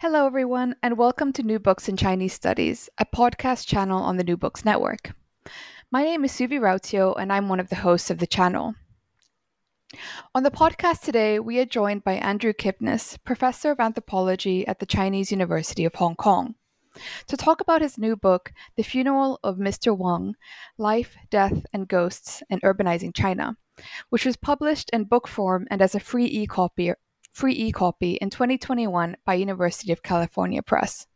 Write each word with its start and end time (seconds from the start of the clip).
Hello, 0.00 0.26
everyone, 0.26 0.74
and 0.82 0.98
welcome 0.98 1.32
to 1.32 1.42
New 1.44 1.60
Books 1.60 1.88
in 1.88 1.96
Chinese 1.96 2.32
Studies, 2.32 2.90
a 2.98 3.06
podcast 3.06 3.66
channel 3.66 4.02
on 4.02 4.16
the 4.16 4.24
New 4.24 4.36
Books 4.36 4.64
Network. 4.64 5.12
My 5.92 6.02
name 6.02 6.24
is 6.24 6.32
Suvi 6.32 6.58
Rautio, 6.58 7.14
and 7.16 7.32
I'm 7.32 7.48
one 7.48 7.60
of 7.60 7.68
the 7.68 7.76
hosts 7.76 8.10
of 8.10 8.18
the 8.18 8.26
channel. 8.26 8.74
On 10.34 10.42
the 10.42 10.50
podcast 10.50 11.02
today, 11.02 11.38
we 11.38 11.60
are 11.60 11.64
joined 11.64 12.02
by 12.02 12.14
Andrew 12.14 12.52
Kipnis, 12.52 13.16
Professor 13.24 13.70
of 13.70 13.78
Anthropology 13.78 14.66
at 14.66 14.80
the 14.80 14.86
Chinese 14.86 15.30
University 15.30 15.84
of 15.84 15.94
Hong 15.94 16.16
Kong, 16.16 16.56
to 17.28 17.36
talk 17.36 17.60
about 17.60 17.80
his 17.80 17.96
new 17.96 18.16
book, 18.16 18.52
The 18.74 18.82
Funeral 18.82 19.38
of 19.44 19.58
Mr. 19.58 19.96
Wang 19.96 20.34
Life, 20.76 21.16
Death, 21.30 21.64
and 21.72 21.86
Ghosts 21.86 22.42
in 22.50 22.58
Urbanizing 22.60 23.14
China, 23.14 23.56
which 24.10 24.26
was 24.26 24.36
published 24.36 24.90
in 24.90 25.04
book 25.04 25.28
form 25.28 25.68
and 25.70 25.80
as 25.80 25.94
a 25.94 26.00
free 26.00 26.26
e 26.26 26.48
copy 26.48 26.92
free 27.34 27.52
e-copy 27.52 28.14
in 28.14 28.30
2021 28.30 29.16
by 29.24 29.34
University 29.34 29.90
of 29.90 30.04
California 30.04 30.62
Press. 30.62 31.08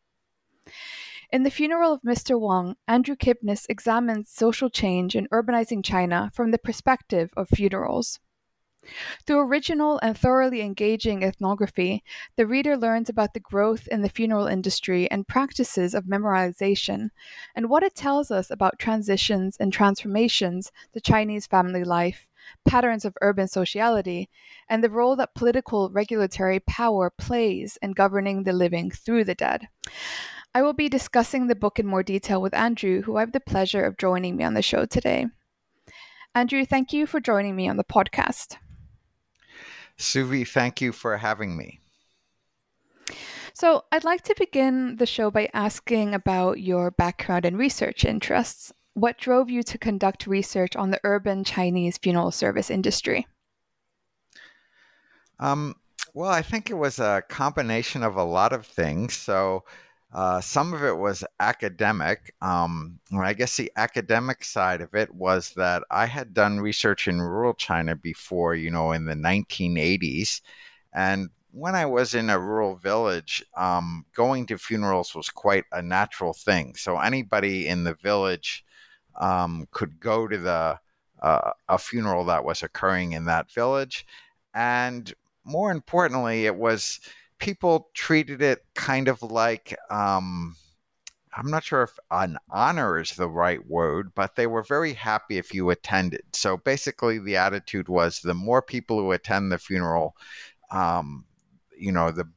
In 1.31 1.45
The 1.45 1.51
Funeral 1.51 1.93
of 1.93 2.03
Mr. 2.03 2.39
Wang, 2.41 2.75
Andrew 2.89 3.15
Kipnis 3.15 3.67
examines 3.69 4.29
social 4.29 4.69
change 4.69 5.15
in 5.15 5.29
urbanizing 5.29 5.85
China 5.85 6.31
from 6.35 6.51
the 6.51 6.59
perspective 6.59 7.31
of 7.37 7.49
funerals. 7.49 8.19
Through 9.27 9.41
original 9.41 10.01
and 10.03 10.19
thoroughly 10.19 10.61
engaging 10.61 11.23
ethnography, 11.23 12.03
the 12.37 12.47
reader 12.47 12.77
learns 12.77 13.09
about 13.09 13.35
the 13.35 13.41
growth 13.41 13.87
in 13.89 14.03
the 14.03 14.09
funeral 14.09 14.47
industry 14.47 15.11
and 15.11 15.29
practices 15.29 15.95
of 15.95 16.05
memorialization, 16.05 17.11
and 17.55 17.69
what 17.69 17.83
it 17.83 17.95
tells 17.95 18.31
us 18.31 18.51
about 18.51 18.79
transitions 18.79 19.57
and 19.59 19.73
transformations 19.73 20.73
to 20.95 21.01
Chinese 21.01 21.47
family 21.47 21.85
life 21.85 22.28
patterns 22.65 23.05
of 23.05 23.17
urban 23.21 23.49
sociality, 23.49 24.29
and 24.69 24.83
the 24.83 24.91
role 24.91 25.17
that 25.17 25.35
political 25.35 25.91
regulatory 25.91 26.61
power 26.61 27.11
plays 27.11 27.79
in 27.83 27.93
governing 27.93 28.43
the 28.43 28.53
living 28.53 28.91
through 28.91 29.25
the 29.25 29.35
dead. 29.35 29.69
I 30.55 30.63
will 30.63 30.73
be 30.73 30.89
discussing 30.89 31.47
the 31.47 31.55
book 31.55 31.79
in 31.79 31.87
more 31.87 32.03
detail 32.03 32.41
with 32.41 32.55
Andrew, 32.55 33.03
who 33.03 33.17
I 33.17 33.21
have 33.21 33.33
the 33.33 33.41
pleasure 33.41 33.85
of 33.85 33.99
joining 33.99 34.37
me 34.37 34.45
on 34.45 34.55
the 34.55 34.63
show 34.63 34.87
today. 34.87 35.27
Andrew, 36.34 36.65
thank 36.65 36.93
you 36.93 37.06
for 37.06 37.21
joining 37.21 37.56
me 37.56 37.69
on 37.69 37.77
the 37.77 37.84
podcast. 37.84 38.56
Suvi, 39.99 40.47
thank 40.47 40.81
you 40.81 40.93
for 40.93 41.17
having 41.17 41.56
me. 41.56 41.81
So, 43.53 43.84
I'd 43.91 44.05
like 44.05 44.22
to 44.22 44.37
begin 44.39 44.97
the 44.97 45.06
show 45.06 45.33
by 45.33 45.49
asking 45.53 46.15
about 46.15 46.61
your 46.61 46.93
background 46.93 47.45
and 47.45 47.59
research 47.59 48.05
interests. 48.05 48.72
What 48.98 49.16
drove 49.16 49.48
you 49.48 49.62
to 49.62 49.78
conduct 49.78 50.26
research 50.26 50.75
on 50.75 50.91
the 50.91 50.98
urban 51.04 51.44
Chinese 51.44 51.98
funeral 51.98 52.32
service 52.32 52.69
industry? 52.69 53.28
Um, 55.38 55.76
well, 56.14 56.32
I 56.32 56.42
think 56.42 56.69
it 56.69 56.75
was 56.75 56.98
a 56.98 57.22
combination 57.28 58.03
of 58.03 58.16
a 58.16 58.25
lot 58.25 58.53
of 58.53 58.66
things. 58.66 59.16
So, 59.16 59.62
uh, 60.12 60.41
some 60.41 60.75
of 60.75 60.82
it 60.82 60.97
was 60.97 61.22
academic. 61.38 62.34
Um, 62.42 62.98
I 63.16 63.34
guess 63.34 63.56
the 63.56 63.70
academic 63.76 64.42
side 64.42 64.81
of 64.81 64.92
it 64.97 65.15
was 65.15 65.53
that 65.54 65.84
I 65.92 66.06
had 66.06 66.34
done 66.34 66.59
research 66.59 67.06
in 67.06 67.20
rural 67.20 67.54
China 67.54 67.94
before, 67.94 68.56
you 68.56 68.72
know, 68.72 68.91
in 68.91 69.04
the 69.04 69.15
1980s. 69.15 70.41
And 70.92 71.28
when 71.53 71.76
I 71.76 71.86
was 71.86 72.15
in 72.15 72.30
a 72.30 72.38
rural 72.41 72.75
village, 72.75 73.44
um, 73.56 74.06
going 74.12 74.47
to 74.47 74.59
funerals 74.59 75.15
was 75.15 75.30
quite 75.30 75.66
a 75.70 75.82
natural 75.82 76.32
thing. 76.32 76.75
So 76.75 76.98
anybody 76.98 77.69
in 77.69 77.84
the 77.84 77.94
village 77.94 78.65
um, 79.19 79.67
could 79.73 80.01
go 80.01 80.27
to 80.27 80.39
the 80.39 80.79
uh, 81.21 81.51
a 81.69 81.79
funeral 81.79 82.25
that 82.27 82.45
was 82.45 82.62
occurring 82.62 83.12
in 83.12 83.25
that 83.25 83.53
village, 83.53 84.06
and 84.55 85.12
more 85.45 85.71
importantly, 85.71 86.47
it 86.47 86.56
was 86.56 87.01
people 87.39 87.89
treated 87.95 88.43
it 88.43 88.65
kind 88.75 89.09
of 89.09 89.23
like 89.23 89.77
um, 89.91 90.57
I'm 91.39 91.51
not 91.51 91.62
sure 91.62 91.83
if 91.83 91.97
an 92.11 92.37
honor 92.51 92.99
is 92.99 93.12
the 93.12 93.28
right 93.28 93.65
word, 93.67 94.12
but 94.15 94.34
they 94.34 94.49
were 94.49 94.65
very 94.65 94.93
happy 94.93 95.39
if 95.39 95.55
you 95.55 95.71
attended. 95.71 96.23
So 96.33 96.57
basically, 96.57 97.19
the 97.19 97.37
attitude 97.37 97.89
was 97.89 98.21
the 98.21 98.34
more 98.34 98.61
people 98.61 98.99
who 98.99 99.12
attend 99.12 99.53
the 99.53 99.59
funeral, 99.59 100.17
um, 100.73 101.25
you 101.78 101.93
know, 101.93 102.11
the 102.11 102.28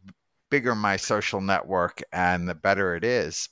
bigger 0.52 0.76
my 0.76 0.98
social 0.98 1.42
network 1.42 2.02
and 2.12 2.48
the 2.48 2.54
better 2.54 2.96
it 2.96 3.04
is. 3.04 3.50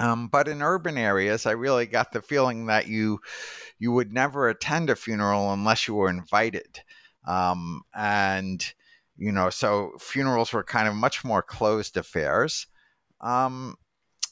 Um, 0.00 0.28
but 0.28 0.48
in 0.48 0.62
urban 0.62 0.96
areas, 0.96 1.44
I 1.46 1.52
really 1.52 1.86
got 1.86 2.12
the 2.12 2.22
feeling 2.22 2.66
that 2.66 2.86
you 2.86 3.20
you 3.78 3.92
would 3.92 4.12
never 4.12 4.48
attend 4.48 4.90
a 4.90 4.96
funeral 4.96 5.52
unless 5.52 5.88
you 5.88 5.94
were 5.94 6.10
invited, 6.10 6.80
um, 7.26 7.82
and 7.94 8.64
you 9.16 9.32
know, 9.32 9.50
so 9.50 9.92
funerals 9.98 10.52
were 10.52 10.62
kind 10.64 10.88
of 10.88 10.94
much 10.94 11.24
more 11.24 11.42
closed 11.42 11.96
affairs. 11.96 12.66
Um, 13.20 13.76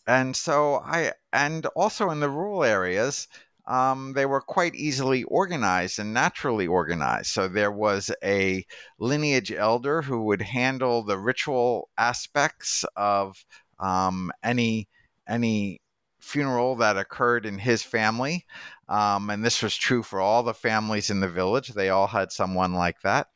and 0.06 0.36
so 0.36 0.76
I, 0.76 1.12
and 1.32 1.66
also 1.76 2.10
in 2.10 2.20
the 2.20 2.30
rural 2.30 2.62
areas, 2.64 3.28
um, 3.66 4.12
they 4.14 4.26
were 4.26 4.40
quite 4.40 4.76
easily 4.76 5.24
organized 5.24 5.98
and 5.98 6.14
naturally 6.14 6.68
organized. 6.68 7.28
So 7.28 7.48
there 7.48 7.72
was 7.72 8.12
a 8.22 8.64
lineage 9.00 9.50
elder 9.52 10.02
who 10.02 10.22
would 10.24 10.42
handle 10.42 11.02
the 11.02 11.18
ritual 11.18 11.88
aspects 11.98 12.84
of 12.96 13.44
um, 13.80 14.30
any 14.44 14.88
any 15.28 15.80
funeral 16.20 16.76
that 16.76 16.96
occurred 16.96 17.46
in 17.46 17.58
his 17.58 17.82
family. 17.82 18.44
Um, 18.88 19.30
and 19.30 19.44
this 19.44 19.62
was 19.62 19.76
true 19.76 20.02
for 20.02 20.20
all 20.20 20.42
the 20.42 20.54
families 20.54 21.10
in 21.10 21.20
the 21.20 21.28
village. 21.28 21.68
They 21.68 21.90
all 21.90 22.06
had 22.06 22.32
someone 22.32 22.74
like 22.74 23.00
that. 23.02 23.28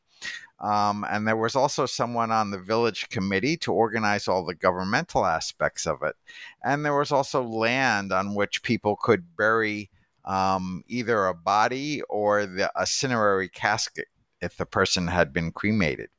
Um, 0.60 1.06
and 1.08 1.26
there 1.26 1.36
was 1.36 1.56
also 1.56 1.86
someone 1.86 2.30
on 2.30 2.50
the 2.50 2.58
village 2.58 3.08
committee 3.08 3.56
to 3.58 3.72
organize 3.72 4.28
all 4.28 4.44
the 4.44 4.54
governmental 4.54 5.24
aspects 5.24 5.86
of 5.86 6.02
it. 6.02 6.14
And 6.62 6.84
there 6.84 6.96
was 6.96 7.12
also 7.12 7.42
land 7.42 8.12
on 8.12 8.34
which 8.34 8.62
people 8.62 8.96
could 8.96 9.36
bury 9.36 9.90
um, 10.26 10.84
either 10.86 11.26
a 11.26 11.34
body 11.34 12.02
or 12.10 12.44
the, 12.44 12.70
a 12.76 13.48
casket 13.48 14.08
if 14.42 14.56
the 14.56 14.66
person 14.66 15.06
had 15.06 15.32
been 15.32 15.50
cremated. 15.50 16.10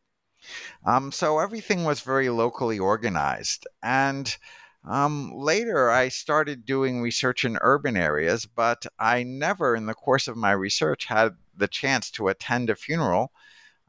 Um, 0.85 1.11
so 1.11 1.37
everything 1.37 1.83
was 1.83 2.01
very 2.01 2.29
locally 2.29 2.79
organized. 2.79 3.67
And 3.83 4.35
um, 4.83 5.31
later, 5.35 5.89
I 5.91 6.09
started 6.09 6.65
doing 6.65 7.01
research 7.01 7.45
in 7.45 7.57
urban 7.61 7.95
areas, 7.95 8.45
but 8.45 8.85
I 8.99 9.23
never, 9.23 9.75
in 9.75 9.85
the 9.85 9.93
course 9.93 10.27
of 10.27 10.37
my 10.37 10.51
research, 10.51 11.05
had 11.05 11.35
the 11.55 11.67
chance 11.67 12.09
to 12.11 12.29
attend 12.29 12.69
a 12.69 12.75
funeral. 12.75 13.31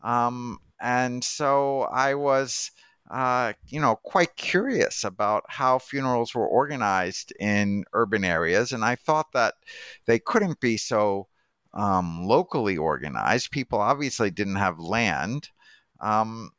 Um, 0.03 0.59
and 0.81 1.25
so 1.25 1.83
I 1.83 2.15
was, 2.15 2.73
uh, 3.11 3.55
you 3.67 3.81
know, 3.81 3.97
quite 3.97 4.37
curious 4.37 5.05
about 5.05 5.45
how 5.49 5.79
funerals 5.79 6.35
were 6.35 6.47
organized 6.47 7.33
in 7.41 7.85
urban 7.95 8.25
areas. 8.25 8.73
And 8.73 8.85
I 8.85 8.97
thought 8.97 9.33
that 9.33 9.55
they 10.07 10.19
couldn't 10.19 10.61
be 10.61 10.77
so 10.77 11.29
um, 11.73 12.25
locally 12.25 12.77
organized. 12.77 13.51
People 13.51 13.79
obviously 13.81 14.31
didn't 14.31 14.57
have 14.57 14.79
land. 14.79 15.49
Um, 16.01 16.51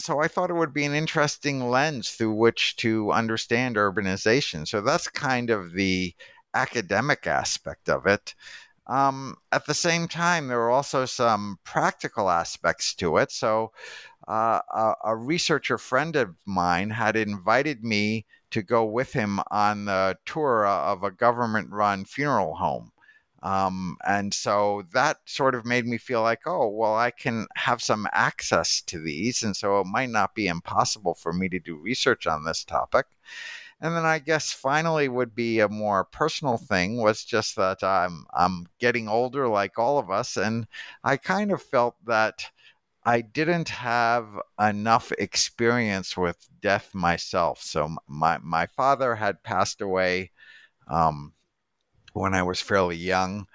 so 0.00 0.20
I 0.20 0.28
thought 0.28 0.50
it 0.50 0.54
would 0.54 0.72
be 0.72 0.84
an 0.84 0.94
interesting 0.94 1.68
lens 1.68 2.10
through 2.10 2.34
which 2.34 2.76
to 2.76 3.12
understand 3.12 3.76
urbanization. 3.76 4.66
So 4.66 4.80
that's 4.80 5.08
kind 5.08 5.50
of 5.50 5.72
the 5.72 6.14
academic 6.54 7.26
aspect 7.26 7.88
of 7.88 8.06
it. 8.06 8.34
Um, 8.86 9.36
at 9.52 9.66
the 9.66 9.74
same 9.74 10.08
time, 10.08 10.48
there 10.48 10.60
are 10.62 10.70
also 10.70 11.04
some 11.04 11.58
practical 11.64 12.28
aspects 12.28 12.94
to 12.96 13.18
it. 13.18 13.30
So 13.30 13.72
uh, 14.26 14.60
a, 14.72 14.94
a, 15.04 15.16
researcher 15.16 15.78
friend 15.78 16.16
of 16.16 16.34
mine 16.44 16.90
had 16.90 17.16
invited 17.16 17.84
me 17.84 18.26
to 18.50 18.62
go 18.62 18.84
with 18.84 19.12
him 19.12 19.40
on 19.50 19.84
the 19.84 20.18
tour 20.26 20.66
of 20.66 21.04
a 21.04 21.10
government 21.10 21.70
run 21.70 22.04
funeral 22.04 22.56
home. 22.56 22.90
Um, 23.42 23.96
and 24.06 24.34
so 24.34 24.84
that 24.92 25.18
sort 25.24 25.54
of 25.54 25.64
made 25.64 25.86
me 25.86 25.96
feel 25.98 26.22
like, 26.22 26.42
oh, 26.46 26.68
well, 26.68 26.94
I 26.94 27.10
can 27.10 27.46
have 27.56 27.82
some 27.82 28.06
access 28.12 28.82
to 28.82 28.98
these. 29.02 29.42
And 29.42 29.56
so 29.56 29.80
it 29.80 29.86
might 29.86 30.10
not 30.10 30.34
be 30.34 30.46
impossible 30.48 31.14
for 31.14 31.32
me 31.32 31.48
to 31.48 31.58
do 31.58 31.76
research 31.76 32.26
on 32.26 32.44
this 32.44 32.64
topic. 32.64 33.06
And 33.80 33.96
then 33.96 34.04
I 34.04 34.18
guess 34.18 34.52
finally 34.52 35.08
would 35.08 35.34
be 35.34 35.60
a 35.60 35.68
more 35.68 36.04
personal 36.04 36.58
thing 36.58 36.98
was 36.98 37.24
just 37.24 37.56
that 37.56 37.82
I'm 37.82 38.26
I'm 38.34 38.66
getting 38.78 39.08
older 39.08 39.48
like 39.48 39.78
all 39.78 39.98
of 39.98 40.10
us 40.10 40.36
and 40.36 40.66
I 41.02 41.16
kind 41.16 41.50
of 41.52 41.62
felt 41.62 41.96
that 42.06 42.44
I 43.04 43.22
didn't 43.22 43.68
have 43.70 44.28
enough 44.60 45.12
experience 45.12 46.16
with 46.16 46.48
death 46.60 46.94
myself. 46.94 47.62
So 47.62 47.96
my 48.06 48.38
my 48.38 48.66
father 48.66 49.14
had 49.14 49.42
passed 49.42 49.80
away 49.80 50.32
um, 50.88 51.32
when 52.12 52.34
I 52.34 52.42
was 52.42 52.60
fairly 52.60 52.96
young, 52.96 53.46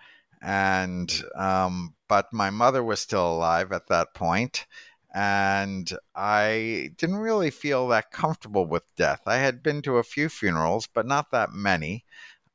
and 0.41 1.11
um, 1.35 1.93
but 2.07 2.31
my 2.33 2.49
mother 2.49 2.83
was 2.83 2.99
still 2.99 3.27
alive 3.33 3.71
at 3.71 3.87
that 3.87 4.13
point, 4.13 4.65
and 5.13 5.91
I 6.15 6.91
didn't 6.97 7.17
really 7.17 7.51
feel 7.51 7.87
that 7.89 8.11
comfortable 8.11 8.65
with 8.65 8.83
death. 8.95 9.21
I 9.25 9.37
had 9.37 9.63
been 9.63 9.81
to 9.83 9.97
a 9.97 10.03
few 10.03 10.29
funerals, 10.29 10.87
but 10.87 11.05
not 11.05 11.31
that 11.31 11.51
many. 11.53 12.05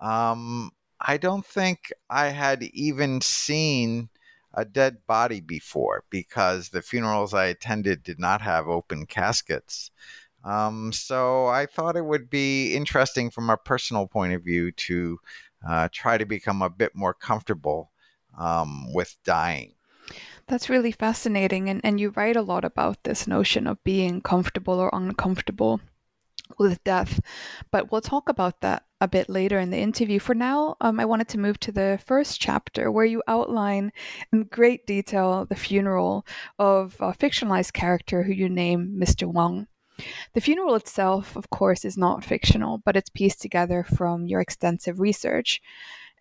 Um, 0.00 0.70
I 1.00 1.16
don't 1.16 1.46
think 1.46 1.92
I 2.10 2.28
had 2.28 2.62
even 2.62 3.20
seen 3.22 4.10
a 4.54 4.64
dead 4.64 4.98
body 5.06 5.40
before 5.40 6.04
because 6.10 6.68
the 6.68 6.82
funerals 6.82 7.32
I 7.34 7.46
attended 7.46 8.02
did 8.02 8.18
not 8.18 8.40
have 8.42 8.68
open 8.68 9.06
caskets. 9.06 9.90
Um, 10.44 10.92
so 10.92 11.46
I 11.46 11.66
thought 11.66 11.96
it 11.96 12.04
would 12.04 12.30
be 12.30 12.74
interesting 12.74 13.30
from 13.30 13.50
a 13.50 13.56
personal 13.56 14.06
point 14.06 14.32
of 14.32 14.42
view 14.42 14.72
to 14.72 15.18
uh, 15.66 15.88
try 15.92 16.18
to 16.18 16.24
become 16.24 16.62
a 16.62 16.70
bit 16.70 16.94
more 16.94 17.14
comfortable 17.14 17.90
um, 18.38 18.92
with 18.92 19.16
dying. 19.24 19.74
That's 20.46 20.68
really 20.68 20.92
fascinating. 20.92 21.68
And, 21.68 21.80
and 21.84 22.00
you 22.00 22.10
write 22.10 22.36
a 22.36 22.42
lot 22.42 22.64
about 22.64 23.04
this 23.04 23.26
notion 23.26 23.66
of 23.66 23.82
being 23.84 24.20
comfortable 24.20 24.80
or 24.80 24.90
uncomfortable 24.92 25.80
with 26.58 26.82
death. 26.82 27.20
But 27.70 27.92
we'll 27.92 28.00
talk 28.00 28.28
about 28.28 28.60
that 28.60 28.84
a 29.00 29.08
bit 29.08 29.28
later 29.28 29.58
in 29.58 29.70
the 29.70 29.78
interview. 29.78 30.18
For 30.18 30.34
now, 30.34 30.76
um, 30.80 31.00
I 31.00 31.04
wanted 31.04 31.28
to 31.28 31.38
move 31.38 31.60
to 31.60 31.72
the 31.72 32.00
first 32.04 32.40
chapter 32.40 32.90
where 32.90 33.04
you 33.04 33.22
outline 33.28 33.92
in 34.32 34.44
great 34.44 34.86
detail 34.86 35.46
the 35.46 35.54
funeral 35.54 36.26
of 36.58 36.96
a 37.00 37.12
fictionalized 37.12 37.72
character 37.72 38.24
who 38.24 38.32
you 38.32 38.48
name 38.48 38.96
Mr. 39.00 39.32
Wang. 39.32 39.68
The 40.34 40.40
funeral 40.40 40.74
itself, 40.74 41.36
of 41.36 41.50
course, 41.50 41.84
is 41.84 41.96
not 41.96 42.24
fictional, 42.24 42.78
but 42.78 42.96
it's 42.96 43.10
pieced 43.10 43.40
together 43.40 43.82
from 43.82 44.26
your 44.26 44.40
extensive 44.40 45.00
research. 45.00 45.60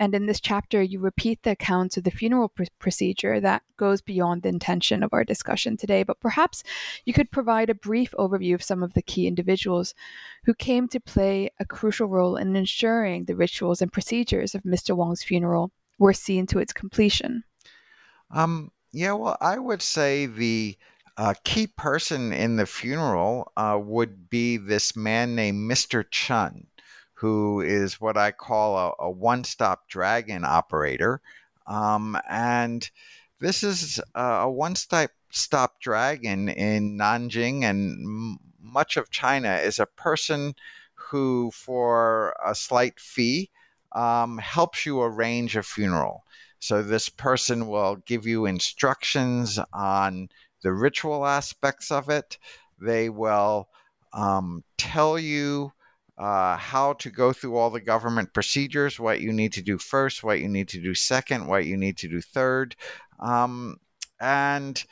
And 0.02 0.16
in 0.16 0.28
this 0.28 0.40
chapter, 0.40 0.82
you 0.82 1.00
repeat 1.00 1.44
the 1.44 1.52
accounts 1.52 1.98
of 1.98 2.06
the 2.06 2.12
funeral 2.12 2.48
pr- 2.48 2.64
procedure 2.80 3.42
that 3.42 3.64
goes 3.76 4.02
beyond 4.02 4.42
the 4.42 4.50
intention 4.50 5.04
of 5.04 5.14
our 5.14 5.26
discussion 5.26 5.76
today. 5.76 6.04
But 6.04 6.22
perhaps 6.22 6.64
you 7.04 7.12
could 7.12 7.32
provide 7.32 7.70
a 7.70 7.76
brief 7.76 8.14
overview 8.18 8.54
of 8.54 8.64
some 8.64 8.82
of 8.82 8.94
the 8.94 9.02
key 9.02 9.28
individuals 9.28 9.94
who 10.46 10.54
came 10.54 10.88
to 10.88 11.02
play 11.02 11.50
a 11.60 11.66
crucial 11.66 12.08
role 12.08 12.38
in 12.38 12.56
ensuring 12.56 13.26
the 13.26 13.36
rituals 13.36 13.82
and 13.82 13.92
procedures 13.92 14.56
of 14.56 14.64
Mr. 14.64 14.96
Wang's 14.96 15.22
funeral 15.22 15.72
were 15.98 16.14
seen 16.14 16.48
to 16.48 16.60
its 16.60 16.72
completion. 16.72 17.44
Um, 18.32 18.72
yeah, 18.94 19.12
well, 19.12 19.38
I 19.42 19.60
would 19.60 19.82
say 19.82 20.26
the 20.28 20.78
uh, 21.20 21.34
key 21.44 21.68
person 21.68 22.32
in 22.32 22.56
the 22.56 22.66
funeral 22.66 23.52
uh, 23.58 23.78
would 23.82 24.30
be 24.30 24.58
this 24.58 24.96
man 24.96 25.36
named 25.36 25.70
Mr. 25.70 26.04
Chun 26.10 26.66
who 27.20 27.60
is 27.60 28.00
what 28.00 28.16
I 28.16 28.32
call 28.32 28.78
a, 28.78 29.08
a 29.08 29.12
one 29.12 29.44
stop 29.44 29.90
dragon 29.90 30.46
operator. 30.46 31.20
Um, 31.68 32.18
and 32.30 32.90
this 33.42 33.62
is 33.62 34.00
a 34.16 34.50
one 34.50 34.76
stop 34.76 35.12
stop 35.30 35.82
dragon 35.82 36.48
in 36.48 36.98
Nanjing 36.98 37.64
and 37.64 38.40
much 38.62 38.96
of 38.96 39.12
China 39.12 39.58
is 39.58 39.80
a 39.80 39.86
person 39.86 40.56
who, 40.96 41.52
for 41.52 42.36
a 42.44 42.56
slight 42.56 43.00
fee, 43.00 43.50
um, 43.92 44.38
helps 44.38 44.86
you 44.86 45.02
arrange 45.02 45.58
a 45.58 45.64
funeral. 45.64 46.24
So 46.60 46.82
this 46.82 47.10
person 47.10 47.68
will 47.68 47.98
give 48.06 48.26
you 48.26 48.46
instructions 48.46 49.60
on 49.74 50.30
the 50.62 50.74
ritual 50.74 51.26
aspects 51.26 51.92
of 51.92 52.10
it. 52.10 52.38
They 52.82 53.10
will 53.10 53.70
um, 54.14 54.64
tell 54.78 55.20
you 55.20 55.72
uh, 56.18 56.58
how 56.58 56.94
to 56.94 57.10
go 57.10 57.32
through 57.32 57.56
all 57.56 57.70
the 57.70 57.80
government 57.80 58.34
procedures, 58.34 59.00
what 59.00 59.22
you 59.22 59.32
need 59.32 59.54
to 59.54 59.62
do 59.62 59.78
first, 59.78 60.24
what 60.24 60.40
you 60.40 60.50
need 60.50 60.68
to 60.70 60.82
do 60.82 60.94
second, 60.94 61.48
what 61.48 61.66
you 61.66 61.78
need 61.78 61.98
to 61.98 62.10
do 62.10 62.20
third. 62.20 62.76
Um, 63.20 63.78
and 64.20 64.84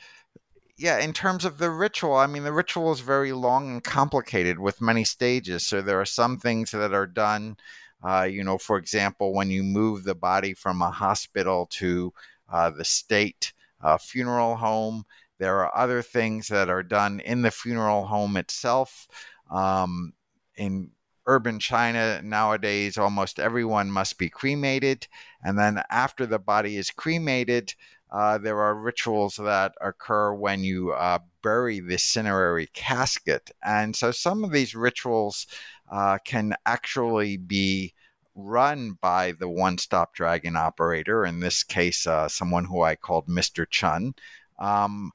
yeah, 0.78 0.98
in 1.00 1.12
terms 1.12 1.44
of 1.44 1.58
the 1.58 1.70
ritual, 1.70 2.14
I 2.14 2.26
mean, 2.26 2.44
the 2.44 2.52
ritual 2.52 2.92
is 2.92 3.00
very 3.00 3.32
long 3.32 3.68
and 3.68 3.84
complicated 3.84 4.58
with 4.58 4.80
many 4.80 5.04
stages. 5.04 5.66
So 5.66 5.82
there 5.82 6.00
are 6.00 6.06
some 6.06 6.38
things 6.38 6.70
that 6.70 6.94
are 6.94 7.06
done, 7.06 7.56
uh, 8.02 8.28
you 8.30 8.44
know, 8.44 8.56
for 8.56 8.78
example, 8.78 9.34
when 9.34 9.50
you 9.50 9.62
move 9.62 10.04
the 10.04 10.14
body 10.14 10.54
from 10.54 10.80
a 10.80 10.90
hospital 10.90 11.66
to 11.72 12.12
uh, 12.50 12.70
the 12.70 12.84
state 12.84 13.52
uh, 13.82 13.98
funeral 13.98 14.56
home, 14.56 15.04
there 15.38 15.60
are 15.64 15.76
other 15.76 16.02
things 16.02 16.48
that 16.48 16.68
are 16.68 16.82
done 16.82 17.20
in 17.20 17.42
the 17.42 17.50
funeral 17.50 18.06
home 18.06 18.36
itself. 18.36 19.08
Um, 19.50 20.12
in 20.56 20.90
urban 21.26 21.58
China 21.58 22.20
nowadays, 22.22 22.98
almost 22.98 23.38
everyone 23.38 23.90
must 23.90 24.18
be 24.18 24.28
cremated. 24.28 25.06
And 25.44 25.58
then 25.58 25.82
after 25.90 26.26
the 26.26 26.38
body 26.38 26.76
is 26.76 26.90
cremated, 26.90 27.74
uh, 28.10 28.38
there 28.38 28.60
are 28.60 28.74
rituals 28.74 29.36
that 29.36 29.74
occur 29.80 30.32
when 30.32 30.64
you 30.64 30.92
uh, 30.92 31.18
bury 31.42 31.80
the 31.80 31.98
cinerary 31.98 32.68
casket. 32.72 33.50
And 33.62 33.94
so 33.94 34.10
some 34.10 34.42
of 34.44 34.50
these 34.50 34.74
rituals 34.74 35.46
uh, 35.90 36.18
can 36.24 36.54
actually 36.64 37.36
be 37.36 37.94
run 38.34 38.96
by 39.00 39.32
the 39.32 39.48
one 39.48 39.76
stop 39.76 40.14
dragon 40.14 40.56
operator, 40.56 41.26
in 41.26 41.40
this 41.40 41.62
case, 41.62 42.06
uh, 42.06 42.28
someone 42.28 42.64
who 42.64 42.82
I 42.82 42.96
called 42.96 43.26
Mr. 43.26 43.66
Chun. 43.68 44.14
Um, 44.58 45.12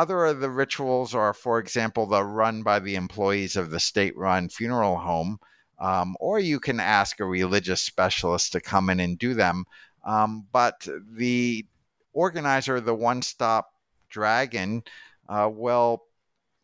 other 0.00 0.24
of 0.24 0.40
the 0.40 0.48
rituals 0.48 1.14
are, 1.14 1.34
for 1.34 1.58
example, 1.58 2.06
the 2.06 2.24
run 2.24 2.62
by 2.62 2.78
the 2.78 2.94
employees 2.94 3.54
of 3.54 3.68
the 3.68 3.78
state 3.78 4.16
run 4.16 4.48
funeral 4.48 4.96
home, 4.96 5.38
um, 5.78 6.16
or 6.18 6.38
you 6.38 6.58
can 6.58 6.80
ask 6.80 7.20
a 7.20 7.24
religious 7.26 7.82
specialist 7.82 8.50
to 8.52 8.62
come 8.62 8.88
in 8.88 8.98
and 8.98 9.18
do 9.18 9.34
them. 9.34 9.66
Um, 10.06 10.46
but 10.52 10.88
the 11.12 11.66
organizer, 12.14 12.80
the 12.80 12.94
One 12.94 13.20
Stop 13.20 13.74
Dragon, 14.08 14.84
uh, 15.28 15.50
will 15.52 16.02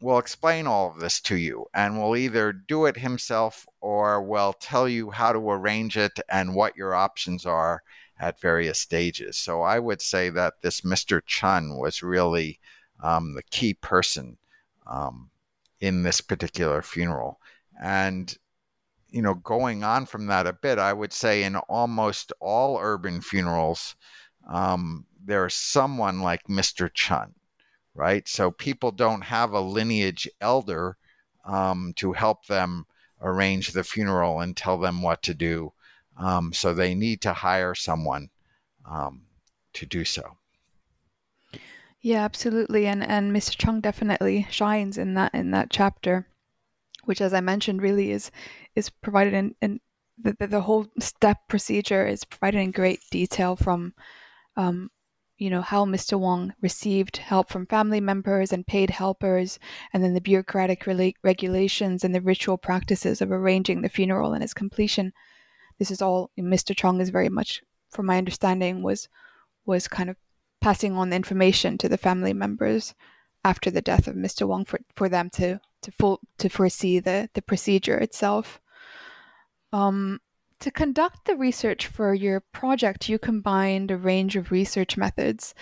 will 0.00 0.19
explain 0.19 0.66
all 0.66 0.90
of 0.90 1.00
this 1.00 1.21
to 1.21 1.37
you 1.37 1.66
and 1.75 1.99
will 1.99 2.16
either 2.16 2.55
do 2.55 2.87
it 2.87 2.97
himself 2.97 3.66
or 3.83 4.23
will 4.23 4.55
tell 4.55 4.88
you 4.88 5.11
how 5.11 5.33
to 5.33 5.50
arrange 5.50 5.99
it 5.99 6.19
and 6.31 6.55
what 6.55 6.76
your 6.76 6.95
options 6.95 7.45
are 7.45 7.83
at 8.19 8.40
various 8.40 8.81
stages. 8.81 9.37
So 9.37 9.61
I 9.61 9.78
would 9.78 10.00
say 10.00 10.31
that 10.31 10.55
this 10.62 10.81
Mr. 10.81 11.21
Chun 11.26 11.76
was 11.76 12.02
really 12.02 12.61
um, 13.03 13.35
the 13.35 13.43
key 13.45 13.75
person 13.75 14.37
um, 14.87 15.31
in 15.81 16.03
this 16.03 16.21
particular 16.21 16.83
funeral. 16.83 17.41
And 17.81 18.37
you 19.11 19.23
know, 19.23 19.35
going 19.35 19.85
on 19.85 20.05
from 20.05 20.26
that 20.26 20.47
a 20.47 20.53
bit, 20.53 20.79
I 20.79 20.93
would 20.93 21.12
say 21.12 21.45
in 21.45 21.57
almost 21.57 22.33
all 22.41 22.79
urban 22.79 23.21
funerals, 23.21 23.95
um, 24.49 25.07
there's 25.25 25.55
someone 25.55 26.21
like 26.21 26.45
Mr. 26.49 26.91
Chun, 26.93 27.35
right? 27.95 28.26
So 28.29 28.50
people 28.50 28.91
don't 28.91 29.23
have 29.23 29.53
a 29.53 29.61
lineage 29.61 30.29
elder 30.41 30.97
um, 31.45 31.93
to 31.97 32.12
help 32.12 32.47
them 32.47 32.87
arrange 33.23 33.73
the 33.73 33.85
funeral 33.85 34.41
and 34.41 34.57
tell 34.57 34.79
them 34.79 35.03
what 35.03 35.23
to 35.23 35.35
do. 35.35 35.73
Um, 36.19 36.53
so 36.53 36.75
they 36.75 36.95
need 36.95 37.21
to 37.23 37.33
hire 37.33 37.75
someone 37.75 38.31
um, 38.85 39.23
to 39.75 39.87
do 39.87 40.05
so. 40.05 40.37
Yeah, 42.06 42.25
absolutely, 42.25 42.86
and 42.86 43.02
and 43.02 43.34
Mr. 43.34 43.58
Chung 43.58 43.80
definitely 43.80 44.46
shines 44.48 44.96
in 44.96 45.14
that 45.14 45.34
in 45.34 45.50
that 45.50 45.70
chapter 45.70 46.28
which, 47.04 47.20
as 47.20 47.34
I 47.34 47.40
mentioned, 47.40 47.82
really 47.82 48.12
is 48.12 48.30
is 48.76 48.90
provided 48.90 49.34
in, 49.34 49.56
in 49.60 49.80
the, 50.16 50.36
the, 50.38 50.46
the 50.46 50.60
whole 50.60 50.86
step 51.00 51.38
procedure 51.48 52.06
is 52.06 52.25
provided 52.25 52.60
in 52.60 52.70
great 52.70 53.00
detail 53.10 53.56
from, 53.56 53.92
um, 54.56 54.88
you 55.36 55.50
know, 55.50 55.62
how 55.62 55.84
Mr. 55.84 56.16
Wang 56.16 56.54
received 56.62 57.16
help 57.16 57.50
from 57.50 57.66
family 57.66 58.00
members 58.00 58.52
and 58.52 58.64
paid 58.68 58.90
helpers, 58.90 59.58
and 59.92 60.04
then 60.04 60.14
the 60.14 60.20
bureaucratic 60.20 60.86
regulations 61.25 62.04
and 62.04 62.14
the 62.14 62.20
ritual 62.20 62.56
practices 62.56 63.20
of 63.20 63.32
arranging 63.32 63.82
the 63.82 63.88
funeral 63.88 64.32
and 64.32 64.44
its 64.44 64.54
completion. 64.54 65.12
This 65.80 65.90
is 65.90 66.00
all 66.00 66.30
Mr. 66.38 66.76
Chong 66.76 67.00
is 67.00 67.10
very 67.10 67.30
much, 67.30 67.64
from 67.90 68.06
my 68.06 68.16
understanding, 68.16 68.84
was 68.84 69.08
was 69.64 69.88
kind 69.88 70.08
of 70.08 70.16
passing 70.66 70.96
on 70.96 71.11
the 71.11 71.14
information 71.14 71.78
to 71.78 71.88
the 71.88 71.96
family 71.96 72.32
members 72.32 72.92
after 73.44 73.70
the 73.70 73.80
death 73.80 74.08
of 74.08 74.16
Mr. 74.16 74.49
Wang 74.49 74.64
for, 74.64 74.80
for 74.96 75.08
them 75.08 75.30
to 75.30 75.61
to 75.80 75.92
full 75.92 76.18
to 76.38 76.49
foresee 76.49 76.99
the 76.99 77.30
the 77.35 77.42
procedure 77.42 77.96
itself. 77.99 78.61
Um, 79.73 80.18
to 80.58 80.73
conduct 80.73 81.25
the 81.25 81.37
research 81.37 81.87
for 81.87 82.14
your 82.14 82.40
project, 82.40 83.08
you 83.08 83.16
combined 83.16 83.92
a 83.92 83.96
range 83.96 84.35
of 84.35 84.50
research 84.50 84.96
methods 84.96 85.54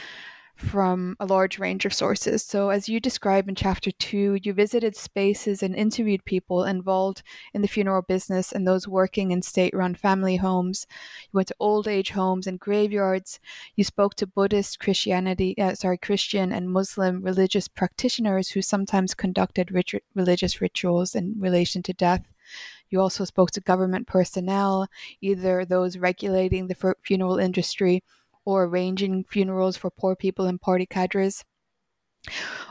from 0.56 1.16
a 1.18 1.26
large 1.26 1.58
range 1.58 1.84
of 1.84 1.92
sources. 1.92 2.44
So, 2.44 2.70
as 2.70 2.88
you 2.88 3.00
describe 3.00 3.48
in 3.48 3.54
chapter 3.54 3.90
two, 3.90 4.38
you 4.42 4.52
visited 4.52 4.94
spaces 4.94 5.62
and 5.62 5.74
interviewed 5.74 6.24
people 6.24 6.64
involved 6.64 7.22
in 7.52 7.62
the 7.62 7.68
funeral 7.68 8.02
business 8.02 8.52
and 8.52 8.66
those 8.66 8.86
working 8.86 9.32
in 9.32 9.42
state 9.42 9.74
run 9.74 9.94
family 9.94 10.36
homes. 10.36 10.86
You 11.24 11.30
went 11.38 11.48
to 11.48 11.56
old 11.58 11.88
age 11.88 12.10
homes 12.10 12.46
and 12.46 12.60
graveyards. 12.60 13.40
You 13.74 13.84
spoke 13.84 14.14
to 14.16 14.26
Buddhist, 14.26 14.78
Christianity, 14.78 15.58
uh, 15.58 15.74
sorry, 15.74 15.98
Christian 15.98 16.52
and 16.52 16.70
Muslim 16.70 17.22
religious 17.22 17.66
practitioners 17.66 18.50
who 18.50 18.62
sometimes 18.62 19.14
conducted 19.14 19.72
rit- 19.72 20.04
religious 20.14 20.60
rituals 20.60 21.14
in 21.14 21.34
relation 21.38 21.82
to 21.82 21.92
death. 21.92 22.24
You 22.90 23.00
also 23.00 23.24
spoke 23.24 23.50
to 23.52 23.60
government 23.60 24.06
personnel, 24.06 24.86
either 25.20 25.64
those 25.64 25.98
regulating 25.98 26.68
the 26.68 26.94
funeral 27.02 27.38
industry 27.38 28.04
or 28.44 28.64
arranging 28.64 29.24
funerals 29.24 29.76
for 29.76 29.90
poor 29.90 30.14
people 30.16 30.46
and 30.46 30.60
party 30.60 30.86
cadres. 30.86 31.44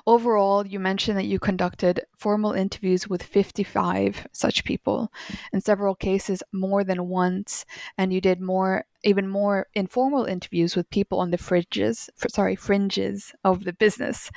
Overall, 0.08 0.66
you 0.66 0.80
mentioned 0.80 1.18
that 1.18 1.26
you 1.26 1.40
conducted 1.40 2.06
formal 2.18 2.54
interviews 2.54 3.08
with 3.08 3.22
55 3.22 4.28
such 4.32 4.64
people, 4.64 5.12
in 5.52 5.62
several 5.62 5.94
cases 5.94 6.42
more 6.52 6.84
than 6.84 7.08
once, 7.08 7.64
and 7.98 8.12
you 8.12 8.20
did 8.20 8.42
more, 8.42 8.86
even 9.04 9.28
more 9.28 9.68
informal 9.76 10.26
interviews 10.26 10.76
with 10.76 10.90
people 10.90 11.20
on 11.20 11.30
the 11.30 11.38
fringes, 11.38 12.10
sorry, 12.30 12.56
fringes 12.56 13.34
of 13.44 13.64
the 13.64 13.74
business. 13.74 14.32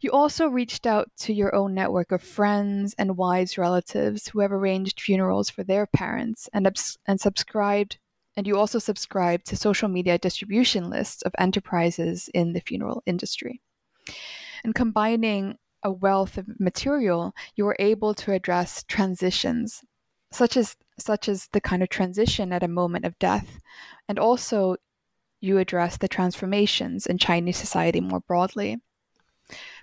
You 0.00 0.10
also 0.10 0.48
reached 0.48 0.84
out 0.84 1.12
to 1.18 1.32
your 1.32 1.54
own 1.54 1.74
network 1.74 2.10
of 2.10 2.20
friends 2.20 2.92
and 2.98 3.16
wives, 3.16 3.56
relatives 3.56 4.26
who 4.26 4.40
have 4.40 4.50
arranged 4.50 5.00
funerals 5.00 5.48
for 5.48 5.62
their 5.62 5.86
parents 5.86 6.48
and, 6.52 6.66
and 7.06 7.20
subscribed 7.20 7.98
and 8.36 8.46
you 8.46 8.56
also 8.56 8.78
subscribe 8.78 9.44
to 9.44 9.56
social 9.56 9.88
media 9.88 10.18
distribution 10.18 10.88
lists 10.88 11.22
of 11.22 11.32
enterprises 11.38 12.28
in 12.34 12.52
the 12.52 12.60
funeral 12.60 13.02
industry. 13.06 13.60
And 14.64 14.74
combining 14.74 15.58
a 15.82 15.92
wealth 15.92 16.38
of 16.38 16.60
material, 16.60 17.34
you 17.56 17.66
are 17.66 17.76
able 17.78 18.14
to 18.14 18.32
address 18.32 18.84
transitions, 18.84 19.82
such 20.30 20.56
as 20.56 20.76
such 20.98 21.28
as 21.28 21.48
the 21.52 21.60
kind 21.60 21.82
of 21.82 21.88
transition 21.88 22.52
at 22.52 22.62
a 22.62 22.68
moment 22.68 23.04
of 23.04 23.18
death, 23.18 23.58
and 24.08 24.18
also 24.18 24.76
you 25.40 25.58
address 25.58 25.96
the 25.96 26.08
transformations 26.08 27.06
in 27.06 27.18
Chinese 27.18 27.56
society 27.56 28.00
more 28.00 28.20
broadly. 28.20 28.80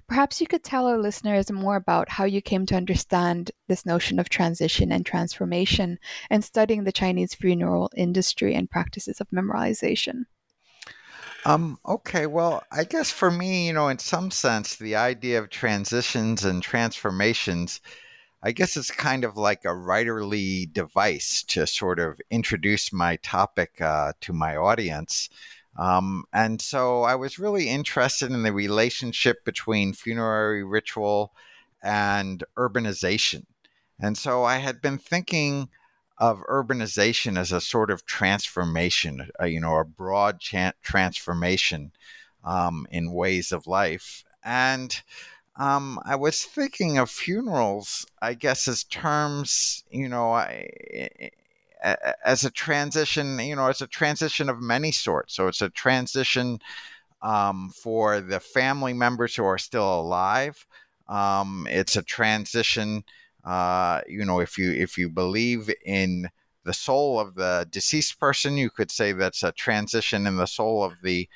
Perhaps 0.10 0.42
you 0.42 0.48
could 0.48 0.64
tell 0.64 0.88
our 0.88 0.98
listeners 0.98 1.52
more 1.52 1.76
about 1.76 2.10
how 2.10 2.26
you 2.26 2.42
came 2.42 2.66
to 2.66 2.76
understand 2.76 3.52
this 3.68 3.86
notion 3.86 4.18
of 4.18 4.28
transition 4.28 4.92
and 4.92 5.06
transformation 5.06 6.00
and 6.32 6.44
studying 6.44 6.84
the 6.84 6.92
Chinese 6.92 7.36
funeral 7.36 7.92
industry 7.96 8.56
and 8.56 8.70
practices 8.72 9.22
of 9.22 9.28
memorialization. 9.30 10.24
Um, 11.46 11.78
okay, 11.88 12.26
well, 12.26 12.64
I 12.72 12.86
guess 12.86 13.12
for 13.12 13.30
me, 13.30 13.68
you 13.68 13.74
know, 13.74 13.88
in 13.88 14.00
some 14.00 14.32
sense, 14.32 14.76
the 14.76 14.96
idea 14.96 15.38
of 15.40 15.52
transitions 15.52 16.44
and 16.44 16.64
transformations, 16.64 17.80
I 18.42 18.52
guess 18.52 18.76
it's 18.76 18.90
kind 18.90 19.24
of 19.24 19.38
like 19.38 19.64
a 19.64 19.70
writerly 19.70 20.74
device 20.74 21.44
to 21.50 21.68
sort 21.68 22.00
of 22.00 22.20
introduce 22.32 22.92
my 22.92 23.18
topic 23.18 23.80
uh, 23.80 24.14
to 24.22 24.34
my 24.34 24.56
audience. 24.56 25.30
Um, 25.78 26.26
and 26.34 26.62
so 26.62 27.04
I 27.04 27.16
was 27.16 27.40
really 27.40 27.70
interested 27.70 28.32
in 28.32 28.44
the 28.44 28.54
relationship 28.54 29.46
between 29.46 29.94
funerary 29.94 30.64
ritual 30.64 31.34
and 31.82 32.44
urbanization. 32.58 33.46
And 34.00 34.18
so 34.18 34.44
I 34.44 34.58
had 34.58 34.82
been 34.82 34.98
thinking 34.98 35.70
of 36.18 36.44
urbanization 36.50 37.38
as 37.38 37.52
a 37.52 37.62
sort 37.62 37.90
of 37.90 38.06
transformation, 38.06 39.30
uh, 39.42 39.46
you 39.46 39.60
know, 39.60 39.78
a 39.78 39.86
broad 39.86 40.42
transformation 40.42 41.92
um, 42.44 42.86
in 42.92 43.14
ways 43.14 43.52
of 43.52 43.68
life. 43.68 44.26
And 44.44 45.02
um, 45.56 46.00
I 46.06 46.16
was 46.16 46.44
thinking 46.44 46.98
of 46.98 47.10
funerals, 47.10 48.06
I 48.22 48.34
guess, 48.34 48.68
as 48.68 48.84
terms, 48.84 49.84
you 49.90 50.10
know, 50.10 50.32
I, 50.32 51.32
as 51.82 52.44
a 52.44 52.52
transition, 52.52 53.40
you 53.40 53.56
know, 53.56 53.68
it's 53.68 53.82
a 53.82 53.88
transition 53.88 54.50
of 54.50 54.62
many 54.62 54.92
sorts. 54.92 55.36
So 55.36 55.48
it's 55.48 55.62
a 55.62 55.70
transition 55.70 56.60
um, 57.22 57.70
for 57.70 58.22
the 58.22 58.40
family 58.40 58.94
members 58.94 59.36
who 59.36 59.44
are 59.44 59.58
still 59.58 60.00
alive. 60.02 60.66
Um, 61.08 61.68
it's 61.70 61.96
a 61.96 62.04
transition, 62.04 63.04
uh, 63.44 64.02
you 64.08 64.26
know, 64.26 64.40
if 64.40 64.58
you 64.58 64.72
if 64.72 64.98
you 64.98 65.10
believe 65.10 65.70
in 65.86 66.30
the 66.66 66.74
soul 66.74 67.20
of 67.20 67.36
the 67.36 67.68
deceased 67.72 68.20
person, 68.20 68.58
you 68.58 68.70
could 68.70 68.92
say 68.92 69.12
that's 69.12 69.44
a 69.44 69.52
transition 69.54 70.28
in 70.28 70.38
the 70.38 70.46
soul 70.46 70.84
of 70.84 70.94
the 71.02 71.28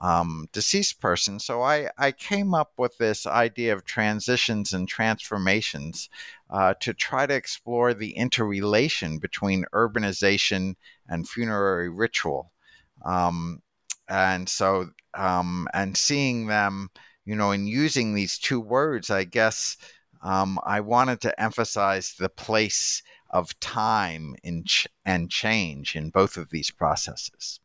um, 0.00 0.48
deceased 0.52 1.00
person. 1.00 1.38
So 1.38 1.62
I, 1.62 1.90
I 1.98 2.12
came 2.12 2.54
up 2.54 2.72
with 2.78 2.96
this 2.98 3.26
idea 3.26 3.74
of 3.74 3.84
transitions 3.84 4.72
and 4.72 4.88
transformations 4.88 6.08
uh, 6.50 6.74
to 6.80 6.92
try 6.92 7.26
to 7.26 7.34
explore 7.34 7.94
the 7.94 8.10
interrelation 8.10 9.18
between 9.18 9.64
urbanization 9.72 10.74
and 11.08 11.28
funerary 11.28 11.88
ritual. 11.88 12.52
Um, 13.04 13.62
and 14.08 14.48
so, 14.48 14.90
um, 15.14 15.68
and 15.72 15.96
seeing 15.96 16.46
them, 16.46 16.90
you 17.24 17.36
know, 17.36 17.52
in 17.52 17.66
using 17.66 18.14
these 18.14 18.38
two 18.38 18.60
words, 18.60 19.10
I 19.10 19.24
guess 19.24 19.76
um, 20.22 20.58
I 20.64 20.80
wanted 20.80 21.20
to 21.22 21.40
emphasize 21.40 22.14
the 22.14 22.28
place 22.28 23.02
of 23.30 23.58
time 23.60 24.34
in 24.42 24.64
ch- 24.64 24.88
and 25.04 25.30
change 25.30 25.94
in 25.94 26.10
both 26.10 26.36
of 26.36 26.50
these 26.50 26.70
processes. 26.70 27.60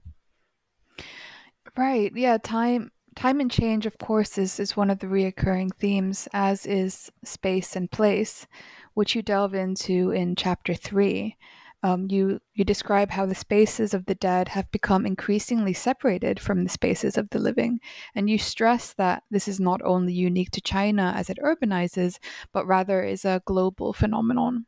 Right. 1.76 2.12
Yeah. 2.16 2.38
Time. 2.38 2.92
Time 3.16 3.40
and 3.40 3.50
change, 3.50 3.86
of 3.86 3.98
course, 3.98 4.38
is, 4.38 4.60
is 4.60 4.76
one 4.76 4.90
of 4.90 5.00
the 5.00 5.08
reoccurring 5.08 5.74
themes, 5.76 6.28
as 6.34 6.66
is 6.66 7.10
space 7.24 7.76
and 7.76 7.90
place, 7.90 8.46
which 8.94 9.16
you 9.16 9.22
delve 9.22 9.54
into 9.54 10.12
in 10.12 10.36
chapter 10.36 10.74
three. 10.74 11.38
Um, 11.82 12.08
you 12.10 12.42
you 12.56 12.66
describe 12.66 13.12
how 13.12 13.26
the 13.26 13.36
spaces 13.36 13.94
of 13.94 14.06
the 14.06 14.16
dead 14.16 14.50
have 14.50 14.72
become 14.72 15.06
increasingly 15.06 15.74
separated 15.74 16.40
from 16.40 16.64
the 16.64 16.70
spaces 16.70 17.18
of 17.18 17.30
the 17.30 17.40
living, 17.40 17.80
and 18.16 18.30
you 18.30 18.38
stress 18.38 18.94
that 18.94 19.24
this 19.32 19.48
is 19.48 19.60
not 19.60 19.82
only 19.84 20.12
unique 20.12 20.52
to 20.52 20.62
China 20.62 21.14
as 21.16 21.30
it 21.30 21.38
urbanizes, 21.44 22.18
but 22.52 22.68
rather 22.68 23.04
is 23.04 23.24
a 23.24 23.42
global 23.46 23.94
phenomenon. 23.94 24.66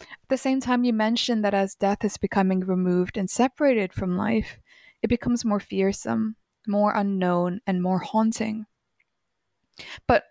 At 0.00 0.28
the 0.28 0.38
same 0.38 0.60
time, 0.60 0.84
you 0.84 0.92
mention 0.92 1.42
that 1.42 1.54
as 1.54 1.74
death 1.74 2.04
is 2.04 2.16
becoming 2.16 2.60
removed 2.60 3.18
and 3.18 3.28
separated 3.28 3.92
from 3.92 4.16
life, 4.16 4.58
it 5.02 5.08
becomes 5.08 5.44
more 5.44 5.60
fearsome, 5.60 6.36
more 6.68 6.92
unknown, 6.94 7.60
and 7.66 7.82
more 7.82 7.98
haunting. 7.98 8.66
But 10.06 10.24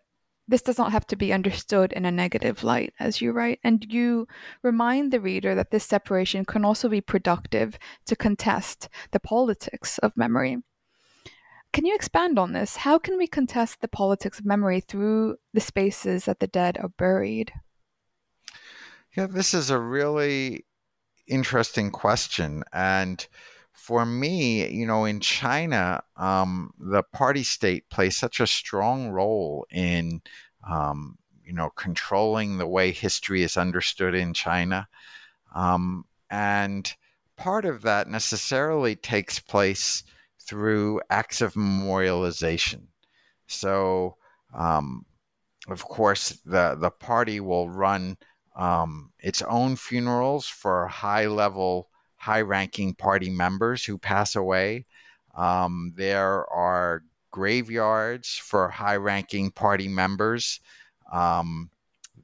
this 0.47 0.61
does 0.61 0.77
not 0.77 0.93
have 0.93 1.05
to 1.07 1.17
be 1.17 1.33
understood 1.33 1.91
in 1.91 2.05
a 2.05 2.11
negative 2.11 2.63
light, 2.63 2.93
as 2.99 3.19
you 3.19 3.33
write, 3.33 3.59
and 3.63 3.85
you 3.89 4.27
remind 4.63 5.11
the 5.11 5.19
reader 5.19 5.55
that 5.55 5.71
this 5.71 5.83
separation 5.83 6.45
can 6.45 6.63
also 6.63 6.87
be 6.87 7.01
productive 7.01 7.77
to 8.05 8.15
contest 8.15 8.87
the 9.11 9.19
politics 9.19 9.97
of 9.97 10.15
memory. 10.15 10.57
Can 11.73 11.85
you 11.85 11.93
expand 11.93 12.39
on 12.39 12.53
this? 12.53 12.77
How 12.77 12.97
can 12.97 13.17
we 13.17 13.27
contest 13.27 13.81
the 13.81 13.89
politics 13.89 14.39
of 14.39 14.45
memory 14.45 14.79
through 14.79 15.35
the 15.53 15.59
spaces 15.59 16.25
that 16.25 16.39
the 16.39 16.47
dead 16.47 16.77
are 16.77 16.89
buried? 16.89 17.51
Yeah, 19.15 19.27
this 19.27 19.53
is 19.53 19.69
a 19.69 19.79
really 19.79 20.65
interesting 21.27 21.91
question. 21.91 22.63
And 22.71 23.27
for 23.77 24.05
me, 24.05 24.67
you 24.69 24.85
know, 24.87 25.05
in 25.05 25.19
China, 25.19 26.01
um, 26.17 26.73
the 26.79 27.03
party 27.03 27.43
state 27.43 27.87
plays 27.89 28.17
such 28.17 28.39
a 28.39 28.47
strong 28.47 29.09
role 29.09 29.67
in, 29.71 30.21
um, 30.67 31.17
you 31.45 31.53
know, 31.53 31.69
controlling 31.69 32.57
the 32.57 32.67
way 32.67 32.91
history 32.91 33.43
is 33.43 33.55
understood 33.55 34.15
in 34.15 34.33
China. 34.33 34.87
Um, 35.55 36.05
and 36.29 36.91
part 37.37 37.65
of 37.65 37.83
that 37.83 38.09
necessarily 38.09 38.95
takes 38.95 39.39
place 39.39 40.03
through 40.41 40.99
acts 41.11 41.39
of 41.39 41.53
memorialization. 41.53 42.87
So, 43.45 44.17
um, 44.53 45.05
of 45.69 45.83
course, 45.85 46.29
the, 46.45 46.75
the 46.79 46.91
party 46.91 47.39
will 47.39 47.69
run 47.69 48.17
um, 48.55 49.11
its 49.19 49.43
own 49.43 49.75
funerals 49.75 50.47
for 50.47 50.87
high 50.87 51.27
level 51.27 51.89
high 52.17 52.41
ranking 52.41 52.93
party 52.93 53.29
members 53.29 53.85
who 53.85 53.97
pass 53.97 54.35
away. 54.35 54.85
Um, 55.35 55.93
there 55.95 56.45
are 56.51 57.03
graveyards 57.31 58.29
for 58.29 58.69
high 58.69 58.95
ranking 58.97 59.51
party 59.51 59.87
members. 59.87 60.59
Um, 61.11 61.69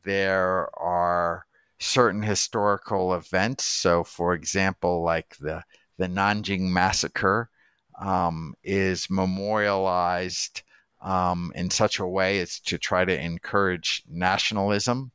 there 0.04 0.70
are 0.78 1.46
certain 1.80 2.24
historical 2.24 3.14
events. 3.14 3.66
So, 3.66 4.04
for 4.04 4.34
example, 4.34 5.04
like 5.04 5.38
the, 5.38 5.64
the 5.98 6.08
Nanjing 6.08 6.62
Massacre 6.62 7.50
um, 8.02 8.56
is 8.64 9.08
memorialized 9.10 10.64
um, 11.02 11.52
in 11.56 11.70
such 11.70 12.00
a 12.00 12.08
way 12.08 12.40
as 12.40 12.60
to 12.62 12.78
try 12.78 13.06
to 13.06 13.22
encourage 13.22 14.04
nationalism. 14.10 15.12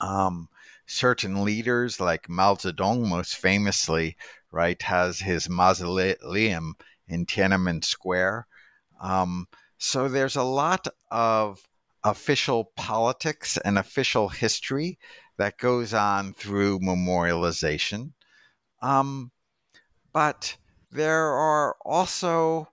Um, 0.00 0.48
certain 0.92 1.44
leaders, 1.44 1.98
like 1.98 2.28
Mao 2.28 2.54
Zedong, 2.54 3.08
most 3.08 3.36
famously, 3.36 4.16
right, 4.50 4.80
has 4.82 5.18
his 5.20 5.48
mausoleum 5.48 6.74
in 7.08 7.26
Tiananmen 7.26 7.82
Square. 7.84 8.46
Um, 9.00 9.48
so 9.78 10.08
there's 10.08 10.36
a 10.36 10.42
lot 10.42 10.86
of 11.10 11.60
official 12.04 12.72
politics 12.76 13.56
and 13.64 13.78
official 13.78 14.28
history 14.28 14.98
that 15.38 15.58
goes 15.58 15.94
on 15.94 16.34
through 16.34 16.80
memorialization. 16.80 18.12
Um, 18.80 19.30
but 20.12 20.56
there 20.90 21.32
are 21.32 21.76
also, 21.84 22.68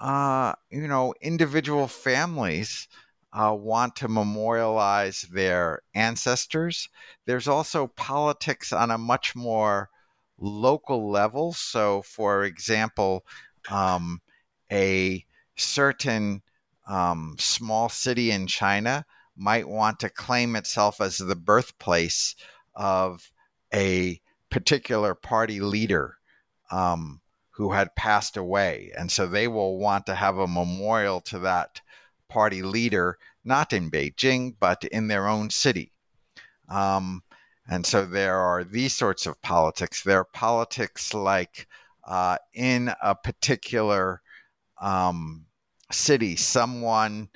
uh, 0.00 0.54
you 0.70 0.88
know, 0.88 1.14
individual 1.20 1.86
families 1.86 2.88
uh, 3.32 3.54
want 3.58 3.96
to 3.96 4.08
memorialize 4.08 5.22
their 5.32 5.82
ancestors. 5.94 6.88
There's 7.26 7.48
also 7.48 7.86
politics 7.86 8.72
on 8.72 8.90
a 8.90 8.98
much 8.98 9.34
more 9.34 9.88
local 10.38 11.10
level. 11.10 11.52
So, 11.52 12.02
for 12.02 12.44
example, 12.44 13.24
um, 13.70 14.20
a 14.70 15.24
certain 15.56 16.42
um, 16.86 17.36
small 17.38 17.88
city 17.88 18.30
in 18.30 18.46
China 18.46 19.04
might 19.36 19.68
want 19.68 20.00
to 20.00 20.10
claim 20.10 20.56
itself 20.56 21.00
as 21.00 21.18
the 21.18 21.36
birthplace 21.36 22.34
of 22.74 23.30
a 23.72 24.20
particular 24.50 25.14
party 25.14 25.60
leader 25.60 26.18
um, 26.70 27.20
who 27.50 27.72
had 27.72 27.94
passed 27.96 28.36
away. 28.36 28.92
And 28.96 29.10
so 29.10 29.26
they 29.26 29.48
will 29.48 29.78
want 29.78 30.06
to 30.06 30.14
have 30.14 30.36
a 30.36 30.46
memorial 30.46 31.20
to 31.22 31.38
that 31.40 31.80
party 32.32 32.62
leader, 32.62 33.18
not 33.44 33.72
in 33.72 33.90
Beijing, 33.90 34.54
but 34.58 34.84
in 34.84 35.08
their 35.08 35.28
own 35.28 35.50
city. 35.50 35.92
Um, 36.68 37.22
and 37.68 37.84
so 37.84 38.06
there 38.06 38.38
are 38.38 38.64
these 38.64 38.94
sorts 38.94 39.26
of 39.26 39.40
politics. 39.42 40.02
There 40.02 40.20
are 40.20 40.24
politics 40.32 41.12
like 41.12 41.66
uh, 42.04 42.38
in 42.54 42.90
a 43.02 43.14
particular 43.14 44.22
um, 44.80 45.44
city, 45.90 46.36
someone, 46.36 47.28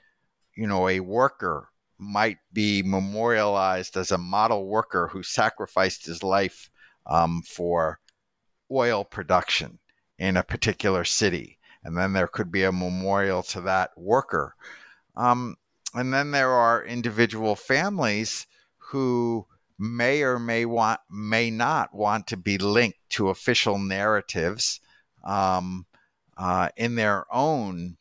you 0.56 0.66
know, 0.66 0.88
a 0.88 1.00
worker 1.00 1.68
might 1.98 2.38
be 2.52 2.82
memorialized 2.82 3.96
as 3.96 4.12
a 4.12 4.18
model 4.18 4.66
worker 4.66 5.08
who 5.12 5.22
sacrificed 5.22 6.06
his 6.06 6.22
life 6.22 6.70
um, 7.06 7.42
for 7.42 8.00
oil 8.70 9.04
production 9.04 9.78
in 10.18 10.36
a 10.36 10.42
particular 10.42 11.04
city. 11.04 11.58
And 11.84 11.96
then 11.96 12.12
there 12.12 12.26
could 12.26 12.50
be 12.50 12.64
a 12.64 12.72
memorial 12.72 13.42
to 13.44 13.60
that 13.62 13.90
worker. 13.96 14.54
Um, 15.16 15.56
and 15.94 16.12
then 16.12 16.30
there 16.30 16.50
are 16.50 16.84
individual 16.84 17.56
families 17.56 18.46
who 18.76 19.46
may 19.78 20.22
or 20.22 20.38
may 20.38 20.64
want 20.64 21.00
may 21.10 21.50
not 21.50 21.94
want 21.94 22.26
to 22.28 22.36
be 22.36 22.58
linked 22.58 22.98
to 23.10 23.28
official 23.28 23.78
narratives 23.78 24.80
um, 25.24 25.86
uh, 26.36 26.68
in 26.76 26.94
their 26.94 27.24
own 27.32 27.96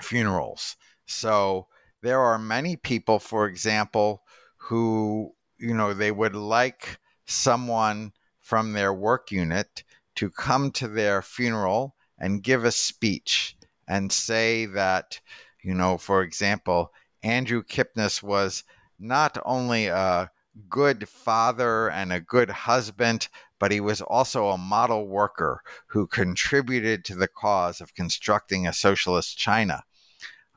funerals. 0.00 0.76
So 1.06 1.68
there 2.02 2.20
are 2.20 2.38
many 2.38 2.76
people, 2.76 3.18
for 3.18 3.46
example, 3.46 4.22
who 4.56 5.34
you 5.58 5.74
know 5.74 5.94
they 5.94 6.10
would 6.10 6.34
like 6.34 6.98
someone 7.26 8.12
from 8.40 8.72
their 8.72 8.92
work 8.92 9.30
unit 9.30 9.84
to 10.16 10.30
come 10.30 10.70
to 10.72 10.88
their 10.88 11.22
funeral 11.22 11.94
and 12.18 12.42
give 12.42 12.64
a 12.64 12.70
speech 12.72 13.56
and 13.88 14.12
say 14.12 14.66
that, 14.66 15.20
you 15.62 15.74
know, 15.74 15.98
for 15.98 16.22
example, 16.22 16.92
Andrew 17.22 17.62
Kipnis 17.62 18.22
was 18.22 18.64
not 18.98 19.38
only 19.44 19.86
a 19.86 20.30
good 20.68 21.08
father 21.08 21.90
and 21.90 22.12
a 22.12 22.20
good 22.20 22.50
husband, 22.50 23.28
but 23.58 23.72
he 23.72 23.80
was 23.80 24.00
also 24.00 24.48
a 24.48 24.58
model 24.58 25.06
worker 25.06 25.62
who 25.86 26.06
contributed 26.06 27.04
to 27.04 27.14
the 27.14 27.28
cause 27.28 27.80
of 27.80 27.94
constructing 27.94 28.66
a 28.66 28.72
socialist 28.72 29.38
China. 29.38 29.82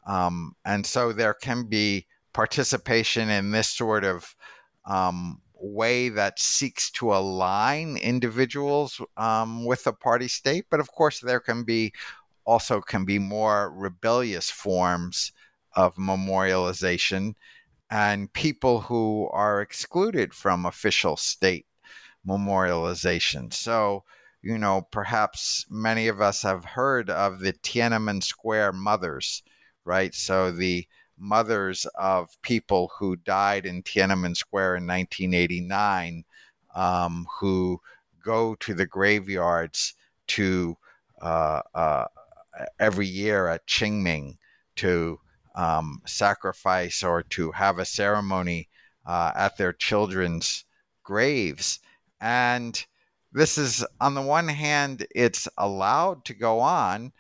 Um, 0.08 0.56
and 0.66 0.86
so 0.86 1.14
there 1.14 1.34
can 1.34 1.66
be 1.66 2.08
participation 2.34 3.30
in 3.30 3.52
this 3.52 3.70
sort 3.70 4.04
of 4.04 4.36
um, 4.86 5.42
way 5.54 6.10
that 6.10 6.40
seeks 6.40 6.92
to 6.92 7.14
align 7.14 7.98
individuals 7.98 9.02
um, 9.18 9.66
with 9.66 9.84
the 9.84 9.94
party 9.94 10.28
state. 10.28 10.66
But 10.70 10.80
of 10.80 10.92
course, 10.92 11.20
there 11.20 11.40
can 11.40 11.64
be 11.64 11.94
also 12.46 12.82
can 12.82 13.06
be 13.06 13.20
more 13.20 13.72
rebellious 13.72 14.50
forms 14.50 15.32
of 15.76 15.96
memorialization 15.96 17.34
and 17.90 18.32
people 18.34 18.82
who 18.82 19.30
are 19.32 19.62
excluded 19.62 20.34
from 20.34 20.66
official 20.66 21.18
state 21.18 21.66
memorialization. 22.28 23.54
So, 23.54 24.04
you 24.42 24.58
know, 24.58 24.88
perhaps 24.92 25.66
many 25.70 26.08
of 26.08 26.22
us 26.22 26.42
have 26.44 26.66
heard 26.66 27.10
of 27.10 27.40
the 27.40 27.54
Tiananmen 27.54 28.24
Square 28.24 28.74
mothers, 28.74 29.44
right? 29.84 30.14
So 30.14 30.52
the 30.52 30.88
mothers 31.18 31.86
of 31.96 32.30
people 32.42 32.92
who 32.98 33.16
died 33.16 33.66
in 33.66 33.84
Tiananmen 33.84 34.36
Square 34.36 34.78
in 34.78 34.88
1989 34.88 36.24
um, 36.76 37.26
who 37.40 37.80
go 38.24 38.56
to 38.56 38.74
the 38.74 38.86
graveyards 38.86 39.94
to 40.28 40.76
uh, 41.22 41.62
uh, 41.74 42.06
every 42.80 43.08
year 43.08 43.48
at 43.48 43.68
Qingming 43.68 44.38
to 44.78 45.20
um, 45.56 46.02
sacrifice 46.06 47.04
or 47.04 47.24
to 47.24 47.52
have 47.52 47.80
a 47.80 47.86
ceremony 47.86 48.70
uh, 49.06 49.32
at 49.36 49.58
their 49.58 49.74
children's 49.74 50.66
graves. 51.04 51.80
And 52.20 52.86
this 53.32 53.58
is, 53.58 53.86
on 54.00 54.16
the 54.16 54.22
one 54.22 54.48
hand, 54.48 55.06
it's 55.16 55.48
allowed 55.58 56.26
to 56.26 56.34
go 56.34 56.60
on, 56.60 57.12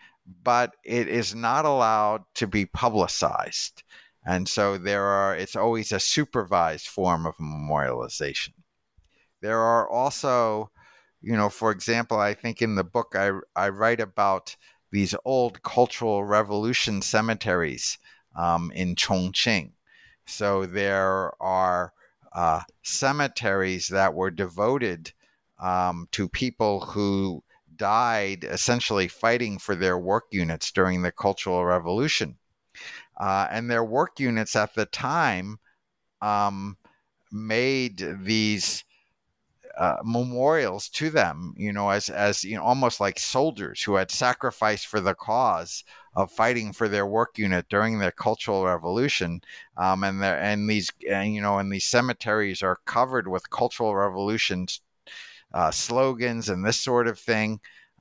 but 0.43 0.75
it 0.83 1.07
is 1.07 1.35
not 1.35 1.65
allowed 1.65 2.23
to 2.35 2.47
be 2.47 2.65
publicized. 2.65 3.83
And 4.25 4.47
so 4.49 4.77
there 4.77 5.03
are, 5.03 5.35
it's 5.35 5.55
always 5.55 5.91
a 5.91 5.99
supervised 5.99 6.87
form 6.87 7.25
of 7.25 7.37
memorialization. 7.37 8.53
There 9.41 9.59
are 9.59 9.87
also, 9.89 10.71
you 11.21 11.35
know, 11.35 11.49
for 11.49 11.69
example, 11.69 12.17
I 12.17 12.33
think 12.33 12.61
in 12.61 12.75
the 12.75 12.83
book 12.83 13.13
I, 13.15 13.31
I 13.55 13.69
write 13.69 13.99
about 13.99 14.55
these 14.95 15.13
old 15.25 15.61
cultural 15.61 16.23
revolution 16.23 17.01
cemeteries 17.01 17.97
um, 18.33 18.71
in 18.73 18.95
Chongqing. 18.95 19.73
So 20.25 20.65
there 20.65 21.31
are 21.43 21.91
uh, 22.31 22.61
cemeteries 22.81 23.89
that 23.89 24.13
were 24.13 24.31
devoted 24.31 25.11
um, 25.61 26.07
to 26.11 26.29
people 26.29 26.79
who 26.79 27.43
died 27.75 28.45
essentially 28.45 29.09
fighting 29.09 29.59
for 29.59 29.75
their 29.75 29.97
work 29.97 30.27
units 30.31 30.71
during 30.71 31.01
the 31.01 31.11
Cultural 31.11 31.65
Revolution. 31.65 32.37
Uh, 33.19 33.47
and 33.51 33.69
their 33.69 33.83
work 33.83 34.17
units 34.17 34.55
at 34.55 34.73
the 34.75 34.85
time 34.85 35.59
um, 36.21 36.77
made 37.33 38.01
these 38.21 38.85
uh, 39.77 39.97
memorials 40.03 40.89
to 40.89 41.09
them, 41.09 41.53
you 41.57 41.73
know, 41.73 41.89
as 41.89 42.09
as 42.09 42.43
you 42.43 42.55
know, 42.55 42.63
almost 42.63 42.99
like 42.99 43.19
soldiers 43.19 43.81
who 43.81 43.95
had 43.95 44.11
sacrificed 44.11 44.87
for 44.87 44.99
the 45.01 45.15
cause 45.15 45.83
of 46.15 46.31
fighting 46.31 46.71
for 46.71 46.87
their 46.87 47.05
work 47.05 47.37
unit 47.37 47.65
during 47.69 47.99
the 47.99 48.11
Cultural 48.11 48.65
Revolution. 48.65 49.41
Um, 49.77 50.03
and 50.03 50.21
there 50.21 50.39
and 50.39 50.69
these 50.69 50.91
and, 51.09 51.33
you 51.35 51.41
know, 51.41 51.59
and 51.59 51.71
these 51.71 51.85
cemeteries 51.85 52.63
are 52.63 52.79
covered 52.85 53.27
with 53.27 53.49
Cultural 53.49 53.95
Revolutions 53.95 54.81
uh, 55.53 55.71
slogans 55.71 56.49
and 56.49 56.65
this 56.65 56.77
sort 56.77 57.07
of 57.07 57.19
thing. 57.19 57.59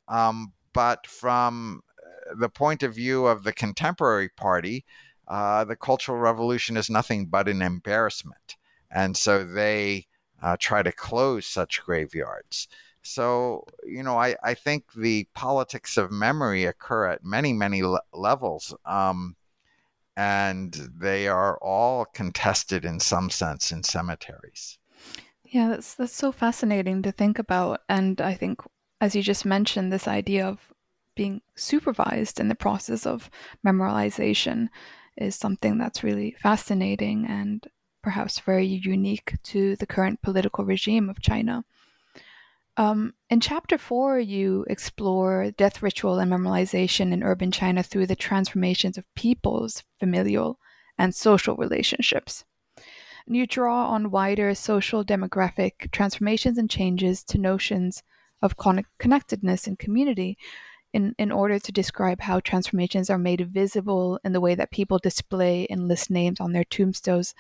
Um, 0.08 0.52
but 0.72 1.06
from 1.06 1.80
uh, 1.98 2.34
the 2.38 2.48
point 2.48 2.82
of 2.82 2.94
view 2.94 3.26
of 3.26 3.42
the 3.42 3.52
contemporary 3.52 4.28
party, 4.28 4.84
uh, 5.28 5.64
the 5.64 5.76
Cultural 5.76 6.18
Revolution 6.18 6.76
is 6.76 6.90
nothing 6.90 7.26
but 7.26 7.48
an 7.48 7.62
embarrassment. 7.62 8.56
And 8.90 9.16
so 9.16 9.44
they 9.44 10.06
uh, 10.44 10.56
try 10.60 10.82
to 10.82 10.92
close 10.92 11.46
such 11.46 11.82
graveyards. 11.84 12.68
So, 13.02 13.64
you 13.84 14.02
know, 14.02 14.18
I, 14.18 14.36
I 14.42 14.52
think 14.52 14.92
the 14.92 15.26
politics 15.34 15.96
of 15.96 16.12
memory 16.12 16.66
occur 16.66 17.06
at 17.06 17.24
many, 17.24 17.54
many 17.54 17.82
le- 17.82 18.02
levels. 18.12 18.74
Um, 18.84 19.36
and 20.16 20.74
they 20.96 21.28
are 21.28 21.58
all 21.62 22.04
contested 22.04 22.84
in 22.84 23.00
some 23.00 23.30
sense 23.30 23.72
in 23.72 23.82
cemeteries. 23.82 24.78
Yeah, 25.44 25.68
that's 25.68 25.94
that's 25.94 26.14
so 26.14 26.30
fascinating 26.30 27.02
to 27.02 27.12
think 27.12 27.38
about. 27.38 27.80
And 27.88 28.20
I 28.20 28.34
think 28.34 28.60
as 29.00 29.16
you 29.16 29.22
just 29.22 29.44
mentioned, 29.44 29.92
this 29.92 30.06
idea 30.06 30.46
of 30.46 30.72
being 31.16 31.40
supervised 31.56 32.38
in 32.38 32.48
the 32.48 32.54
process 32.54 33.06
of 33.06 33.30
memorialization 33.66 34.68
is 35.16 35.36
something 35.36 35.78
that's 35.78 36.04
really 36.04 36.36
fascinating 36.38 37.26
and 37.26 37.66
perhaps 38.04 38.38
very 38.38 38.66
unique 38.66 39.34
to 39.42 39.76
the 39.76 39.86
current 39.86 40.20
political 40.20 40.62
regime 40.62 41.08
of 41.08 41.22
China. 41.22 41.64
Um, 42.76 43.14
in 43.30 43.40
chapter 43.40 43.78
four, 43.78 44.18
you 44.18 44.66
explore 44.68 45.50
death 45.52 45.82
ritual 45.82 46.18
and 46.18 46.30
memorialization 46.30 47.12
in 47.12 47.22
urban 47.22 47.50
China 47.50 47.82
through 47.82 48.06
the 48.06 48.14
transformations 48.28 48.98
of 48.98 49.14
people's 49.14 49.82
familial 49.98 50.58
and 50.98 51.14
social 51.14 51.56
relationships. 51.56 52.44
And 53.26 53.36
you 53.36 53.46
draw 53.46 53.86
on 53.86 54.10
wider 54.10 54.54
social 54.54 55.02
demographic 55.02 55.90
transformations 55.90 56.58
and 56.58 56.68
changes 56.68 57.24
to 57.24 57.38
notions 57.38 58.02
of 58.42 58.58
con- 58.58 58.84
connectedness 58.98 59.66
and 59.66 59.78
community 59.78 60.36
in, 60.92 61.14
in 61.18 61.32
order 61.32 61.58
to 61.58 61.72
describe 61.72 62.20
how 62.20 62.40
transformations 62.40 63.08
are 63.08 63.16
made 63.16 63.48
visible 63.50 64.20
in 64.24 64.34
the 64.34 64.42
way 64.42 64.54
that 64.54 64.70
people 64.70 64.98
display 64.98 65.66
and 65.70 65.88
list 65.88 66.10
names 66.10 66.38
on 66.38 66.52
their 66.52 66.64
tombstones 66.64 67.34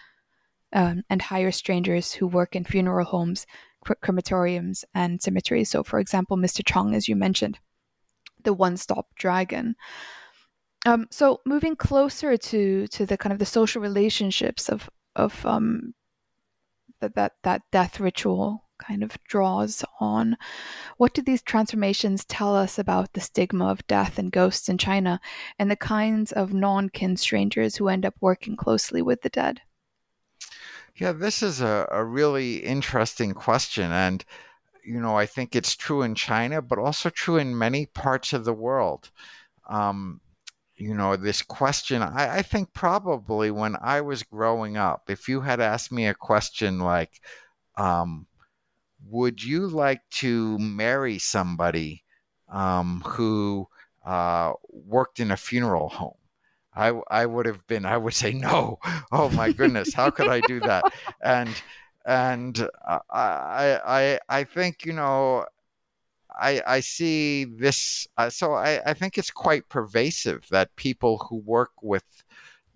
um, 0.74 1.02
and 1.08 1.22
hire 1.22 1.52
strangers 1.52 2.12
who 2.12 2.26
work 2.26 2.54
in 2.54 2.64
funeral 2.64 3.06
homes 3.06 3.46
crematoriums 3.84 4.84
and 4.94 5.22
cemeteries. 5.22 5.70
So, 5.70 5.82
for 5.82 5.98
example, 5.98 6.36
Mr. 6.36 6.64
Chong, 6.64 6.94
as 6.94 7.08
you 7.08 7.16
mentioned, 7.16 7.58
the 8.42 8.54
one-stop 8.54 9.06
dragon. 9.16 9.76
Um, 10.86 11.06
so, 11.10 11.40
moving 11.46 11.76
closer 11.76 12.36
to 12.36 12.86
to 12.88 13.06
the 13.06 13.16
kind 13.16 13.32
of 13.32 13.38
the 13.38 13.46
social 13.46 13.80
relationships 13.80 14.68
of 14.68 14.88
of 15.16 15.44
um, 15.46 15.94
that 17.00 17.14
that 17.14 17.32
that 17.42 17.62
death 17.70 18.00
ritual 18.00 18.64
kind 18.78 19.02
of 19.02 19.16
draws 19.24 19.84
on. 20.00 20.36
What 20.96 21.14
do 21.14 21.22
these 21.22 21.42
transformations 21.42 22.24
tell 22.24 22.54
us 22.56 22.78
about 22.78 23.12
the 23.12 23.20
stigma 23.20 23.66
of 23.66 23.86
death 23.86 24.18
and 24.18 24.32
ghosts 24.32 24.68
in 24.68 24.78
China 24.78 25.20
and 25.58 25.70
the 25.70 25.76
kinds 25.76 26.32
of 26.32 26.52
non 26.52 26.88
kin 26.90 27.16
strangers 27.16 27.76
who 27.76 27.88
end 27.88 28.04
up 28.04 28.14
working 28.20 28.56
closely 28.56 29.00
with 29.00 29.22
the 29.22 29.28
dead? 29.30 29.60
Yeah, 30.96 31.12
this 31.12 31.42
is 31.42 31.60
a, 31.60 31.88
a 31.90 32.04
really 32.04 32.58
interesting 32.58 33.34
question. 33.34 33.90
And, 33.90 34.24
you 34.84 35.00
know, 35.00 35.16
I 35.16 35.26
think 35.26 35.56
it's 35.56 35.74
true 35.74 36.02
in 36.02 36.14
China, 36.14 36.62
but 36.62 36.78
also 36.78 37.10
true 37.10 37.36
in 37.36 37.58
many 37.58 37.86
parts 37.86 38.32
of 38.32 38.44
the 38.44 38.54
world. 38.54 39.10
Um, 39.68 40.20
you 40.76 40.94
know, 40.94 41.16
this 41.16 41.42
question, 41.42 42.02
I, 42.02 42.38
I, 42.38 42.42
think 42.42 42.72
probably 42.74 43.50
when 43.50 43.76
I 43.80 44.00
was 44.02 44.22
growing 44.22 44.76
up, 44.76 45.08
if 45.08 45.28
you 45.28 45.40
had 45.40 45.60
asked 45.60 45.90
me 45.92 46.06
a 46.06 46.14
question 46.14 46.80
like, 46.80 47.20
um, 47.76 48.26
would 49.08 49.42
you 49.42 49.66
like 49.68 50.02
to 50.10 50.58
marry 50.58 51.18
somebody 51.18 52.04
um, 52.48 53.02
who 53.06 53.68
uh, 54.04 54.52
worked 54.68 55.20
in 55.20 55.30
a 55.30 55.36
funeral 55.36 55.88
home? 55.88 56.16
I 56.76 56.88
I 57.10 57.26
would 57.26 57.46
have 57.46 57.66
been 57.66 57.84
I 57.86 57.96
would 57.96 58.14
say 58.14 58.32
no. 58.32 58.78
Oh 59.12 59.30
my 59.30 59.50
goodness, 59.50 59.92
how 59.94 60.10
could 60.10 60.28
I 60.28 60.40
do 60.40 60.60
that? 60.62 60.86
And 61.22 61.60
and 62.06 62.68
I 63.10 63.80
I 63.86 64.18
I 64.28 64.44
think 64.44 64.84
you 64.84 64.92
know 64.92 65.46
I 66.40 66.62
I 66.66 66.80
see 66.80 67.44
this. 67.44 68.06
Uh, 68.16 68.30
so 68.30 68.54
I 68.54 68.80
I 68.86 68.94
think 68.94 69.18
it's 69.18 69.30
quite 69.30 69.68
pervasive 69.68 70.46
that 70.50 70.74
people 70.76 71.18
who 71.28 71.36
work 71.38 71.72
with 71.82 72.04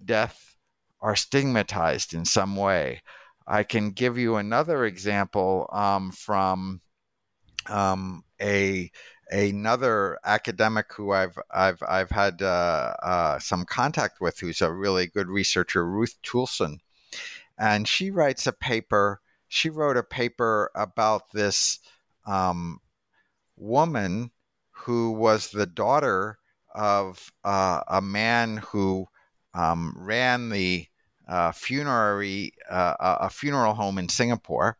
death 0.05 0.57
are 1.01 1.17
stigmatized 1.17 2.15
in 2.15 2.25
some 2.25 2.57
way. 2.57 3.03
I 3.47 3.63
can 3.65 3.91
give 3.93 4.19
you 4.19 4.37
another 4.37 4.85
example 4.85 5.69
um, 5.73 6.13
from 6.13 6.81
um, 7.69 8.25
a 8.41 8.91
another 9.31 10.19
academic 10.25 10.93
who 10.93 11.13
I've 11.13 11.39
I've 11.51 11.83
I've 11.87 12.11
had 12.11 12.43
uh, 12.43 12.95
uh, 13.03 13.39
some 13.39 13.65
contact 13.65 14.21
with, 14.21 14.39
who's 14.39 14.61
a 14.61 14.73
really 14.73 15.07
good 15.07 15.29
researcher, 15.29 15.87
Ruth 15.87 16.17
Toulson, 16.23 16.79
and 17.59 17.87
she 17.87 18.11
writes 18.11 18.47
a 18.47 18.53
paper. 18.53 19.21
She 19.49 19.71
wrote 19.71 19.97
a 19.97 20.03
paper 20.03 20.71
about 20.75 21.33
this 21.33 21.79
um, 22.27 22.81
woman 23.57 24.31
who 24.71 25.13
was 25.13 25.51
the 25.51 25.67
daughter 25.67 26.39
of 26.75 27.33
uh, 27.45 27.81
a 27.89 28.01
man 28.01 28.59
who 28.59 29.07
um, 29.55 29.95
ran 29.97 30.51
the 30.51 30.87
uh, 31.27 31.53
funerary 31.53 32.53
uh, 32.71 32.95
a 33.01 33.31
funeral 33.31 33.75
home 33.75 33.99
in 33.99 34.09
Singapore, 34.09 34.79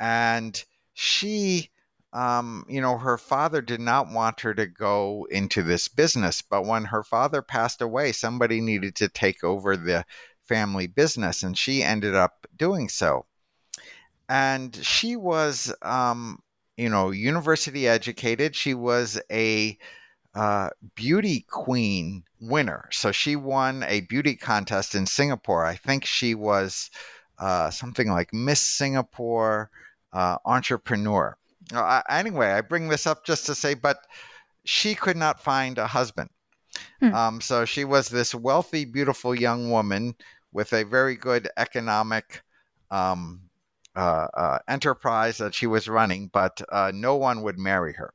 and 0.00 0.64
she 0.94 1.70
um, 2.12 2.64
you 2.68 2.80
know, 2.80 2.96
her 2.98 3.18
father 3.18 3.60
did 3.60 3.80
not 3.80 4.10
want 4.10 4.40
her 4.40 4.54
to 4.54 4.66
go 4.66 5.26
into 5.30 5.62
this 5.62 5.88
business. 5.88 6.42
But 6.42 6.64
when 6.64 6.84
her 6.86 7.02
father 7.02 7.42
passed 7.42 7.82
away, 7.82 8.12
somebody 8.12 8.60
needed 8.60 8.94
to 8.96 9.08
take 9.08 9.44
over 9.44 9.76
the 9.76 10.04
family 10.46 10.86
business, 10.86 11.42
and 11.42 11.56
she 11.56 11.82
ended 11.82 12.14
up 12.14 12.46
doing 12.56 12.88
so. 12.88 13.26
And 14.28 14.74
she 14.76 15.16
was, 15.16 15.74
um, 15.82 16.42
you 16.76 16.88
know, 16.88 17.10
university 17.10 17.88
educated. 17.88 18.54
She 18.56 18.74
was 18.74 19.20
a 19.30 19.78
uh, 20.34 20.70
beauty 20.94 21.44
queen 21.48 22.22
winner. 22.40 22.88
So 22.92 23.12
she 23.12 23.36
won 23.36 23.84
a 23.84 24.02
beauty 24.02 24.36
contest 24.36 24.94
in 24.94 25.06
Singapore. 25.06 25.64
I 25.64 25.74
think 25.74 26.04
she 26.04 26.34
was 26.34 26.90
uh, 27.38 27.70
something 27.70 28.10
like 28.10 28.32
Miss 28.32 28.60
Singapore 28.60 29.70
uh, 30.12 30.38
Entrepreneur. 30.44 31.36
Uh, 31.72 32.02
anyway, 32.08 32.48
I 32.52 32.60
bring 32.60 32.88
this 32.88 33.06
up 33.06 33.24
just 33.24 33.46
to 33.46 33.54
say, 33.54 33.74
but 33.74 34.06
she 34.64 34.94
could 34.94 35.16
not 35.16 35.42
find 35.42 35.78
a 35.78 35.86
husband. 35.86 36.30
Hmm. 37.00 37.14
Um, 37.14 37.40
so 37.40 37.64
she 37.64 37.84
was 37.84 38.08
this 38.08 38.34
wealthy, 38.34 38.84
beautiful 38.84 39.34
young 39.34 39.70
woman 39.70 40.14
with 40.52 40.72
a 40.72 40.84
very 40.84 41.16
good 41.16 41.48
economic 41.56 42.42
um, 42.90 43.42
uh, 43.96 44.28
uh, 44.34 44.58
enterprise 44.68 45.38
that 45.38 45.54
she 45.54 45.66
was 45.66 45.88
running, 45.88 46.30
but 46.32 46.60
uh, 46.70 46.92
no 46.94 47.16
one 47.16 47.42
would 47.42 47.58
marry 47.58 47.92
her. 47.94 48.12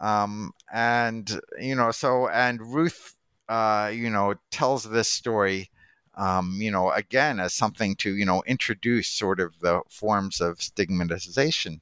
Um, 0.00 0.52
and 0.72 1.40
you 1.60 1.74
know, 1.74 1.90
so 1.90 2.28
and 2.28 2.60
Ruth, 2.60 3.14
uh, 3.48 3.90
you 3.94 4.10
know, 4.10 4.34
tells 4.50 4.84
this 4.84 5.08
story. 5.08 5.70
Um, 6.16 6.58
you 6.60 6.72
know, 6.72 6.90
again, 6.90 7.38
as 7.38 7.54
something 7.54 7.94
to, 7.96 8.12
you 8.12 8.24
know, 8.24 8.42
introduce 8.44 9.06
sort 9.06 9.38
of 9.38 9.56
the 9.60 9.82
forms 9.88 10.40
of 10.40 10.60
stigmatization 10.60 11.80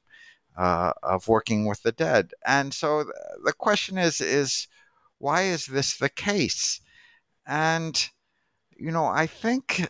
uh, 0.57 0.91
of 1.03 1.27
working 1.27 1.65
with 1.65 1.81
the 1.83 1.91
dead. 1.91 2.31
And 2.45 2.73
so 2.73 3.05
the 3.43 3.53
question 3.53 3.97
is 3.97 4.21
is 4.21 4.67
why 5.19 5.43
is 5.43 5.65
this 5.65 5.97
the 5.97 6.09
case? 6.09 6.81
And 7.47 8.09
you 8.75 8.91
know, 8.91 9.05
I 9.05 9.27
think 9.27 9.89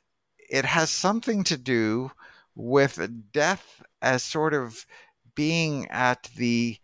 it 0.50 0.66
has 0.66 0.90
something 0.90 1.44
to 1.46 1.58
do 1.58 2.12
with 2.56 3.32
death 3.32 3.82
as 4.02 4.24
sort 4.24 4.54
of 4.54 4.86
being 5.36 5.88
at 5.90 6.30
the 6.36 6.78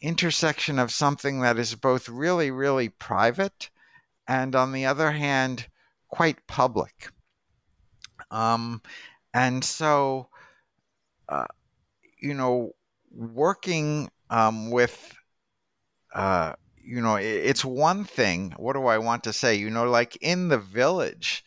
intersection 0.00 0.78
of 0.78 0.92
something 0.92 1.40
that 1.40 1.58
is 1.58 1.74
both 1.74 2.08
really, 2.08 2.50
really 2.50 2.88
private 2.88 3.70
and, 4.28 4.54
on 4.54 4.72
the 4.72 4.86
other 4.86 5.10
hand, 5.10 5.66
quite 6.08 6.46
public. 6.46 7.10
Um, 8.30 8.82
and 9.32 9.64
so, 9.64 10.28
uh, 11.28 11.46
you 12.20 12.34
know, 12.34 12.72
working 13.16 14.10
um, 14.30 14.70
with, 14.70 15.14
uh, 16.14 16.52
you 16.76 17.00
know, 17.00 17.16
it's 17.16 17.64
one 17.64 18.04
thing. 18.04 18.54
What 18.58 18.74
do 18.74 18.86
I 18.86 18.98
want 18.98 19.24
to 19.24 19.32
say? 19.32 19.54
You 19.54 19.70
know, 19.70 19.84
like 19.84 20.16
in 20.20 20.48
the 20.48 20.58
village, 20.58 21.44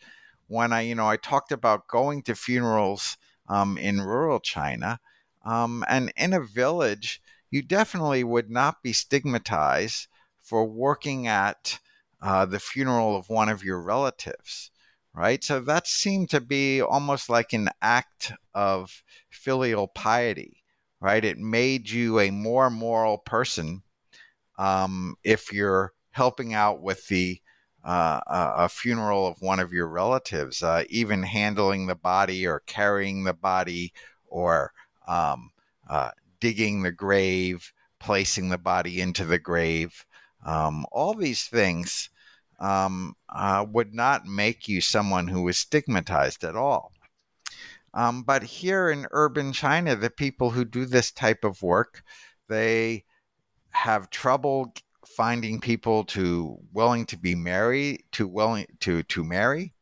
when 0.48 0.72
I, 0.72 0.82
you 0.82 0.94
know, 0.94 1.08
I 1.08 1.16
talked 1.16 1.52
about 1.52 1.88
going 1.88 2.22
to 2.22 2.34
funerals 2.34 3.16
um, 3.48 3.78
in 3.78 4.00
rural 4.00 4.40
China, 4.40 5.00
um, 5.44 5.84
and 5.88 6.12
in 6.16 6.32
a 6.32 6.40
village, 6.40 7.22
you 7.50 7.62
definitely 7.62 8.24
would 8.24 8.50
not 8.50 8.82
be 8.82 8.92
stigmatized 8.92 10.08
for 10.42 10.64
working 10.66 11.26
at 11.26 11.78
uh, 12.20 12.44
the 12.46 12.60
funeral 12.60 13.16
of 13.16 13.28
one 13.28 13.48
of 13.48 13.64
your 13.64 13.80
relatives, 13.80 14.70
right? 15.14 15.42
So 15.42 15.60
that 15.60 15.86
seemed 15.86 16.30
to 16.30 16.40
be 16.40 16.80
almost 16.82 17.30
like 17.30 17.52
an 17.52 17.70
act 17.80 18.32
of 18.54 19.02
filial 19.30 19.88
piety 19.88 20.59
right? 21.00 21.24
It 21.24 21.38
made 21.38 21.88
you 21.90 22.20
a 22.20 22.30
more 22.30 22.70
moral 22.70 23.18
person 23.18 23.82
um, 24.58 25.16
if 25.24 25.52
you're 25.52 25.92
helping 26.10 26.54
out 26.54 26.82
with 26.82 27.06
the 27.08 27.40
uh, 27.82 28.20
a 28.26 28.68
funeral 28.68 29.26
of 29.26 29.40
one 29.40 29.58
of 29.58 29.72
your 29.72 29.88
relatives, 29.88 30.62
uh, 30.62 30.84
even 30.90 31.22
handling 31.22 31.86
the 31.86 31.94
body 31.94 32.46
or 32.46 32.60
carrying 32.66 33.24
the 33.24 33.32
body 33.32 33.92
or 34.26 34.72
um, 35.08 35.50
uh, 35.88 36.10
digging 36.40 36.82
the 36.82 36.92
grave, 36.92 37.72
placing 37.98 38.50
the 38.50 38.58
body 38.58 39.00
into 39.00 39.24
the 39.24 39.38
grave. 39.38 40.04
Um, 40.44 40.84
all 40.92 41.14
these 41.14 41.44
things 41.44 42.10
um, 42.58 43.16
uh, 43.30 43.64
would 43.70 43.94
not 43.94 44.26
make 44.26 44.68
you 44.68 44.80
someone 44.82 45.28
who 45.28 45.42
was 45.42 45.56
stigmatized 45.56 46.44
at 46.44 46.56
all. 46.56 46.92
Um, 47.94 48.22
but 48.24 48.42
here 48.42 48.90
in 48.90 49.06
urban 49.10 49.52
China, 49.52 49.96
the 49.96 50.10
people 50.10 50.50
who 50.50 50.64
do 50.64 50.86
this 50.86 51.10
type 51.12 51.44
of 51.44 51.62
work, 51.62 52.02
they 52.48 53.04
have 53.70 54.10
trouble 54.10 54.74
finding 55.06 55.60
people 55.60 56.04
to 56.04 56.58
willing 56.72 57.06
to 57.06 57.18
be 57.18 57.34
married, 57.34 58.04
to 58.12 58.28
willing 58.28 58.66
to 58.80 59.02
to 59.04 59.24
marry. 59.24 59.74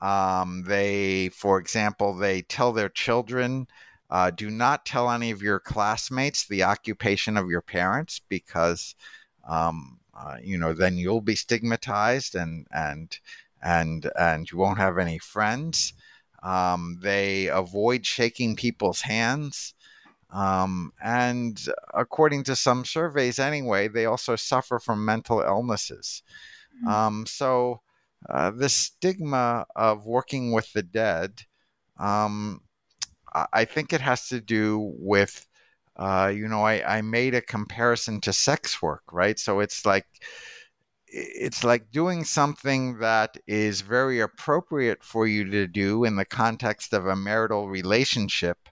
Um, 0.00 0.64
they, 0.66 1.30
for 1.30 1.58
example, 1.58 2.14
they 2.14 2.42
tell 2.42 2.72
their 2.72 2.90
children 2.90 3.66
Uh, 4.10 4.30
do 4.30 4.50
not 4.50 4.84
tell 4.86 5.10
any 5.10 5.30
of 5.30 5.42
your 5.42 5.60
classmates 5.60 6.46
the 6.46 6.64
occupation 6.64 7.36
of 7.36 7.48
your 7.50 7.62
parents 7.62 8.20
because, 8.28 8.96
um, 9.48 10.00
uh, 10.14 10.36
you 10.42 10.58
know, 10.58 10.74
then 10.74 10.98
you'll 10.98 11.20
be 11.22 11.36
stigmatized 11.36 12.34
and 12.34 12.66
and 12.72 13.20
and 13.62 14.10
and 14.18 14.50
you 14.50 14.58
won't 14.58 14.78
have 14.78 14.98
any 14.98 15.18
friends. 15.18 15.94
Um, 16.42 16.98
they 17.02 17.48
avoid 17.48 18.06
shaking 18.06 18.56
people's 18.56 19.02
hands. 19.02 19.74
Um, 20.32 20.92
and 21.02 21.60
according 21.92 22.44
to 22.44 22.56
some 22.56 22.84
surveys, 22.84 23.38
anyway, 23.38 23.88
they 23.88 24.06
also 24.06 24.36
suffer 24.36 24.78
from 24.78 25.04
mental 25.04 25.40
illnesses. 25.40 26.22
Mm-hmm. 26.78 26.88
Um, 26.88 27.26
so, 27.26 27.80
uh, 28.28 28.50
the 28.50 28.68
stigma 28.68 29.66
of 29.74 30.06
working 30.06 30.52
with 30.52 30.72
the 30.72 30.82
dead, 30.82 31.42
um, 31.98 32.60
I 33.52 33.64
think 33.64 33.92
it 33.92 34.00
has 34.00 34.28
to 34.28 34.40
do 34.40 34.92
with, 34.98 35.46
uh, 35.96 36.32
you 36.34 36.48
know, 36.48 36.62
I, 36.62 36.98
I 36.98 37.02
made 37.02 37.34
a 37.34 37.40
comparison 37.40 38.20
to 38.22 38.32
sex 38.32 38.82
work, 38.82 39.04
right? 39.12 39.38
So 39.38 39.60
it's 39.60 39.86
like, 39.86 40.06
it's 41.12 41.64
like 41.64 41.90
doing 41.90 42.24
something 42.24 42.98
that 42.98 43.36
is 43.46 43.80
very 43.80 44.20
appropriate 44.20 45.02
for 45.02 45.26
you 45.26 45.44
to 45.50 45.66
do 45.66 46.04
in 46.04 46.16
the 46.16 46.24
context 46.24 46.92
of 46.92 47.06
a 47.06 47.16
marital 47.16 47.68
relationship. 47.68 48.68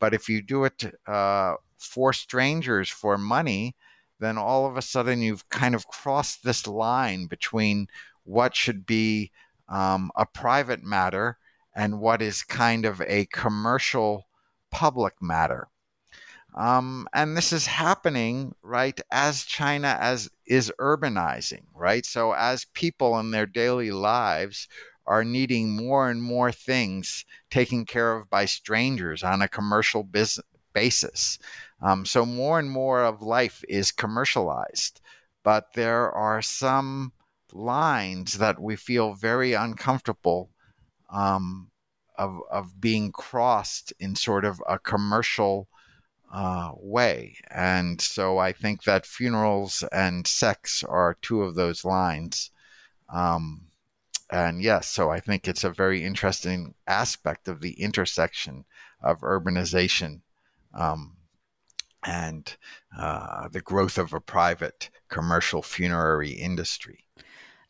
But 0.00 0.12
if 0.12 0.28
you 0.28 0.42
do 0.42 0.64
it 0.64 0.84
uh, 1.06 1.54
for 1.78 2.12
strangers 2.12 2.90
for 2.90 3.16
money, 3.16 3.76
then 4.18 4.36
all 4.38 4.66
of 4.66 4.76
a 4.76 4.82
sudden 4.82 5.22
you've 5.22 5.48
kind 5.48 5.74
of 5.74 5.86
crossed 5.86 6.42
this 6.42 6.66
line 6.66 7.26
between 7.26 7.86
what 8.24 8.56
should 8.56 8.84
be 8.86 9.30
um, 9.68 10.10
a 10.16 10.26
private 10.26 10.82
matter 10.82 11.38
and 11.74 12.00
what 12.00 12.22
is 12.22 12.42
kind 12.42 12.84
of 12.84 13.00
a 13.02 13.26
commercial 13.26 14.26
public 14.70 15.14
matter. 15.20 15.68
Um, 16.56 17.06
and 17.12 17.36
this 17.36 17.52
is 17.52 17.66
happening 17.66 18.54
right 18.62 18.98
as 19.10 19.44
China 19.44 19.96
as 20.00 20.30
is 20.46 20.72
urbanizing, 20.80 21.64
right? 21.74 22.04
So 22.06 22.32
as 22.32 22.64
people 22.72 23.18
in 23.18 23.30
their 23.30 23.46
daily 23.46 23.90
lives 23.90 24.66
are 25.06 25.24
needing 25.24 25.76
more 25.76 26.08
and 26.10 26.22
more 26.22 26.50
things 26.50 27.24
taken 27.50 27.84
care 27.84 28.16
of 28.16 28.30
by 28.30 28.46
strangers 28.46 29.22
on 29.22 29.42
a 29.42 29.48
commercial 29.48 30.08
basis. 30.72 31.38
Um, 31.82 32.06
so 32.06 32.24
more 32.24 32.58
and 32.58 32.70
more 32.70 33.04
of 33.04 33.22
life 33.22 33.62
is 33.68 33.92
commercialized, 33.92 35.00
but 35.44 35.74
there 35.74 36.10
are 36.10 36.42
some 36.42 37.12
lines 37.52 38.38
that 38.38 38.60
we 38.60 38.76
feel 38.76 39.14
very 39.14 39.52
uncomfortable 39.52 40.50
um, 41.10 41.70
of 42.18 42.40
of 42.50 42.80
being 42.80 43.12
crossed 43.12 43.92
in 44.00 44.16
sort 44.16 44.44
of 44.44 44.62
a 44.68 44.78
commercial 44.78 45.68
uh, 46.32 46.72
way. 46.76 47.36
And 47.50 48.00
so 48.00 48.38
I 48.38 48.52
think 48.52 48.84
that 48.84 49.06
funerals 49.06 49.84
and 49.92 50.26
sex 50.26 50.82
are 50.84 51.16
two 51.22 51.42
of 51.42 51.54
those 51.54 51.84
lines. 51.84 52.50
Um, 53.12 53.62
and 54.30 54.60
yes, 54.60 54.88
so 54.88 55.10
I 55.10 55.20
think 55.20 55.46
it's 55.46 55.64
a 55.64 55.70
very 55.70 56.04
interesting 56.04 56.74
aspect 56.86 57.48
of 57.48 57.60
the 57.60 57.80
intersection 57.80 58.64
of 59.02 59.20
urbanization 59.20 60.20
um, 60.74 61.16
and 62.04 62.56
uh, 62.98 63.48
the 63.48 63.60
growth 63.60 63.98
of 63.98 64.12
a 64.12 64.20
private 64.20 64.90
commercial 65.08 65.62
funerary 65.62 66.32
industry. 66.32 67.04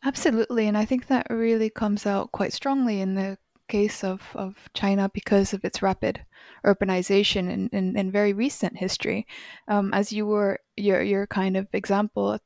Absolutely. 0.03 0.67
And 0.67 0.77
I 0.77 0.85
think 0.85 1.07
that 1.07 1.27
really 1.29 1.69
comes 1.69 2.05
out 2.05 2.31
quite 2.31 2.53
strongly 2.53 3.01
in 3.01 3.15
the 3.15 3.37
case 3.67 4.03
of, 4.03 4.21
of 4.33 4.55
China 4.73 5.09
because 5.13 5.53
of 5.53 5.63
its 5.65 5.81
rapid 5.81 6.25
urbanization 6.65 7.49
in, 7.49 7.69
in, 7.69 7.97
in 7.97 8.11
very 8.11 8.33
recent 8.33 8.77
history. 8.77 9.27
Um, 9.67 9.93
as 9.93 10.11
you 10.11 10.25
were 10.25 10.59
your 10.75 11.01
your 11.01 11.27
kind 11.27 11.57
of 11.57 11.67
example 11.73 12.39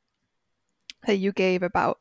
that 1.06 1.18
you 1.18 1.32
gave 1.32 1.62
about 1.62 1.98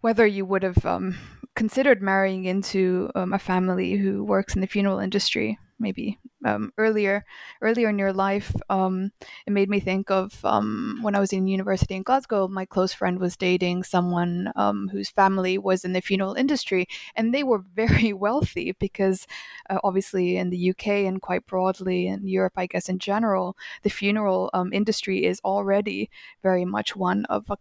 whether 0.00 0.26
you 0.26 0.44
would 0.44 0.62
have 0.62 0.84
um, 0.84 1.16
considered 1.54 2.02
marrying 2.02 2.44
into 2.44 3.10
um, 3.14 3.32
a 3.32 3.38
family 3.38 3.94
who 3.94 4.22
works 4.24 4.54
in 4.54 4.60
the 4.60 4.66
funeral 4.66 4.98
industry 4.98 5.58
maybe 5.78 6.18
um, 6.46 6.72
earlier 6.78 7.24
earlier 7.60 7.88
in 7.88 7.98
your 7.98 8.12
life 8.12 8.54
um, 8.70 9.10
it 9.46 9.52
made 9.52 9.68
me 9.68 9.80
think 9.80 10.10
of 10.10 10.44
um, 10.44 10.98
when 11.02 11.14
i 11.14 11.20
was 11.20 11.32
in 11.32 11.46
university 11.46 11.94
in 11.94 12.02
glasgow 12.02 12.48
my 12.48 12.64
close 12.64 12.92
friend 12.92 13.18
was 13.18 13.36
dating 13.36 13.82
someone 13.82 14.52
um, 14.56 14.88
whose 14.88 15.10
family 15.10 15.58
was 15.58 15.84
in 15.84 15.92
the 15.92 16.00
funeral 16.00 16.34
industry 16.34 16.86
and 17.16 17.34
they 17.34 17.42
were 17.42 17.62
very 17.74 18.12
wealthy 18.12 18.72
because 18.78 19.26
uh, 19.70 19.78
obviously 19.84 20.36
in 20.36 20.50
the 20.50 20.70
uk 20.70 20.86
and 20.86 21.22
quite 21.22 21.46
broadly 21.46 22.06
in 22.06 22.26
europe 22.26 22.54
i 22.56 22.66
guess 22.66 22.88
in 22.88 22.98
general 22.98 23.56
the 23.82 23.90
funeral 23.90 24.50
um, 24.54 24.72
industry 24.72 25.24
is 25.24 25.40
already 25.44 26.08
very 26.42 26.64
much 26.64 26.94
one 26.96 27.24
of 27.26 27.44
a 27.50 27.56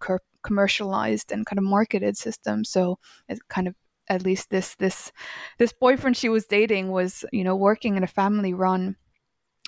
commercialized 0.45 1.31
and 1.31 1.45
kind 1.45 1.57
of 1.57 1.65
marketed 1.65 2.15
system. 2.15 2.63
So 2.63 2.99
it 3.27 3.39
kind 3.49 3.67
of 3.67 3.75
at 4.07 4.23
least 4.23 4.49
this 4.49 4.75
this 4.75 5.11
this 5.57 5.73
boyfriend 5.73 6.15
she 6.15 6.29
was 6.29 6.45
dating 6.45 6.91
was 6.91 7.25
you 7.31 7.43
know 7.43 7.55
working 7.55 7.97
in 7.97 8.03
a 8.03 8.07
family 8.07 8.53
run 8.53 8.95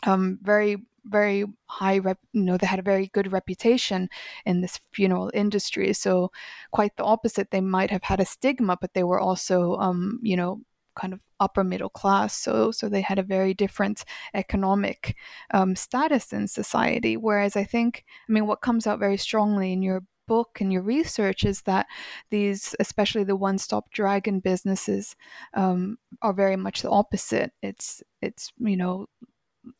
um 0.03 0.37
very 0.41 0.77
very 1.09 1.45
high 1.65 1.97
rep 1.99 2.19
you 2.33 2.43
know 2.43 2.57
they 2.57 2.67
had 2.67 2.79
a 2.79 2.83
very 2.83 3.07
good 3.07 3.31
reputation 3.31 4.09
in 4.45 4.61
this 4.61 4.79
funeral 4.93 5.31
industry. 5.33 5.93
So 5.93 6.31
quite 6.71 6.95
the 6.97 7.03
opposite 7.03 7.51
they 7.51 7.61
might 7.61 7.91
have 7.91 8.03
had 8.03 8.19
a 8.19 8.25
stigma 8.25 8.77
but 8.79 8.93
they 8.93 9.03
were 9.03 9.19
also 9.19 9.75
um 9.77 10.19
you 10.21 10.35
know 10.35 10.61
kind 10.95 11.13
of 11.13 11.19
upper 11.39 11.63
middle 11.63 11.89
class. 11.89 12.35
So 12.35 12.71
so 12.71 12.89
they 12.89 13.01
had 13.01 13.19
a 13.19 13.23
very 13.23 13.53
different 13.53 14.03
economic 14.33 15.15
um, 15.53 15.75
status 15.75 16.33
in 16.33 16.47
society. 16.47 17.17
Whereas 17.17 17.55
i 17.55 17.63
think 17.63 18.03
i 18.27 18.31
mean 18.31 18.47
what 18.47 18.61
comes 18.61 18.87
out 18.87 18.99
very 18.99 19.17
strongly 19.17 19.73
in 19.73 19.81
your 19.81 20.03
book 20.27 20.59
and 20.61 20.71
your 20.71 20.81
research 20.81 21.45
is 21.45 21.61
that 21.63 21.87
these, 22.29 22.75
especially 22.79 23.23
the 23.23 23.35
one-stop 23.35 23.91
dragon 23.91 24.39
businesses, 24.39 25.15
um, 25.53 25.97
are 26.21 26.33
very 26.33 26.55
much 26.55 26.81
the 26.81 26.89
opposite. 26.89 27.51
It's 27.61 28.03
it's 28.21 28.51
you 28.59 28.77
know 28.77 29.07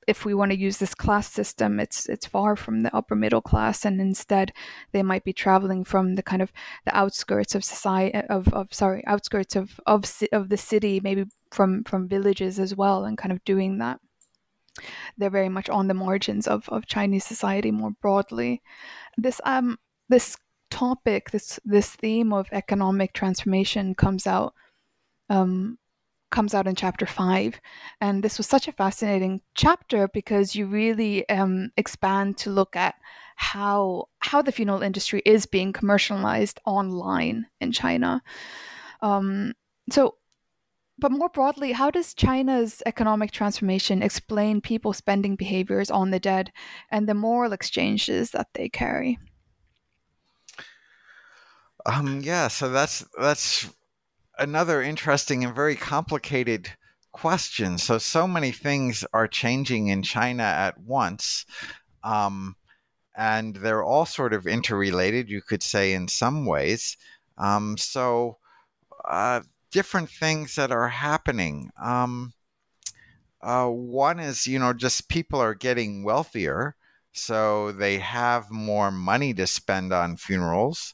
if 0.08 0.26
we 0.26 0.34
want 0.34 0.52
to 0.52 0.58
use 0.58 0.78
this 0.78 0.94
class 0.94 1.32
system, 1.32 1.80
it's 1.80 2.08
it's 2.08 2.26
far 2.26 2.56
from 2.56 2.84
the 2.84 2.96
upper 2.96 3.16
middle 3.16 3.42
class, 3.42 3.86
and 3.86 4.00
instead 4.02 4.54
they 4.92 5.04
might 5.04 5.24
be 5.24 5.34
traveling 5.34 5.84
from 5.84 6.16
the 6.16 6.24
kind 6.24 6.42
of 6.42 6.52
the 6.86 6.96
outskirts 6.98 7.56
of 7.56 7.64
society 7.64 8.18
of, 8.30 8.48
of 8.54 8.74
sorry 8.74 9.04
outskirts 9.08 9.56
of 9.56 9.80
of 9.86 10.04
of 10.32 10.50
the 10.50 10.58
city, 10.58 11.00
maybe 11.04 11.26
from 11.52 11.84
from 11.84 12.08
villages 12.08 12.60
as 12.60 12.76
well, 12.76 13.06
and 13.06 13.18
kind 13.18 13.32
of 13.32 13.44
doing 13.46 13.78
that. 13.80 14.00
They're 15.18 15.30
very 15.30 15.50
much 15.50 15.70
on 15.70 15.88
the 15.88 15.94
margins 15.94 16.48
of, 16.48 16.70
of 16.70 16.86
Chinese 16.86 17.26
society 17.26 17.72
more 17.72 17.92
broadly. 18.02 18.62
This 19.18 19.42
um 19.44 19.78
this 20.10 20.38
topic, 20.70 21.32
this 21.32 21.60
this 21.66 21.90
theme 21.96 22.34
of 22.34 22.48
economic 22.52 23.14
transformation 23.14 23.96
comes 23.96 24.28
out 24.28 24.54
um, 25.30 25.78
comes 26.30 26.54
out 26.54 26.68
in 26.68 26.76
chapter 26.76 27.06
five, 27.06 27.60
and 28.02 28.24
this 28.24 28.38
was 28.38 28.48
such 28.48 28.68
a 28.68 28.74
fascinating 28.74 29.42
chapter 29.56 30.08
because 30.08 30.56
you 30.56 30.66
really 30.66 31.28
um, 31.30 31.72
expand 31.78 32.38
to 32.38 32.50
look 32.50 32.76
at 32.76 32.96
how 33.36 34.08
how 34.20 34.42
the 34.42 34.52
funeral 34.52 34.84
industry 34.84 35.22
is 35.26 35.46
being 35.46 35.74
commercialized 35.74 36.60
online 36.66 37.46
in 37.62 37.72
China. 37.72 38.22
Um, 39.02 39.54
so 39.92 40.16
but 41.00 41.12
more 41.12 41.30
broadly, 41.30 41.74
how 41.74 41.92
does 41.92 42.16
China's 42.16 42.82
economic 42.88 43.32
transformation 43.32 44.02
explain 44.02 44.62
people's 44.62 44.98
spending 44.98 45.36
behaviors 45.36 45.92
on 45.92 46.10
the 46.10 46.20
dead 46.20 46.52
and 46.90 47.08
the 47.08 47.14
moral 47.14 47.54
exchanges 47.54 48.32
that 48.32 48.48
they 48.56 48.68
carry? 48.68 49.20
Um, 51.88 52.22
yeah, 52.22 52.48
so 52.50 52.70
that's 52.70 53.04
that's 53.20 53.68
another 54.40 54.82
interesting 54.82 55.44
and 55.46 55.56
very 55.56 55.76
complicated 55.76 56.72
question. 57.14 57.78
So 57.78 57.98
so 57.98 58.28
many 58.28 58.52
things 58.52 59.06
are 59.14 59.28
changing 59.28 59.88
in 59.88 60.04
China 60.04 60.44
at 60.44 60.80
once, 60.80 61.46
um, 62.04 62.56
and 63.18 63.56
they're 63.58 63.84
all 63.84 64.06
sort 64.08 64.34
of 64.34 64.48
interrelated. 64.48 65.30
You 65.30 65.42
could 65.42 65.64
say 65.64 65.94
in 65.94 66.08
some 66.10 66.46
ways. 66.46 66.98
Um, 67.38 67.78
so 67.78 68.40
uh, 69.06 69.42
different 69.72 70.10
things 70.12 70.56
that 70.56 70.72
are 70.72 70.90
happening. 70.90 71.72
Um, 71.82 72.34
uh, 73.42 73.68
one 73.68 74.20
is 74.20 74.48
you 74.48 74.60
know 74.60 74.74
just 74.74 75.10
people 75.10 75.40
are 75.40 75.54
getting 75.54 76.04
wealthier, 76.04 76.76
so 77.14 77.72
they 77.72 77.98
have 78.00 78.50
more 78.52 78.92
money 78.92 79.34
to 79.34 79.48
spend 79.48 79.94
on 79.94 80.18
funerals. 80.18 80.94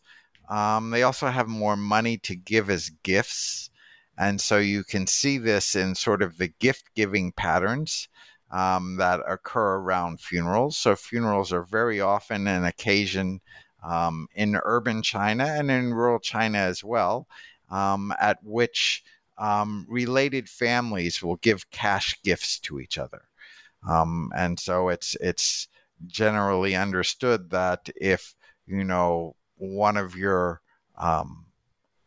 Um, 0.49 0.89
they 0.89 1.03
also 1.03 1.27
have 1.27 1.47
more 1.47 1.75
money 1.75 2.17
to 2.19 2.36
give 2.36 2.69
as 2.69 2.91
gifts. 3.03 3.69
And 4.17 4.39
so 4.39 4.58
you 4.58 4.84
can 4.84 5.08
see 5.08 5.38
this 5.38 5.75
in 5.75 5.95
sort 5.95 6.21
of 6.21 6.38
the 6.38 6.49
gift 6.60 6.93
giving 6.95 7.32
patterns 7.32 8.08
um, 8.51 8.97
that 8.97 9.19
occur 9.27 9.77
around 9.77 10.21
funerals. 10.21 10.77
So, 10.77 10.95
funerals 10.95 11.51
are 11.51 11.63
very 11.63 11.99
often 11.99 12.47
an 12.47 12.63
occasion 12.65 13.41
um, 13.84 14.27
in 14.36 14.60
urban 14.63 15.01
China 15.01 15.45
and 15.45 15.71
in 15.71 15.93
rural 15.93 16.19
China 16.19 16.60
as 16.60 16.84
well, 16.84 17.27
um, 17.71 18.13
at 18.21 18.38
which 18.43 19.03
um, 19.39 19.86
related 19.89 20.47
families 20.47 21.21
will 21.21 21.38
give 21.38 21.69
cash 21.71 22.15
gifts 22.23 22.60
to 22.60 22.79
each 22.79 22.97
other. 22.99 23.23
Um, 23.88 24.32
and 24.36 24.60
so 24.60 24.89
it's 24.89 25.17
it's 25.19 25.67
generally 26.06 26.75
understood 26.75 27.49
that 27.49 27.89
if 27.95 28.36
you 28.67 28.84
know 28.84 29.36
one 29.63 29.97
of 29.97 30.15
your 30.15 30.62
um, 30.97 31.45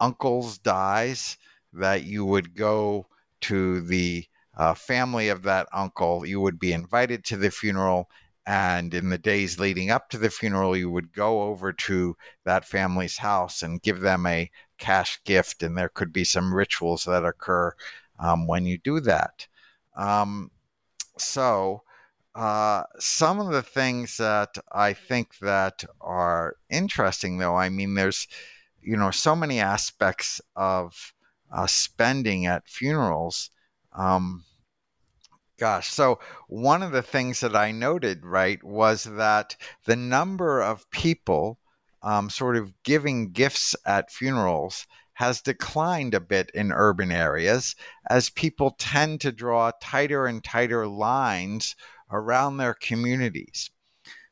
uncles 0.01 0.59
dies, 0.59 1.39
that 1.73 2.05
you 2.05 2.25
would 2.25 2.55
go 2.55 3.07
to 3.43 3.81
the 3.83 4.27
uh, 4.57 4.75
family 4.75 5.29
of 5.29 5.43
that 5.43 5.69
uncle. 5.73 6.27
You 6.27 6.41
would 6.41 6.59
be 6.59 6.73
invited 6.73 7.25
to 7.25 7.37
the 7.37 7.51
funeral, 7.51 8.09
and 8.47 8.95
in 8.95 9.09
the 9.09 9.19
days 9.19 9.59
leading 9.59 9.91
up 9.91 10.09
to 10.11 10.19
the 10.19 10.31
funeral, 10.31 10.77
you 10.77 10.91
would 10.91 11.13
go 11.13 11.43
over 11.43 11.73
to 11.73 12.17
that 12.45 12.65
family's 12.65 13.19
house 13.19 13.63
and 13.63 13.83
give 13.83 14.01
them 14.01 14.27
a 14.27 14.51
cash 14.79 15.21
gift. 15.25 15.63
And 15.63 15.77
there 15.77 15.89
could 15.89 16.13
be 16.13 16.25
some 16.25 16.55
rituals 16.55 17.05
that 17.05 17.25
occur 17.25 17.75
um, 18.19 18.47
when 18.47 18.65
you 18.65 18.79
do 18.79 19.01
that. 19.01 19.47
Um, 19.97 20.51
so, 21.19 21.83
uh, 22.37 22.85
some 22.99 23.41
of 23.41 23.51
the 23.51 23.63
things 23.63 24.19
that 24.19 24.59
I 24.71 24.93
think 24.93 25.39
that 25.39 25.85
are 26.03 26.57
interesting, 26.69 27.39
though, 27.39 27.57
I 27.57 27.71
mean, 27.71 27.95
there's 27.95 28.29
you 28.83 28.95
know 28.95 29.11
so 29.11 29.35
many 29.35 29.59
aspects 29.59 30.41
of 30.55 31.15
uh, 31.51 31.67
spending 31.67 32.45
at 32.45 32.69
funerals. 32.69 33.51
Um, 33.95 34.45
gosh, 35.59 35.89
so 35.89 36.19
one 36.49 36.83
of 36.83 36.93
the 36.93 37.03
things 37.03 37.41
that 37.41 37.57
I 37.57 37.73
noted, 37.73 38.27
right, 38.27 38.63
was 38.63 39.05
that 39.05 39.57
the 39.87 39.97
number 39.97 40.61
of 40.61 40.91
people 40.91 41.59
um, 42.03 42.29
sort 42.29 42.59
of 42.59 42.75
giving 42.83 43.33
gifts 43.33 43.75
at 43.87 44.13
funerals 44.13 44.87
has 45.15 45.41
declined 45.41 46.13
a 46.13 46.21
bit 46.21 46.51
in 46.53 46.71
urban 46.71 47.11
areas 47.11 47.75
as 48.11 48.29
people 48.29 48.77
tend 48.79 49.23
to 49.23 49.33
draw 49.33 49.71
tighter 49.81 50.27
and 50.27 50.45
tighter 50.45 50.87
lines 50.87 51.75
around 52.11 52.57
their 52.57 52.75
communities. 52.75 53.71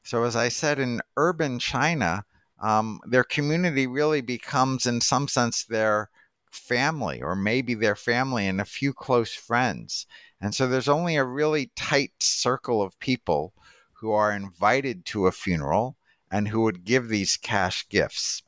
So, 0.03 0.25
as 0.25 0.37
I 0.37 0.49
said, 0.49 0.79
in 0.79 1.01
urban 1.17 1.59
China, 1.59 2.25
um, 2.61 3.01
their 3.07 3.25
community 3.25 3.87
really 3.87 4.21
becomes, 4.21 4.87
in 4.87 5.01
some 5.01 5.29
sense, 5.29 5.65
their 5.65 6.11
family, 6.51 7.21
or 7.21 7.35
maybe 7.35 7.75
their 7.75 7.97
family 7.97 8.47
and 8.47 8.61
a 8.61 8.65
few 8.65 8.93
close 8.93 9.35
friends. 9.35 10.07
And 10.41 10.55
so 10.55 10.67
there's 10.67 10.89
only 10.89 11.17
a 11.17 11.25
really 11.25 11.73
tight 11.75 12.13
circle 12.21 12.83
of 12.83 12.99
people 12.99 13.55
who 13.95 14.13
are 14.13 14.33
invited 14.33 15.05
to 15.07 15.27
a 15.27 15.33
funeral 15.33 15.97
and 16.31 16.49
who 16.49 16.63
would 16.63 16.85
give 16.85 17.09
these 17.09 17.37
cash 17.37 17.89
gifts. 17.89 18.43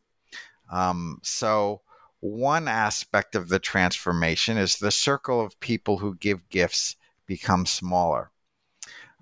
Um, 0.70 1.20
so, 1.22 1.82
one 2.20 2.66
aspect 2.66 3.34
of 3.34 3.48
the 3.48 3.58
transformation 3.58 4.56
is 4.56 4.76
the 4.76 4.90
circle 4.90 5.40
of 5.40 5.60
people 5.60 5.98
who 5.98 6.16
give 6.16 6.48
gifts 6.48 6.96
becomes 7.26 7.70
smaller. 7.70 8.30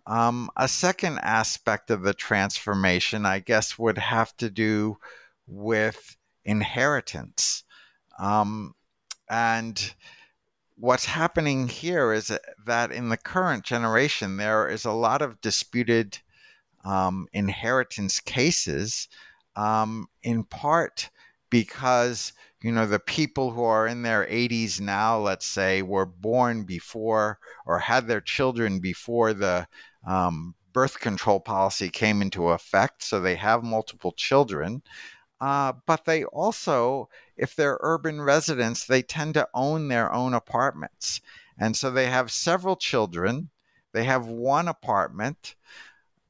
Um, 0.07 0.51
a 0.57 0.69
second 0.69 1.19
aspect 1.21 1.91
of 1.91 2.03
the 2.03 2.15
transformation, 2.15 3.25
I 3.25 3.39
guess, 3.39 3.79
would 3.79 3.99
have 3.99 4.37
to 4.37 4.51
do 4.51 4.99
with 5.47 6.17
inheritance. 6.45 7.65
Um, 8.19 8.75
and 9.31 9.95
what's 10.77 11.07
happening 11.07 11.69
here 11.69 12.13
is 12.13 12.31
that 12.67 12.93
in 12.93 13.09
the 13.09 13.17
current 13.17 13.65
generation, 13.65 14.37
there 14.37 14.69
is 14.69 14.85
a 14.85 14.93
lot 14.93 15.23
of 15.23 15.41
disputed 15.41 16.19
um, 16.85 17.27
inheritance 17.33 18.21
cases, 18.21 19.09
um, 19.57 20.07
in 20.23 20.45
part 20.45 21.09
because 21.51 22.33
you 22.63 22.73
know 22.73 22.87
the 22.87 22.99
people 22.99 23.53
who 23.53 23.63
are 23.63 23.87
in 23.87 24.03
their 24.03 24.27
80s 24.27 24.81
now 24.81 25.19
let's 25.19 25.47
say 25.47 25.83
were 25.83 26.07
born 26.07 26.65
before 26.65 27.39
or 27.67 27.79
had 27.79 28.09
their 28.09 28.21
children 28.21 28.81
before 28.81 29.33
the 29.33 29.67
um, 30.07 30.55
birth 30.73 31.01
control 31.01 31.41
policy 31.41 31.89
came 31.89 32.21
into 32.21 32.49
effect, 32.49 33.03
so 33.03 33.21
they 33.21 33.37
have 33.37 33.63
multiple 33.63 34.13
children. 34.13 34.83
Uh, 35.41 35.73
but 35.87 36.05
they 36.05 36.25
also, 36.25 37.09
if 37.37 37.55
they're 37.55 37.79
urban 37.81 38.21
residents, 38.21 38.87
they 38.87 39.03
tend 39.03 39.35
to 39.35 39.49
own 39.55 39.89
their 39.89 40.13
own 40.13 40.35
apartments. 40.35 41.21
And 41.59 41.77
so 41.77 41.91
they 41.91 42.07
have 42.07 42.31
several 42.33 42.77
children, 42.77 43.51
they 43.93 44.05
have 44.05 44.27
one 44.27 44.69
apartment. 44.69 45.55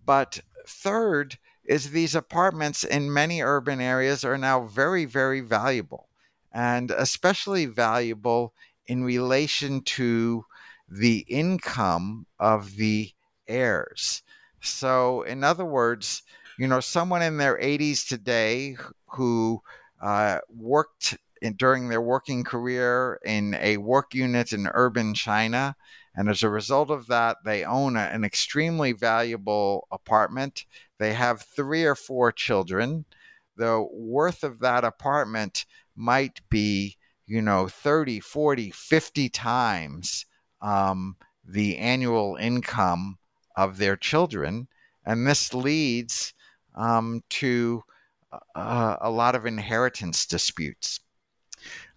But 0.04 0.40
third 0.66 1.38
is 1.64 1.90
these 1.90 2.14
apartments 2.14 2.84
in 2.84 3.12
many 3.12 3.40
urban 3.40 3.80
areas 3.80 4.24
are 4.24 4.36
now 4.36 4.64
very, 4.66 5.06
very 5.06 5.40
valuable, 5.40 6.08
and 6.52 6.90
especially 6.90 7.66
valuable 7.66 8.52
in 8.86 9.02
relation 9.02 9.80
to 9.80 10.44
the 10.88 11.24
income 11.28 12.26
of 12.38 12.76
the 12.76 13.10
heirs. 13.48 14.22
So, 14.60 15.22
in 15.22 15.44
other 15.44 15.64
words, 15.64 16.22
you 16.58 16.66
know, 16.66 16.80
someone 16.80 17.22
in 17.22 17.36
their 17.36 17.58
80s 17.58 18.06
today 18.06 18.76
who 19.08 19.60
uh, 20.00 20.38
worked 20.48 21.16
in, 21.42 21.54
during 21.54 21.88
their 21.88 22.00
working 22.00 22.44
career 22.44 23.20
in 23.24 23.54
a 23.60 23.76
work 23.76 24.14
unit 24.14 24.52
in 24.52 24.68
urban 24.72 25.14
China, 25.14 25.76
and 26.16 26.28
as 26.28 26.42
a 26.42 26.48
result 26.48 26.90
of 26.90 27.08
that, 27.08 27.38
they 27.44 27.64
own 27.64 27.96
a, 27.96 28.00
an 28.00 28.24
extremely 28.24 28.92
valuable 28.92 29.86
apartment. 29.90 30.64
They 30.98 31.12
have 31.12 31.42
three 31.42 31.84
or 31.84 31.94
four 31.94 32.32
children. 32.32 33.04
The 33.56 33.86
worth 33.92 34.44
of 34.44 34.60
that 34.60 34.84
apartment 34.84 35.66
might 35.96 36.40
be, 36.48 36.96
you 37.26 37.42
know, 37.42 37.68
30, 37.68 38.20
40, 38.20 38.70
50 38.70 39.28
times 39.28 40.26
um, 40.62 41.16
the 41.44 41.76
annual 41.78 42.36
income 42.36 43.18
of 43.56 43.78
their 43.78 43.96
children. 43.96 44.68
And 45.06 45.26
this 45.26 45.52
leads 45.52 46.34
um, 46.74 47.22
to 47.30 47.82
uh, 48.54 48.96
a 49.00 49.10
lot 49.10 49.34
of 49.34 49.46
inheritance 49.46 50.26
disputes. 50.26 51.00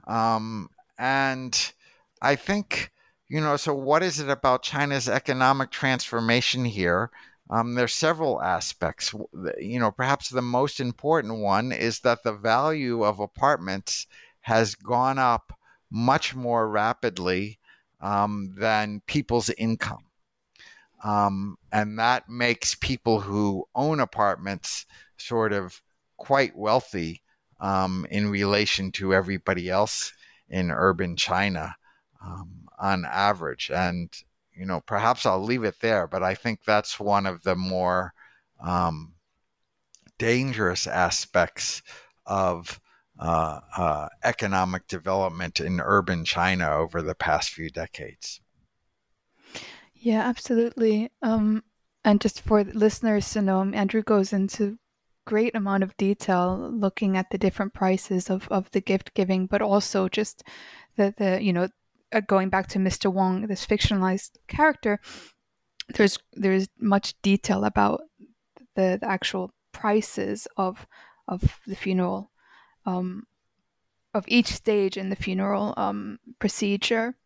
Um, 0.07 0.69
and 0.97 1.73
I 2.21 2.35
think, 2.35 2.91
you 3.27 3.41
know, 3.41 3.57
so 3.57 3.73
what 3.73 4.03
is 4.03 4.19
it 4.19 4.29
about 4.29 4.63
China's 4.63 5.09
economic 5.09 5.71
transformation 5.71 6.65
here? 6.65 7.11
Um, 7.49 7.77
are 7.77 7.87
several 7.87 8.41
aspects. 8.41 9.13
You 9.57 9.79
know, 9.79 9.91
perhaps 9.91 10.29
the 10.29 10.41
most 10.41 10.81
important 10.81 11.39
one 11.39 11.71
is 11.71 12.01
that 12.01 12.23
the 12.23 12.33
value 12.33 13.03
of 13.03 13.19
apartments 13.19 14.05
has 14.41 14.75
gone 14.75 15.17
up 15.17 15.53
much 15.89 16.35
more 16.35 16.69
rapidly 16.69 17.59
um, 18.01 18.53
than 18.57 19.01
people's 19.07 19.49
income. 19.51 20.06
Um, 21.03 21.57
and 21.71 21.99
that 21.99 22.27
makes 22.27 22.75
people 22.75 23.19
who 23.19 23.67
own 23.75 23.99
apartments 23.99 24.86
sort 25.17 25.53
of 25.53 25.81
quite 26.17 26.57
wealthy 26.57 27.21
um, 27.60 28.05
in 28.10 28.29
relation 28.29 28.91
to 28.93 29.13
everybody 29.13 29.69
else 29.69 30.13
in 30.49 30.71
urban 30.71 31.15
China 31.15 31.75
um, 32.23 32.67
on 32.79 33.05
average. 33.05 33.69
And, 33.73 34.10
you 34.55 34.65
know, 34.65 34.81
perhaps 34.81 35.25
I'll 35.25 35.43
leave 35.43 35.63
it 35.63 35.79
there, 35.81 36.07
but 36.07 36.23
I 36.23 36.36
think 36.36 36.62
that's 36.65 36.99
one 36.99 37.25
of 37.25 37.43
the 37.43 37.55
more 37.55 38.13
um, 38.60 39.13
dangerous 40.17 40.88
aspects 40.88 41.83
of 42.25 42.79
uh, 43.19 43.60
uh, 43.75 44.07
economic 44.23 44.88
development 44.88 45.60
in 45.60 45.79
urban 45.79 46.25
China 46.25 46.71
over 46.71 47.01
the 47.01 47.15
past 47.15 47.49
few 47.49 47.69
decades. 47.69 48.41
Yeah, 50.07 50.21
absolutely. 50.21 51.11
Um, 51.21 51.65
and 52.05 52.21
just 52.21 52.39
for 52.39 52.63
listeners 52.63 53.29
to 53.33 53.41
know, 53.41 53.61
Andrew 53.61 54.01
goes 54.01 54.31
into 54.31 54.79
great 55.25 55.53
amount 55.53 55.83
of 55.83 55.97
detail 55.97 56.71
looking 56.71 57.17
at 57.17 57.29
the 57.29 57.37
different 57.37 57.73
prices 57.73 58.29
of, 58.29 58.47
of 58.47 58.71
the 58.71 58.79
gift 58.79 59.13
giving, 59.15 59.47
but 59.47 59.61
also 59.61 60.07
just 60.07 60.45
the, 60.95 61.13
the 61.17 61.43
you 61.43 61.51
know, 61.51 61.67
uh, 62.13 62.21
going 62.21 62.47
back 62.47 62.67
to 62.67 62.79
Mr. 62.79 63.11
Wang, 63.11 63.47
this 63.47 63.67
fictionalized 63.67 64.37
character, 64.47 65.01
there's 65.89 66.17
there's 66.31 66.69
much 66.79 67.21
detail 67.21 67.65
about 67.65 67.99
the, 68.77 68.97
the 69.01 69.09
actual 69.09 69.51
prices 69.73 70.47
of 70.55 70.87
of 71.27 71.59
the 71.67 71.75
funeral, 71.75 72.31
um, 72.85 73.23
of 74.13 74.23
each 74.29 74.53
stage 74.53 74.95
in 74.95 75.10
the 75.10 75.17
funeral 75.17 75.73
um, 75.75 76.17
procedure. 76.39 77.17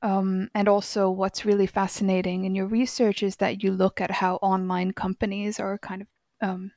Um, 0.00 0.48
and 0.54 0.68
also, 0.68 1.10
what's 1.10 1.44
really 1.44 1.66
fascinating 1.66 2.44
in 2.44 2.54
your 2.54 2.66
research 2.66 3.22
is 3.22 3.36
that 3.36 3.62
you 3.62 3.72
look 3.72 4.00
at 4.00 4.10
how 4.10 4.36
online 4.36 4.92
companies 4.92 5.58
are 5.58 5.76
kind 5.78 6.02
of 6.02 6.08
um, 6.40 6.72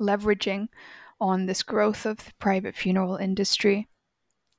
leveraging 0.00 0.68
on 1.20 1.46
this 1.46 1.62
growth 1.62 2.06
of 2.06 2.18
the 2.18 2.32
private 2.40 2.74
funeral 2.74 3.16
industry, 3.16 3.88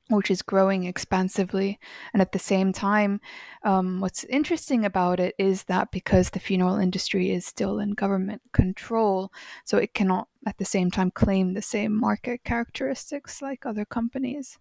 which 0.10 0.32
is 0.32 0.42
growing 0.42 0.86
expansively. 0.86 1.80
And 2.14 2.22
at 2.22 2.32
the 2.32 2.40
same 2.40 2.72
time, 2.72 3.20
um, 3.64 4.00
what's 4.00 4.24
interesting 4.24 4.86
about 4.86 5.20
it 5.20 5.36
is 5.38 5.64
that 5.66 5.92
because 5.92 6.30
the 6.30 6.40
funeral 6.40 6.78
industry 6.78 7.32
is 7.32 7.46
still 7.46 7.80
in 7.80 7.92
government 7.92 8.42
control, 8.54 9.34
so 9.66 9.78
it 9.78 9.94
cannot 9.94 10.30
at 10.46 10.58
the 10.58 10.66
same 10.66 10.90
time 10.90 11.12
claim 11.12 11.54
the 11.54 11.62
same 11.62 11.94
market 11.94 12.44
characteristics 12.46 13.42
like 13.42 13.66
other 13.66 13.84
companies. 13.84 14.58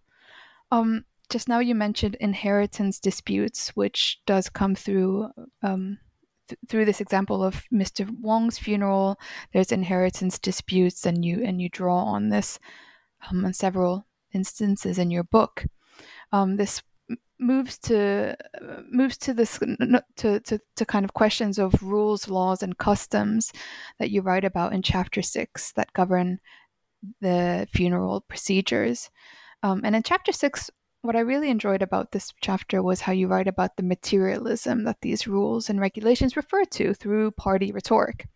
Um, 0.69 1.05
just 1.29 1.49
now 1.49 1.59
you 1.59 1.75
mentioned 1.75 2.15
inheritance 2.19 2.99
disputes, 2.99 3.69
which 3.69 4.21
does 4.25 4.49
come 4.49 4.75
through 4.75 5.29
um, 5.61 5.97
th- 6.47 6.59
through 6.69 6.85
this 6.85 7.01
example 7.01 7.43
of 7.43 7.63
Mr. 7.73 8.09
Wang's 8.21 8.57
funeral, 8.57 9.19
there's 9.53 9.71
inheritance 9.71 10.39
disputes, 10.39 11.05
and 11.05 11.23
you 11.23 11.43
and 11.43 11.61
you 11.61 11.69
draw 11.69 12.03
on 12.03 12.29
this 12.29 12.59
um, 13.29 13.45
on 13.45 13.53
several 13.53 14.05
instances 14.33 14.97
in 14.97 15.11
your 15.11 15.23
book. 15.23 15.65
Um, 16.31 16.55
this 16.55 16.81
moves 17.39 17.77
to 17.77 18.35
moves 18.89 19.17
to 19.17 19.33
this 19.33 19.59
to, 19.59 20.39
to, 20.39 20.59
to 20.75 20.85
kind 20.85 21.05
of 21.05 21.13
questions 21.13 21.59
of 21.59 21.81
rules, 21.83 22.27
laws, 22.27 22.63
and 22.63 22.77
customs 22.77 23.51
that 23.99 24.11
you 24.11 24.21
write 24.21 24.45
about 24.45 24.73
in 24.73 24.81
chapter 24.81 25.21
six 25.21 25.71
that 25.73 25.93
govern 25.93 26.39
the 27.21 27.67
funeral 27.73 28.21
procedures. 28.21 29.09
Um, 29.63 29.81
and 29.83 29.95
in 29.95 30.03
chapter 30.03 30.31
six, 30.31 30.69
what 31.07 31.15
I 31.15 31.21
really 31.21 31.49
enjoyed 31.49 31.81
about 31.81 32.11
this 32.11 32.33
chapter 32.41 32.83
was 32.83 32.99
how 32.99 33.13
you 33.13 33.27
write 33.27 33.47
about 33.47 33.77
the 33.77 33.83
materialism 33.83 34.83
that 34.83 34.99
these 34.99 35.25
rules 35.25 35.69
and 35.69 35.79
regulations 35.79 36.35
refer 36.35 36.65
to 36.65 36.93
through 36.93 37.31
party 37.31 37.71
rhetoric 37.71 38.27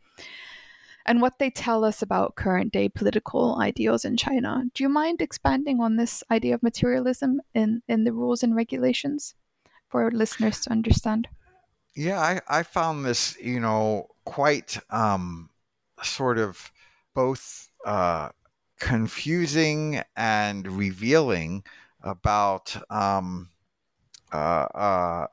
and 1.05 1.21
what 1.21 1.37
they 1.37 1.49
tell 1.49 1.83
us 1.83 2.01
about 2.01 2.37
current 2.37 2.71
day 2.71 2.87
political 2.87 3.59
ideals 3.59 4.05
in 4.05 4.15
China. 4.15 4.63
Do 4.73 4.83
you 4.83 4.87
mind 4.87 5.21
expanding 5.21 5.81
on 5.81 5.97
this 5.97 6.23
idea 6.31 6.55
of 6.55 6.63
materialism 6.63 7.41
in, 7.53 7.81
in 7.89 8.05
the 8.05 8.13
rules 8.13 8.41
and 8.41 8.55
regulations 8.55 9.35
for 9.89 10.03
our 10.03 10.11
listeners 10.11 10.61
to 10.61 10.71
understand? 10.71 11.27
Yeah, 11.93 12.21
I, 12.21 12.39
I 12.47 12.63
found 12.63 13.03
this, 13.03 13.37
you 13.41 13.59
know, 13.59 14.07
quite 14.23 14.77
um, 14.89 15.49
sort 16.03 16.37
of 16.37 16.71
both 17.13 17.67
uh, 17.85 18.29
confusing 18.79 20.01
and 20.15 20.65
revealing 20.71 21.65
about 22.03 22.75
um, 22.89 23.49
uh, 24.31 24.35
uh, 24.73 25.27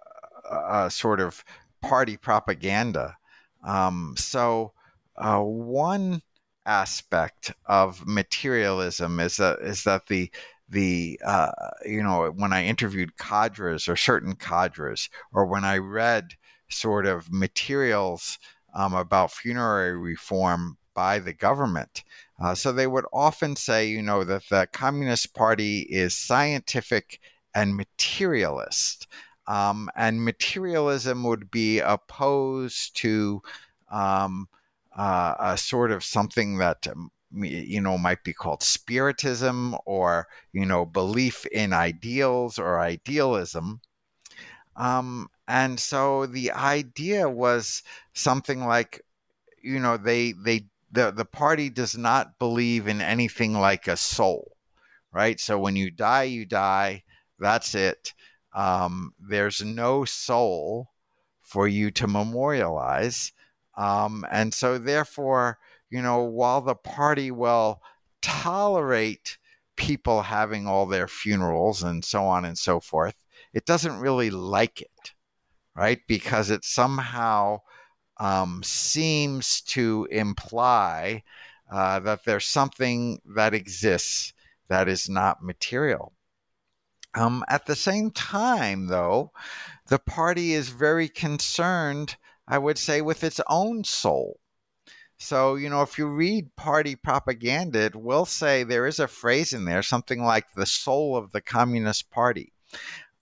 uh, 0.50 0.88
sort 0.88 1.20
of 1.20 1.44
party 1.82 2.16
propaganda. 2.16 3.16
Um, 3.64 4.14
so, 4.16 4.72
uh, 5.16 5.40
one 5.40 6.22
aspect 6.66 7.52
of 7.66 8.06
materialism 8.06 9.20
is 9.20 9.38
that 9.38 9.58
is 9.60 9.84
that 9.84 10.06
the 10.06 10.30
the 10.68 11.18
uh, 11.24 11.50
you 11.84 12.02
know 12.02 12.30
when 12.36 12.52
I 12.52 12.64
interviewed 12.64 13.16
cadres 13.16 13.88
or 13.88 13.96
certain 13.96 14.34
cadres, 14.36 15.08
or 15.32 15.46
when 15.46 15.64
I 15.64 15.78
read 15.78 16.34
sort 16.68 17.06
of 17.06 17.32
materials 17.32 18.38
um, 18.74 18.94
about 18.94 19.32
funerary 19.32 19.96
reform 19.96 20.76
by 20.98 21.20
the 21.20 21.32
government. 21.32 22.02
Uh, 22.42 22.56
so 22.56 22.72
they 22.72 22.88
would 22.88 23.04
often 23.12 23.54
say, 23.54 23.86
you 23.86 24.02
know, 24.02 24.24
that 24.24 24.42
the 24.50 24.66
Communist 24.72 25.32
Party 25.32 25.82
is 25.82 26.12
scientific 26.12 27.20
and 27.54 27.76
materialist. 27.76 29.06
Um, 29.46 29.88
and 29.94 30.24
materialism 30.24 31.22
would 31.22 31.52
be 31.52 31.78
opposed 31.78 32.96
to 32.96 33.40
um, 33.92 34.48
uh, 34.96 35.34
a 35.38 35.56
sort 35.56 35.92
of 35.92 36.02
something 36.02 36.58
that 36.58 36.88
um, 36.88 37.12
you 37.32 37.80
know 37.80 37.96
might 37.96 38.24
be 38.24 38.32
called 38.32 38.64
spiritism 38.64 39.76
or 39.86 40.26
you 40.52 40.66
know 40.66 40.84
belief 40.84 41.46
in 41.46 41.72
ideals 41.72 42.58
or 42.58 42.80
idealism 42.80 43.80
um, 44.74 45.28
and 45.46 45.78
so 45.78 46.26
the 46.26 46.50
idea 46.52 47.28
was 47.28 47.82
something 48.14 48.64
like 48.64 49.04
you 49.62 49.78
know 49.78 49.96
they 49.96 50.32
they 50.32 50.64
the 50.90 51.10
the 51.10 51.24
party 51.24 51.70
does 51.70 51.96
not 51.96 52.38
believe 52.38 52.88
in 52.88 53.00
anything 53.00 53.54
like 53.54 53.88
a 53.88 53.96
soul 53.96 54.52
right? 55.12 55.40
So 55.40 55.58
when 55.58 55.76
you 55.76 55.90
die 55.90 56.24
you 56.24 56.46
die. 56.46 57.02
That's 57.38 57.74
it. 57.74 58.14
Um, 58.54 59.12
there's 59.18 59.62
no 59.64 60.04
soul 60.04 60.90
for 61.42 61.68
you 61.68 61.90
to 61.92 62.06
memorialize. 62.06 63.32
Um, 63.76 64.26
and 64.30 64.52
so, 64.52 64.78
therefore, 64.78 65.58
you 65.90 66.02
know, 66.02 66.24
while 66.24 66.60
the 66.60 66.74
party 66.74 67.30
will 67.30 67.80
tolerate 68.22 69.38
people 69.76 70.22
having 70.22 70.66
all 70.66 70.86
their 70.86 71.06
funerals 71.06 71.84
and 71.84 72.04
so 72.04 72.24
on 72.24 72.44
and 72.44 72.58
so 72.58 72.80
forth, 72.80 73.14
it 73.54 73.64
doesn't 73.64 74.00
really 74.00 74.30
like 74.30 74.80
it, 74.80 75.12
right? 75.76 76.00
Because 76.08 76.50
it 76.50 76.64
somehow 76.64 77.60
um, 78.18 78.62
seems 78.62 79.60
to 79.62 80.06
imply 80.10 81.22
uh, 81.70 82.00
that 82.00 82.24
there's 82.24 82.46
something 82.46 83.20
that 83.36 83.54
exists 83.54 84.32
that 84.68 84.88
is 84.88 85.08
not 85.08 85.42
material. 85.42 86.12
Um, 87.14 87.44
at 87.48 87.66
the 87.66 87.76
same 87.76 88.10
time, 88.10 88.86
though, 88.86 89.32
the 89.88 89.98
party 89.98 90.52
is 90.52 90.68
very 90.68 91.08
concerned 91.08 92.16
I 92.48 92.56
would 92.56 92.78
say, 92.78 93.02
with 93.02 93.22
its 93.22 93.40
own 93.46 93.84
soul. 93.84 94.40
So, 95.18 95.56
you 95.56 95.68
know, 95.68 95.82
if 95.82 95.98
you 95.98 96.06
read 96.06 96.56
party 96.56 96.96
propaganda, 96.96 97.80
it 97.80 97.96
will 97.96 98.24
say 98.24 98.62
there 98.62 98.86
is 98.86 98.98
a 98.98 99.08
phrase 99.08 99.52
in 99.52 99.66
there, 99.66 99.82
something 99.82 100.22
like 100.22 100.52
the 100.54 100.64
soul 100.64 101.16
of 101.16 101.32
the 101.32 101.42
Communist 101.42 102.10
Party. 102.10 102.52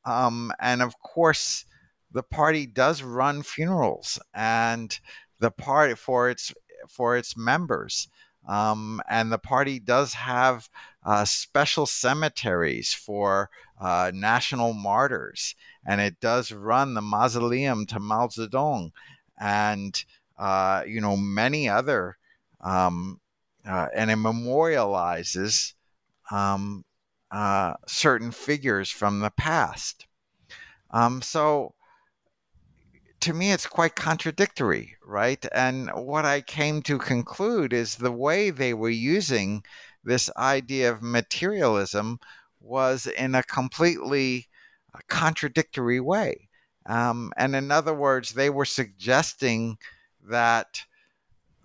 Um, 0.05 0.53
and 0.61 0.81
of 0.81 1.01
course, 1.01 1.65
the 2.13 2.23
party 2.23 2.67
does 2.67 3.03
run 3.03 3.43
funerals 3.43 4.19
and 4.35 4.99
the 5.39 5.51
party 5.51 5.95
for 5.95 6.31
its 6.31 6.53
for 6.89 7.17
its 7.17 7.37
members. 7.37 8.09
Um, 8.49 9.03
and 9.09 9.33
the 9.33 9.39
party 9.39 9.81
does 9.81 10.15
have 10.15 10.69
uh, 11.05 11.25
special 11.25 11.85
cemeteries 11.85 12.93
for 12.93 13.51
uh, 13.81 14.13
national 14.15 14.73
martyrs, 14.73 15.57
and 15.85 16.01
it 16.01 16.21
does 16.21 16.53
run 16.53 16.95
the 16.95 17.03
mausoleum 17.03 17.87
to 17.87 17.99
Mao 17.99 18.29
Zedong 18.29 18.93
and 19.39 20.05
uh, 20.39 20.85
you 20.87 21.01
know 21.01 21.17
many 21.17 21.69
other, 21.69 22.17
um, 22.61 23.21
uh, 23.69 23.89
and 23.95 24.11
it 24.11 24.19
memorializes 24.19 25.75
um, 26.31 26.85
uh, 27.31 27.75
certain 27.87 28.31
figures 28.31 28.91
from 28.91 29.21
the 29.21 29.31
past. 29.31 30.07
Um, 30.91 31.21
so 31.21 31.75
to 33.27 33.35
me, 33.35 33.51
it's 33.51 33.67
quite 33.67 33.97
contradictory, 33.97 34.97
right? 35.05 35.45
And 35.51 35.91
what 35.91 36.25
I 36.25 36.43
came 36.43 36.81
to 36.83 36.97
conclude 36.97 37.73
is 37.73 37.97
the 37.97 38.13
way 38.13 38.51
they 38.51 38.73
were 38.73 38.89
using 38.89 39.65
this 40.05 40.31
idea 40.37 40.93
of 40.93 41.03
materialism 41.03 42.21
was 42.61 43.09
in 43.09 43.35
a 43.35 43.43
completely 43.43 44.47
uh, 44.95 45.01
contradictory 45.09 45.99
way. 45.99 46.49
Um, 46.89 47.33
and 47.37 47.57
in 47.57 47.73
other 47.73 47.95
words, 47.95 48.31
they 48.31 48.49
were 48.49 48.65
suggesting 48.65 49.77
that 50.29 50.85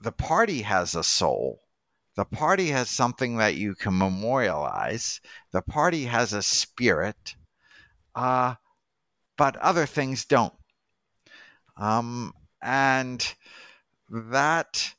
the 0.02 0.12
party 0.12 0.64
has 0.64 0.96
a 0.96 1.04
soul. 1.04 1.60
The 2.16 2.26
party 2.26 2.70
has 2.70 2.90
something 2.90 3.38
that 3.38 3.54
you 3.54 3.76
can 3.76 3.96
memorialize. 3.96 5.22
The 5.52 5.62
party 5.62 6.06
has 6.06 6.34
a 6.34 6.42
spirit, 6.42 7.36
uh, 8.16 8.56
but 9.38 9.58
other 9.58 9.86
things 9.86 10.26
don't. 10.26 10.56
Um, 11.82 12.34
and 12.62 13.34
that 14.10 14.94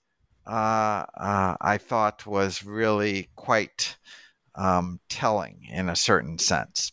uh, 0.47 1.07
uh, 1.17 1.57
I 1.61 1.79
thought 1.79 2.27
was 2.27 2.65
really 2.65 3.29
quite 3.37 3.97
um, 4.57 4.99
telling 5.09 5.61
in 5.71 5.89
a 5.89 5.97
certain 5.97 6.39
sense. 6.39 6.91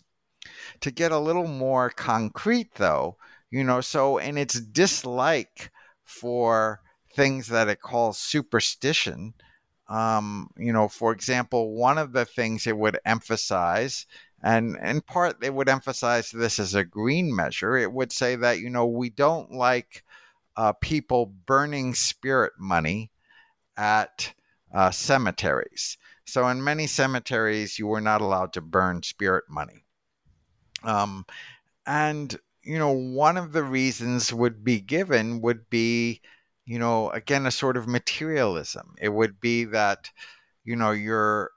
To 0.81 0.91
get 0.91 1.11
a 1.11 1.19
little 1.19 1.47
more 1.47 1.89
concrete, 1.89 2.75
though, 2.75 3.17
you 3.49 3.63
know, 3.63 3.81
so 3.81 4.19
in 4.19 4.37
its 4.37 4.59
dislike 4.61 5.71
for 6.05 6.81
things 7.15 7.47
that 7.47 7.67
it 7.67 7.81
calls 7.81 8.19
superstition, 8.19 9.33
um, 9.89 10.49
you 10.55 10.71
know, 10.71 10.87
for 10.87 11.11
example, 11.11 11.73
one 11.73 11.97
of 11.97 12.13
the 12.13 12.25
things 12.25 12.67
it 12.67 12.77
would 12.77 12.99
emphasize, 13.05 14.05
and 14.43 14.77
in 14.83 15.01
part 15.01 15.39
they 15.39 15.49
would 15.49 15.69
emphasize 15.69 16.31
this 16.31 16.59
as 16.59 16.75
a 16.75 16.83
green 16.83 17.35
measure, 17.35 17.77
it 17.77 17.91
would 17.91 18.11
say 18.11 18.35
that, 18.37 18.59
you 18.59 18.69
know, 18.69 18.85
we 18.85 19.09
don't 19.09 19.51
like 19.51 20.03
uh, 20.55 20.73
people 20.73 21.33
burning 21.45 21.93
spirit 21.93 22.53
money 22.59 23.11
at 23.77 24.33
uh, 24.73 24.91
cemeteries. 24.91 25.97
So 26.25 26.47
in 26.47 26.63
many 26.63 26.85
cemeteries, 26.85 27.79
you 27.79 27.87
were 27.87 28.01
not 28.01 28.21
allowed 28.21 28.53
to 28.53 28.61
burn 28.61 29.01
spirit 29.03 29.45
money. 29.49 29.85
Um, 30.83 31.25
and, 31.87 32.37
you 32.61 32.77
know, 32.77 32.91
one 32.91 33.35
of 33.35 33.51
the 33.51 33.63
reasons 33.63 34.31
would 34.33 34.63
be 34.63 34.79
given 34.79 35.41
would 35.41 35.69
be, 35.69 36.21
you 36.65 36.77
know, 36.77 37.09
again, 37.09 37.45
a 37.45 37.51
sort 37.51 37.77
of 37.77 37.87
materialism. 37.87 38.95
It 39.01 39.09
would 39.09 39.41
be 39.41 39.65
that, 39.65 40.11
you 40.63 40.75
know, 40.75 40.91
your 40.91 41.51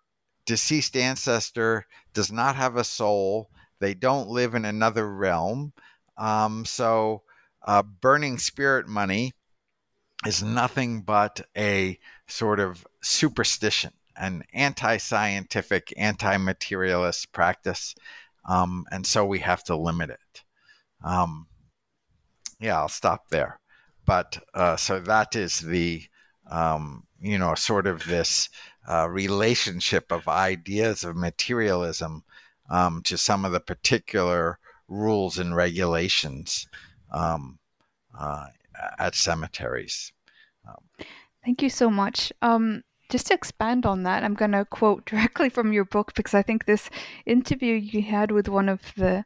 deceased 0.47 0.97
ancestor 0.97 1.87
does 2.15 2.33
not 2.33 2.57
have 2.57 2.77
a 2.77 2.85
soul, 2.85 3.51
they 3.81 3.95
don't 3.95 4.29
live 4.29 4.55
in 4.55 4.65
another 4.65 5.13
realm. 5.13 5.73
Um, 6.17 6.65
so, 6.65 7.23
uh, 7.67 7.83
burning 7.83 8.39
spirit 8.39 8.87
money 8.89 9.33
is 10.27 10.43
nothing 10.43 11.03
but 11.03 11.41
a 11.57 11.99
sort 12.29 12.61
of 12.61 12.87
superstition, 13.03 13.93
an 14.17 14.45
anti 14.53 14.99
scientific, 14.99 15.93
anti 15.97 16.37
materialist 16.37 17.33
practice 17.33 17.95
um, 18.45 18.87
and 18.91 19.07
so 19.07 19.25
we 19.25 19.39
have 19.41 19.63
to 19.65 19.77
limit 19.77 20.11
it. 20.11 20.43
Um, 21.05 21.47
yeah, 22.61 22.79
I'll 22.79 22.89
stop 22.89 23.29
there. 23.31 23.61
but 24.07 24.39
uh, 24.55 24.77
so 24.77 25.01
that 25.01 25.37
is 25.37 25.61
the 25.61 26.05
um, 26.51 27.07
you 27.21 27.39
know 27.39 27.55
sort 27.55 27.87
of 27.87 28.05
this 28.07 28.49
uh, 28.89 29.09
relationship 29.09 30.11
of 30.11 30.29
ideas 30.29 31.05
of 31.05 31.17
materialism 31.17 32.25
um, 32.71 33.03
to 33.05 33.17
some 33.17 33.45
of 33.45 33.53
the 33.53 33.61
particular 33.61 34.59
rules 34.89 35.39
and 35.39 35.55
regulations 35.55 36.67
um, 37.13 37.59
uh, 38.19 38.47
at 38.99 39.15
cemeteries. 39.15 40.13
Um, 40.69 41.07
Thank 41.45 41.63
you 41.63 41.71
so 41.71 41.91
much. 41.91 42.33
Um, 42.43 42.83
just 43.09 43.27
to 43.27 43.35
expand 43.35 43.85
on 43.85 44.05
that, 44.05 44.25
I'm 44.25 44.35
going 44.35 44.53
to 44.53 44.65
quote 44.65 45.05
directly 45.07 45.49
from 45.49 45.73
your 45.73 45.85
book 45.85 46.15
because 46.15 46.35
I 46.35 46.43
think 46.43 46.65
this 46.65 46.89
interview 47.27 47.75
you 47.75 48.03
had 48.03 48.31
with 48.31 48.49
one 48.49 48.69
of 48.69 48.81
the 48.97 49.25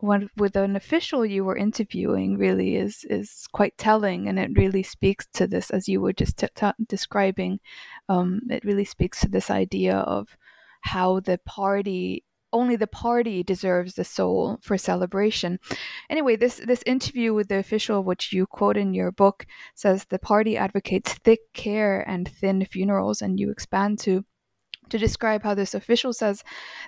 one 0.00 0.30
with 0.36 0.56
an 0.56 0.76
official 0.76 1.26
you 1.26 1.44
were 1.44 1.56
interviewing 1.56 2.38
really 2.38 2.76
is 2.76 3.04
is 3.10 3.46
quite 3.52 3.76
telling, 3.76 4.28
and 4.28 4.38
it 4.38 4.50
really 4.56 4.82
speaks 4.82 5.26
to 5.34 5.46
this 5.46 5.70
as 5.70 5.88
you 5.88 6.00
were 6.00 6.12
just 6.12 6.36
t- 6.38 6.48
t- 6.54 6.70
describing. 6.88 7.60
Um, 8.08 8.42
it 8.50 8.64
really 8.64 8.84
speaks 8.84 9.20
to 9.20 9.28
this 9.28 9.50
idea 9.50 9.96
of 9.98 10.36
how 10.82 11.20
the 11.20 11.38
party 11.38 12.24
only 12.52 12.76
the 12.76 12.86
party 12.86 13.42
deserves 13.42 13.94
the 13.94 14.04
soul 14.04 14.58
for 14.62 14.78
celebration. 14.78 15.58
Anyway, 16.08 16.36
this 16.36 16.56
this 16.64 16.82
interview 16.86 17.34
with 17.34 17.48
the 17.48 17.58
official, 17.58 18.02
which 18.04 18.32
you 18.32 18.46
quote 18.46 18.76
in 18.76 18.94
your 18.94 19.12
book, 19.12 19.46
says 19.74 20.04
the 20.04 20.18
party 20.18 20.56
advocates 20.56 21.12
thick 21.24 21.40
care 21.52 22.08
and 22.08 22.28
thin 22.28 22.64
funerals, 22.64 23.20
and 23.20 23.38
you 23.40 23.50
expand 23.50 23.98
to 24.00 24.24
to 24.90 24.98
describe 24.98 25.42
how 25.42 25.54
this 25.54 25.74
official 25.74 26.12
says 26.12 26.42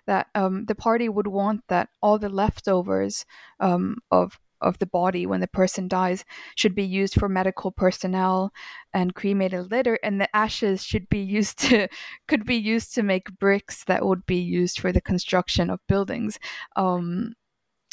that 0.06 0.26
um, 0.34 0.64
the 0.66 0.74
party 0.74 1.08
would 1.08 1.26
want 1.26 1.62
that 1.68 1.88
all 2.02 2.18
the 2.18 2.28
leftovers 2.28 3.24
um, 3.60 3.96
of 4.10 4.38
of 4.60 4.78
the 4.78 4.86
body 4.86 5.24
when 5.24 5.40
the 5.40 5.48
person 5.48 5.88
dies 5.88 6.22
should 6.54 6.74
be 6.74 6.84
used 6.84 7.14
for 7.14 7.30
medical 7.30 7.72
personnel 7.72 8.52
and 8.92 9.14
cremated 9.14 9.70
later 9.70 9.98
and 10.02 10.20
the 10.20 10.36
ashes 10.36 10.84
should 10.84 11.08
be 11.08 11.20
used 11.20 11.58
to 11.58 11.88
could 12.28 12.44
be 12.44 12.56
used 12.56 12.94
to 12.94 13.02
make 13.02 13.38
bricks 13.38 13.84
that 13.84 14.04
would 14.04 14.26
be 14.26 14.36
used 14.36 14.78
for 14.78 14.92
the 14.92 15.00
construction 15.00 15.70
of 15.70 15.80
buildings. 15.88 16.38
Um, 16.76 17.32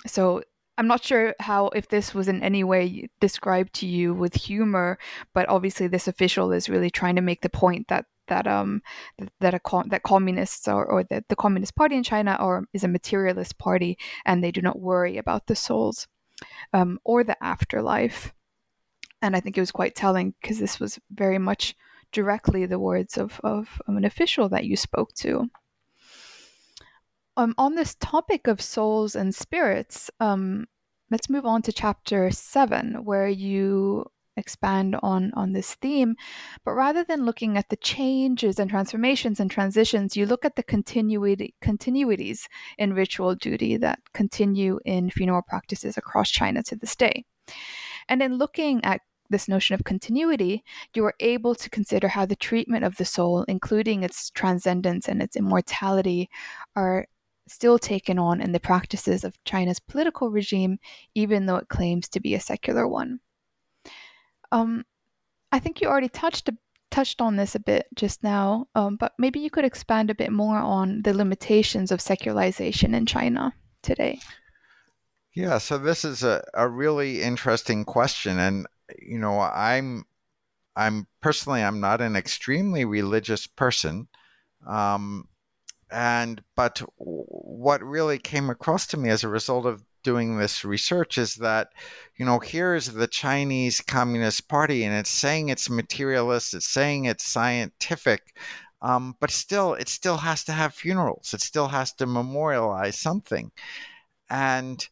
so 0.06 0.42
i'm 0.78 0.88
not 0.88 1.04
sure 1.04 1.34
how 1.40 1.68
if 1.70 1.88
this 1.90 2.14
was 2.14 2.28
in 2.28 2.44
any 2.44 2.64
way 2.64 3.10
described 3.20 3.74
to 3.74 3.88
you 3.88 4.14
with 4.14 4.36
humor 4.36 5.00
but 5.34 5.50
obviously 5.50 5.88
this 5.88 6.08
official 6.08 6.52
is 6.52 6.70
really 6.70 6.90
trying 6.90 7.16
to 7.16 7.22
make 7.22 7.42
the 7.42 7.50
point 7.50 7.88
that 7.88 8.06
that 8.28 8.48
um 8.48 8.82
that 9.40 9.54
a 9.54 9.62
that 9.88 10.04
communists 10.04 10.68
or, 10.68 10.86
or 10.86 11.04
that 11.06 11.28
the 11.30 11.36
communist 11.36 11.76
party 11.76 11.96
in 11.96 12.04
China 12.04 12.38
or 12.40 12.68
is 12.74 12.84
a 12.84 12.88
materialist 12.88 13.58
party 13.58 13.98
and 14.26 14.44
they 14.44 14.52
do 14.52 14.62
not 14.62 14.80
worry 14.80 15.18
about 15.18 15.48
the 15.48 15.56
souls 15.56 16.08
um, 16.74 17.00
or 17.04 17.24
the 17.24 17.42
afterlife. 17.44 18.34
And 19.22 19.36
I 19.36 19.40
think 19.40 19.58
it 19.58 19.62
was 19.62 19.72
quite 19.72 19.96
telling 19.96 20.34
because 20.42 20.60
this 20.60 20.80
was 20.80 21.00
very 21.12 21.40
much 21.40 21.76
directly 22.12 22.66
the 22.66 22.80
words 22.80 23.18
of, 23.18 23.40
of, 23.44 23.82
an 23.88 24.06
official 24.06 24.48
that 24.50 24.66
you 24.66 24.78
spoke 24.78 25.14
to. 25.16 25.50
Um, 27.36 27.54
on 27.58 27.76
this 27.76 27.96
topic 27.96 28.48
of 28.48 28.62
souls 28.62 29.16
and 29.16 29.34
spirits, 29.34 30.10
um, 30.20 30.68
let's 31.12 31.30
move 31.30 31.46
on 31.46 31.62
to 31.64 31.72
chapter 31.72 32.32
seven, 32.32 33.04
where 33.04 33.28
you 33.28 34.06
expand 34.38 34.96
on 35.02 35.32
on 35.36 35.54
this 35.54 35.76
theme 35.76 36.16
but 36.64 36.74
rather 36.74 37.04
than 37.04 37.26
looking 37.26 37.58
at 37.58 37.70
the 37.70 37.76
changes 37.78 38.60
and 38.60 38.70
transformations 38.70 39.40
and 39.40 39.52
transitions 39.52 40.16
you 40.16 40.26
look 40.26 40.46
at 40.46 40.56
the 40.56 40.64
continuity 40.64 41.56
continuities 41.62 42.48
in 42.78 42.94
ritual 42.94 43.36
duty 43.36 43.78
that 43.78 44.00
continue 44.14 44.80
in 44.86 45.10
funeral 45.10 45.42
practices 45.42 45.98
across 45.98 46.30
China 46.30 46.64
to 46.64 46.76
this 46.76 46.96
day 46.96 47.26
and 48.10 48.22
in 48.22 48.38
looking 48.38 48.84
at 48.84 49.02
this 49.30 49.48
notion 49.48 49.74
of 49.74 49.84
continuity, 49.84 50.64
you 50.94 51.04
are 51.06 51.14
able 51.20 51.54
to 51.56 51.70
consider 51.70 52.08
how 52.08 52.26
the 52.26 52.36
treatment 52.36 52.86
of 52.86 52.96
the 52.98 53.06
soul, 53.06 53.44
including 53.44 54.04
its 54.04 54.30
transcendence 54.30 55.08
and 55.08 55.22
its 55.22 55.36
immortality, 55.36 56.30
are 56.76 57.08
still 57.48 57.80
taken 57.80 58.20
on 58.20 58.42
in 58.42 58.52
the 58.52 58.60
practices 58.60 59.24
of 59.24 59.42
China's 59.44 59.80
political 59.80 60.30
regime, 60.30 60.80
even 61.16 61.46
though 61.46 61.56
it 61.58 61.70
claims 61.70 62.08
to 62.10 62.20
be 62.20 62.36
a 62.36 62.40
secular 62.40 62.88
one. 62.88 63.20
Um, 64.52 64.86
I 65.52 65.60
think 65.60 65.82
you 65.82 65.88
already 65.88 66.10
touched 66.10 66.50
touched 66.90 67.22
on 67.22 67.36
this 67.36 67.54
a 67.54 67.60
bit 67.60 67.88
just 67.96 68.24
now, 68.24 68.68
um, 68.76 68.96
but 68.96 69.14
maybe 69.18 69.40
you 69.40 69.50
could 69.50 69.66
expand 69.66 70.10
a 70.10 70.16
bit 70.16 70.32
more 70.32 70.58
on 70.58 71.02
the 71.02 71.14
limitations 71.14 71.92
of 71.92 72.02
secularization 72.02 72.94
in 72.94 73.06
China 73.06 73.54
today. 73.82 74.20
Yeah, 75.34 75.58
so 75.60 75.78
this 75.78 76.04
is 76.04 76.24
a, 76.24 76.44
a 76.54 76.68
really 76.68 77.22
interesting 77.22 77.86
question, 77.86 78.40
and 78.40 78.66
you 79.00 79.20
know, 79.20 79.40
I'm 79.40 80.06
I'm 80.76 81.08
personally 81.22 81.62
I'm 81.62 81.80
not 81.80 82.02
an 82.02 82.16
extremely 82.16 82.86
religious 82.86 83.46
person, 83.46 84.08
um, 84.66 85.28
and 85.92 86.42
but 86.56 86.82
what 86.96 87.84
really 87.84 88.18
came 88.18 88.50
across 88.50 88.88
to 88.88 88.98
me 88.98 89.10
as 89.10 89.24
a 89.24 89.30
result 89.30 89.66
of 89.66 89.84
doing 90.08 90.38
this 90.38 90.64
research 90.64 91.18
is 91.18 91.36
that, 91.36 91.68
you 92.16 92.26
know, 92.26 92.40
here's 92.40 92.88
the 92.88 93.08
Chinese 93.10 93.82
Communist 93.82 94.48
Party 94.48 94.86
and 94.86 94.96
it's 94.96 95.10
saying 95.10 95.50
it's 95.50 95.70
materialist, 95.70 96.54
it's 96.54 96.66
saying 96.66 97.04
it's 97.04 97.26
scientific, 97.26 98.34
um, 98.82 99.18
but 99.20 99.32
still, 99.32 99.74
it 99.74 99.90
still 99.90 100.16
has 100.16 100.46
to 100.46 100.54
have 100.54 100.74
funerals, 100.74 101.34
it 101.34 101.42
still 101.42 101.68
has 101.68 101.92
to 101.96 102.06
memorialize 102.06 102.98
something. 102.98 103.52
And 104.30 104.88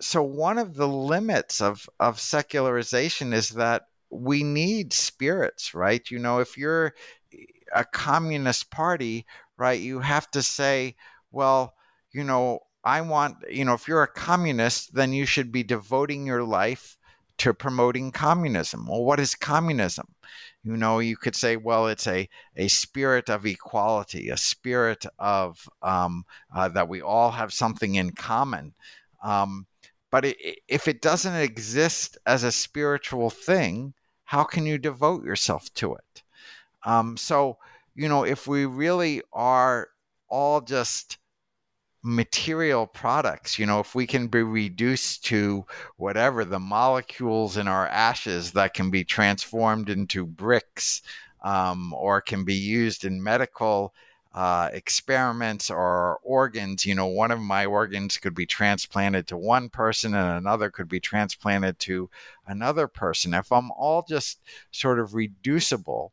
so, 0.00 0.22
one 0.22 0.56
of 0.56 0.74
the 0.74 0.88
limits 0.88 1.60
of, 1.60 1.86
of 2.00 2.18
secularization 2.18 3.34
is 3.34 3.50
that 3.50 3.82
we 4.08 4.42
need 4.42 4.94
spirits, 4.94 5.74
right? 5.74 6.10
You 6.10 6.18
know, 6.18 6.38
if 6.38 6.56
you're 6.56 6.94
a 7.74 7.84
communist 7.84 8.70
party, 8.70 9.26
right, 9.58 9.78
you 9.78 10.00
have 10.00 10.30
to 10.30 10.42
say, 10.42 10.96
well, 11.30 11.74
you 12.10 12.24
know, 12.24 12.60
I 12.84 13.00
want, 13.00 13.36
you 13.50 13.64
know, 13.64 13.74
if 13.74 13.88
you're 13.88 14.02
a 14.02 14.08
communist, 14.08 14.94
then 14.94 15.12
you 15.12 15.24
should 15.26 15.50
be 15.50 15.62
devoting 15.62 16.26
your 16.26 16.44
life 16.44 16.96
to 17.38 17.54
promoting 17.54 18.12
communism. 18.12 18.86
Well, 18.86 19.04
what 19.04 19.18
is 19.18 19.34
communism? 19.34 20.06
You 20.62 20.76
know, 20.76 20.98
you 20.98 21.16
could 21.16 21.34
say, 21.34 21.56
well, 21.56 21.88
it's 21.88 22.06
a, 22.06 22.28
a 22.56 22.68
spirit 22.68 23.28
of 23.28 23.46
equality, 23.46 24.28
a 24.28 24.36
spirit 24.36 25.04
of 25.18 25.68
um, 25.82 26.24
uh, 26.54 26.68
that 26.68 26.88
we 26.88 27.00
all 27.00 27.30
have 27.30 27.52
something 27.52 27.96
in 27.96 28.10
common. 28.12 28.74
Um, 29.22 29.66
but 30.10 30.26
it, 30.26 30.60
if 30.68 30.86
it 30.86 31.02
doesn't 31.02 31.34
exist 31.34 32.18
as 32.26 32.44
a 32.44 32.52
spiritual 32.52 33.30
thing, 33.30 33.94
how 34.24 34.44
can 34.44 34.64
you 34.64 34.78
devote 34.78 35.24
yourself 35.24 35.72
to 35.74 35.94
it? 35.94 36.22
Um, 36.84 37.16
so, 37.16 37.58
you 37.94 38.08
know, 38.08 38.24
if 38.24 38.46
we 38.46 38.66
really 38.66 39.22
are 39.32 39.88
all 40.28 40.60
just 40.60 41.18
material 42.04 42.86
products. 42.86 43.58
You 43.58 43.66
know, 43.66 43.80
if 43.80 43.94
we 43.94 44.06
can 44.06 44.28
be 44.28 44.42
reduced 44.42 45.24
to 45.26 45.64
whatever 45.96 46.44
the 46.44 46.60
molecules 46.60 47.56
in 47.56 47.66
our 47.66 47.88
ashes 47.88 48.52
that 48.52 48.74
can 48.74 48.90
be 48.90 49.04
transformed 49.04 49.88
into 49.88 50.26
bricks 50.26 51.02
um, 51.42 51.94
or 51.94 52.20
can 52.20 52.44
be 52.44 52.54
used 52.54 53.04
in 53.04 53.22
medical 53.22 53.94
uh, 54.34 54.68
experiments 54.72 55.70
or 55.70 56.18
organs. 56.22 56.84
You 56.84 56.94
know, 56.94 57.06
one 57.06 57.30
of 57.30 57.40
my 57.40 57.64
organs 57.64 58.18
could 58.18 58.34
be 58.34 58.46
transplanted 58.46 59.26
to 59.28 59.36
one 59.36 59.70
person 59.70 60.14
and 60.14 60.36
another 60.36 60.70
could 60.70 60.88
be 60.88 61.00
transplanted 61.00 61.78
to 61.80 62.10
another 62.46 62.86
person. 62.86 63.32
If 63.32 63.50
I'm 63.50 63.70
all 63.70 64.04
just 64.06 64.40
sort 64.72 64.98
of 64.98 65.14
reducible 65.14 66.12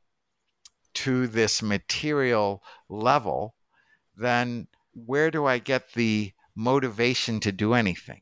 to 0.93 1.27
this 1.27 1.61
material 1.61 2.63
level, 2.89 3.55
then 4.15 4.67
where 4.93 5.31
do 5.31 5.45
I 5.45 5.59
get 5.59 5.93
the 5.93 6.33
motivation 6.55 7.39
to 7.41 7.51
do 7.51 7.73
anything? 7.73 8.21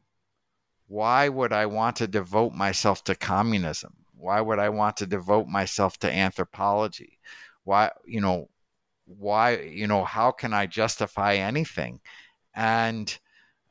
Why 0.88 1.30
would 1.30 1.54
I 1.54 1.66
want 1.66 1.98
to 1.98 2.08
devote 2.08 2.54
myself 2.54 3.04
to 3.06 3.16
communism? 3.16 3.94
Why 4.16 4.42
would 4.42 4.60
I 4.60 4.70
want 4.70 4.98
to 4.98 5.06
devote 5.06 5.48
myself 5.48 5.98
to 6.00 6.12
anthropology? 6.12 7.20
Why, 7.64 7.92
you 8.06 8.22
know, 8.22 8.50
why, 9.06 9.58
you 9.58 9.88
know, 9.88 10.04
how 10.04 10.32
can 10.32 10.54
I 10.54 10.66
justify 10.66 11.36
anything? 11.36 12.00
And 12.54 13.18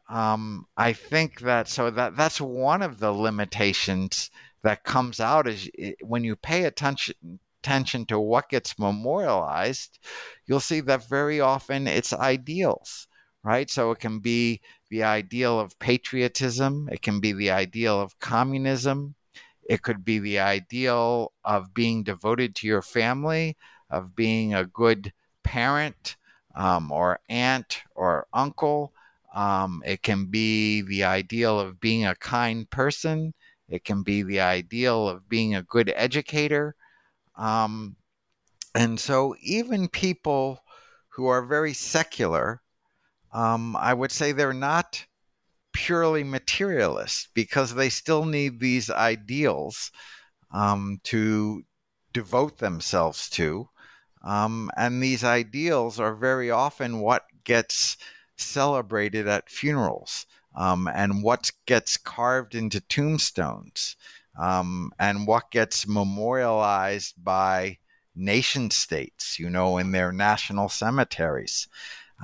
um, 0.08 0.66
I 0.76 0.92
think 0.92 1.40
that 1.40 1.68
so 1.68 1.90
that 1.90 2.16
that's 2.16 2.40
one 2.40 2.82
of 2.82 2.98
the 2.98 3.12
limitations 3.12 4.30
that 4.62 4.84
comes 4.84 5.20
out 5.20 5.46
is 5.46 5.70
when 6.02 6.24
you 6.24 6.34
pay 6.34 6.64
attention 6.64 7.14
attention 7.62 8.06
to 8.06 8.18
what 8.18 8.48
gets 8.48 8.78
memorialized, 8.78 9.98
you'll 10.46 10.60
see 10.60 10.80
that 10.80 11.08
very 11.08 11.40
often 11.40 11.86
it's 11.86 12.12
ideals, 12.12 13.06
right? 13.42 13.70
So 13.70 13.90
it 13.90 13.98
can 13.98 14.20
be 14.20 14.60
the 14.90 15.02
ideal 15.02 15.60
of 15.60 15.78
patriotism, 15.78 16.88
it 16.90 17.02
can 17.02 17.20
be 17.20 17.32
the 17.32 17.50
ideal 17.50 18.00
of 18.00 18.18
communism, 18.20 19.14
it 19.68 19.82
could 19.82 20.04
be 20.04 20.18
the 20.18 20.38
ideal 20.38 21.32
of 21.44 21.74
being 21.74 22.02
devoted 22.02 22.54
to 22.56 22.66
your 22.66 22.82
family, 22.82 23.56
of 23.90 24.16
being 24.16 24.54
a 24.54 24.64
good 24.64 25.12
parent 25.42 26.16
um, 26.56 26.90
or 26.90 27.20
aunt 27.28 27.82
or 27.94 28.26
uncle. 28.32 28.92
Um, 29.34 29.82
it 29.84 30.02
can 30.02 30.26
be 30.26 30.80
the 30.82 31.04
ideal 31.04 31.60
of 31.60 31.80
being 31.80 32.06
a 32.06 32.14
kind 32.14 32.68
person. 32.70 33.34
It 33.68 33.84
can 33.84 34.02
be 34.02 34.22
the 34.22 34.40
ideal 34.40 35.06
of 35.06 35.28
being 35.28 35.54
a 35.54 35.62
good 35.62 35.92
educator. 35.94 36.74
Um, 37.38 37.96
and 38.74 39.00
so, 39.00 39.34
even 39.40 39.88
people 39.88 40.62
who 41.10 41.26
are 41.26 41.42
very 41.46 41.72
secular, 41.72 42.62
um, 43.32 43.76
I 43.76 43.94
would 43.94 44.12
say 44.12 44.32
they're 44.32 44.52
not 44.52 45.04
purely 45.72 46.24
materialist 46.24 47.28
because 47.34 47.74
they 47.74 47.88
still 47.88 48.24
need 48.24 48.58
these 48.60 48.90
ideals 48.90 49.90
um, 50.50 51.00
to 51.04 51.62
devote 52.12 52.58
themselves 52.58 53.28
to. 53.30 53.68
Um, 54.24 54.70
and 54.76 55.02
these 55.02 55.22
ideals 55.24 56.00
are 56.00 56.14
very 56.14 56.50
often 56.50 57.00
what 57.00 57.24
gets 57.44 57.96
celebrated 58.36 59.28
at 59.28 59.50
funerals 59.50 60.26
um, 60.56 60.88
and 60.88 61.22
what 61.22 61.50
gets 61.66 61.96
carved 61.96 62.54
into 62.54 62.80
tombstones 62.80 63.96
um, 64.38 64.92
and 64.98 65.26
what 65.26 65.50
gets 65.50 65.86
memorialized 65.86 67.14
by 67.22 67.78
nation 68.14 68.70
states, 68.70 69.38
you 69.38 69.50
know, 69.50 69.78
in 69.78 69.90
their 69.90 70.12
national 70.12 70.68
cemeteries. 70.68 71.68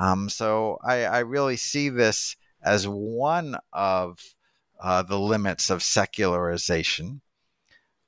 Um, 0.01 0.29
so 0.29 0.79
I, 0.83 1.05
I, 1.05 1.19
really 1.21 1.57
see 1.57 1.89
this 1.89 2.35
as 2.65 2.89
one 2.89 3.57
of 3.73 4.19
uh, 4.81 5.03
the 5.03 5.19
limits 5.19 5.71
of 5.71 5.83
secularization. 5.83 7.21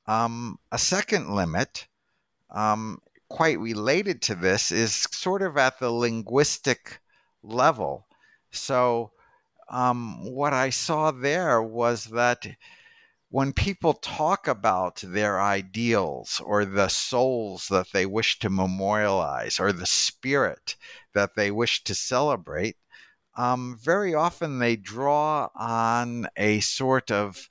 Um, 0.07 0.59
a 0.73 0.79
second 0.79 1.31
limit, 1.31 1.87
um, 2.51 3.01
quite 3.29 3.61
related 3.61 4.21
to 4.23 4.35
this, 4.35 4.73
is 4.73 4.95
sort 5.13 5.43
of 5.43 5.57
at 5.57 5.79
the 5.79 5.91
linguistic 5.91 7.01
level. 7.43 8.07
So, 8.51 9.13
um, 9.69 10.25
what 10.25 10.53
I 10.53 10.71
saw 10.71 11.11
there 11.11 11.63
was 11.63 12.05
that 12.07 12.47
when 13.37 13.53
people 13.53 13.93
talk 13.93 14.49
about 14.49 15.03
their 15.05 15.43
ideals 15.43 16.41
or 16.43 16.65
the 16.65 16.89
souls 16.89 17.69
that 17.69 17.87
they 17.93 18.07
wish 18.07 18.39
to 18.39 18.49
memorialize 18.49 19.61
or 19.61 19.73
the 19.73 19.85
spirit 19.85 20.75
that 21.13 21.35
they 21.37 21.51
wish 21.51 21.85
to 21.85 21.95
celebrate, 21.95 22.79
um, 23.37 23.79
very 23.79 24.15
often 24.15 24.59
they 24.59 24.75
draw 24.75 25.51
on 25.55 26.27
a 26.39 26.61
sort 26.61 27.11
of 27.11 27.47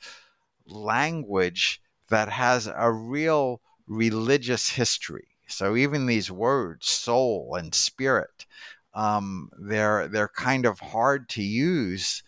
language 0.66 1.80
that 2.10 2.30
has 2.30 2.66
a 2.66 2.92
real 2.92 3.62
religious 3.86 4.70
history. 4.70 5.28
So 5.48 5.76
even 5.76 6.08
these 6.08 6.32
words, 6.32 6.88
soul 6.88 7.54
and 7.60 7.76
spirit, 7.76 8.48
um, 8.96 9.52
they're 9.60 10.08
they're 10.08 10.30
kind 10.30 10.66
of 10.66 10.80
hard 10.80 11.30
to 11.30 11.44
use 11.44 12.24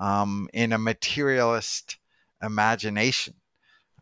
um, 0.00 0.48
in 0.54 0.72
a 0.72 0.78
materialist 0.78 1.98
imagination. 2.42 3.34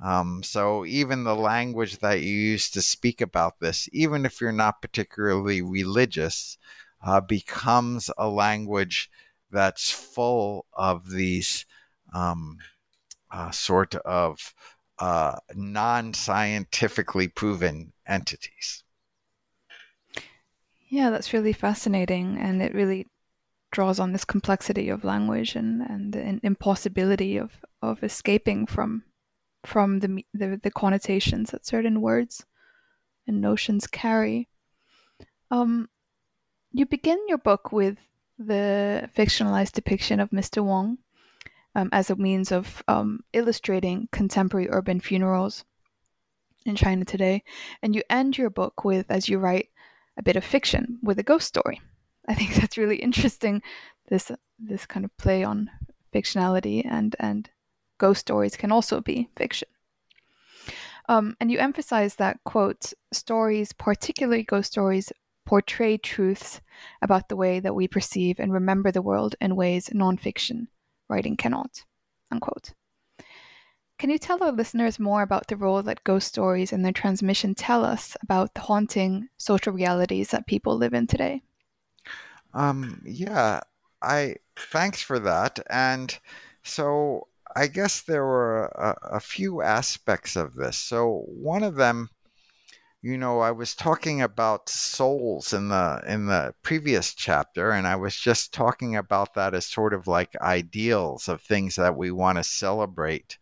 Um, 0.02 0.42
so 0.42 0.86
even 0.86 1.24
the 1.24 1.36
language 1.36 1.98
that 1.98 2.22
you 2.22 2.32
use 2.32 2.70
to 2.70 2.82
speak 2.82 3.20
about 3.20 3.60
this, 3.60 3.88
even 3.92 4.24
if 4.24 4.40
you're 4.40 4.52
not 4.52 4.80
particularly 4.80 5.60
religious, 5.60 6.56
uh, 7.04 7.20
becomes 7.20 8.10
a 8.16 8.28
language 8.28 9.10
that's 9.50 9.90
full 9.90 10.66
of 10.72 11.10
these 11.10 11.66
um, 12.14 12.58
uh, 13.30 13.50
sort 13.50 13.94
of 13.94 14.54
uh, 14.98 15.36
non 15.54 16.14
scientifically 16.14 17.28
proven 17.28 17.92
entities. 18.06 18.84
Yeah, 20.88 21.10
that's 21.10 21.32
really 21.32 21.52
fascinating. 21.52 22.36
And 22.36 22.60
it 22.60 22.74
really 22.74 23.06
draws 23.70 24.00
on 24.00 24.12
this 24.12 24.24
complexity 24.24 24.88
of 24.88 25.04
language 25.04 25.54
and, 25.54 25.82
and 25.82 26.12
the 26.12 26.40
impossibility 26.42 27.36
of, 27.36 27.52
of 27.82 28.02
escaping 28.02 28.66
from 28.66 29.04
from 29.64 30.00
the, 30.00 30.24
the, 30.32 30.58
the 30.62 30.70
connotations 30.70 31.50
that 31.50 31.66
certain 31.66 32.00
words 32.00 32.46
and 33.26 33.40
notions 33.40 33.86
carry. 33.86 34.48
Um, 35.50 35.90
you 36.72 36.86
begin 36.86 37.18
your 37.28 37.38
book 37.38 37.72
with 37.72 37.98
the 38.38 39.10
fictionalized 39.14 39.72
depiction 39.72 40.18
of 40.18 40.30
Mr. 40.30 40.64
Wang 40.64 40.96
um, 41.74 41.90
as 41.92 42.08
a 42.08 42.16
means 42.16 42.52
of 42.52 42.82
um, 42.88 43.20
illustrating 43.34 44.08
contemporary 44.12 44.68
urban 44.70 44.98
funerals 45.00 45.64
in 46.64 46.76
China 46.76 47.04
today. 47.04 47.42
And 47.82 47.94
you 47.94 48.02
end 48.08 48.38
your 48.38 48.50
book 48.50 48.84
with, 48.84 49.06
as 49.10 49.28
you 49.28 49.38
write, 49.38 49.68
a 50.16 50.22
bit 50.22 50.36
of 50.36 50.44
fiction 50.44 50.98
with 51.02 51.18
a 51.18 51.22
ghost 51.22 51.48
story. 51.48 51.80
I 52.28 52.34
think 52.34 52.54
that's 52.56 52.78
really 52.78 52.96
interesting. 52.96 53.62
This 54.08 54.30
this 54.58 54.86
kind 54.86 55.04
of 55.04 55.16
play 55.16 55.44
on 55.44 55.70
fictionality 56.12 56.84
and 56.84 57.14
and 57.18 57.48
ghost 58.00 58.20
stories 58.22 58.56
can 58.56 58.72
also 58.72 59.00
be 59.00 59.28
fiction. 59.36 59.68
Um, 61.08 61.36
and 61.40 61.50
you 61.50 61.58
emphasize 61.58 62.16
that 62.16 62.40
quote 62.44 62.92
stories, 63.12 63.72
particularly 63.72 64.42
ghost 64.42 64.72
stories, 64.72 65.12
portray 65.44 65.98
truths 65.98 66.60
about 67.02 67.28
the 67.28 67.36
way 67.36 67.60
that 67.60 67.74
we 67.74 67.88
perceive 67.88 68.38
and 68.40 68.52
remember 68.52 68.90
the 68.90 69.02
world 69.02 69.34
in 69.40 69.56
ways 69.56 69.88
nonfiction 69.90 70.68
writing 71.08 71.36
cannot. 71.36 71.84
Unquote. 72.30 72.72
Can 73.98 74.08
you 74.08 74.18
tell 74.18 74.42
our 74.42 74.52
listeners 74.52 74.98
more 74.98 75.22
about 75.22 75.48
the 75.48 75.56
role 75.56 75.82
that 75.82 76.04
ghost 76.04 76.28
stories 76.28 76.72
and 76.72 76.84
their 76.84 76.92
transmission 76.92 77.54
tell 77.54 77.84
us 77.84 78.16
about 78.22 78.54
the 78.54 78.60
haunting 78.60 79.28
social 79.36 79.72
realities 79.74 80.30
that 80.30 80.46
people 80.46 80.76
live 80.76 80.94
in 80.94 81.06
today? 81.06 81.42
Um, 82.54 83.02
yeah, 83.04 83.60
I 84.00 84.36
thanks 84.56 85.02
for 85.02 85.18
that. 85.18 85.58
And 85.68 86.18
so 86.62 87.26
I 87.56 87.66
guess 87.66 88.02
there 88.02 88.24
were 88.24 88.66
a, 88.66 89.16
a 89.16 89.20
few 89.20 89.62
aspects 89.62 90.36
of 90.36 90.54
this. 90.54 90.76
So 90.78 91.24
one 91.26 91.62
of 91.62 91.76
them 91.76 92.10
you 93.02 93.16
know 93.16 93.40
i 93.40 93.50
was 93.50 93.74
talking 93.74 94.20
about 94.22 94.68
souls 94.68 95.52
in 95.52 95.68
the 95.68 96.02
in 96.06 96.26
the 96.26 96.54
previous 96.62 97.14
chapter 97.14 97.70
and 97.70 97.86
i 97.86 97.96
was 97.96 98.16
just 98.16 98.52
talking 98.52 98.96
about 98.96 99.34
that 99.34 99.54
as 99.54 99.66
sort 99.66 99.94
of 99.94 100.06
like 100.06 100.34
ideals 100.40 101.28
of 101.28 101.40
things 101.40 101.76
that 101.76 101.96
we 101.96 102.10
want 102.10 102.36
to 102.38 102.44
celebrate 102.44 103.38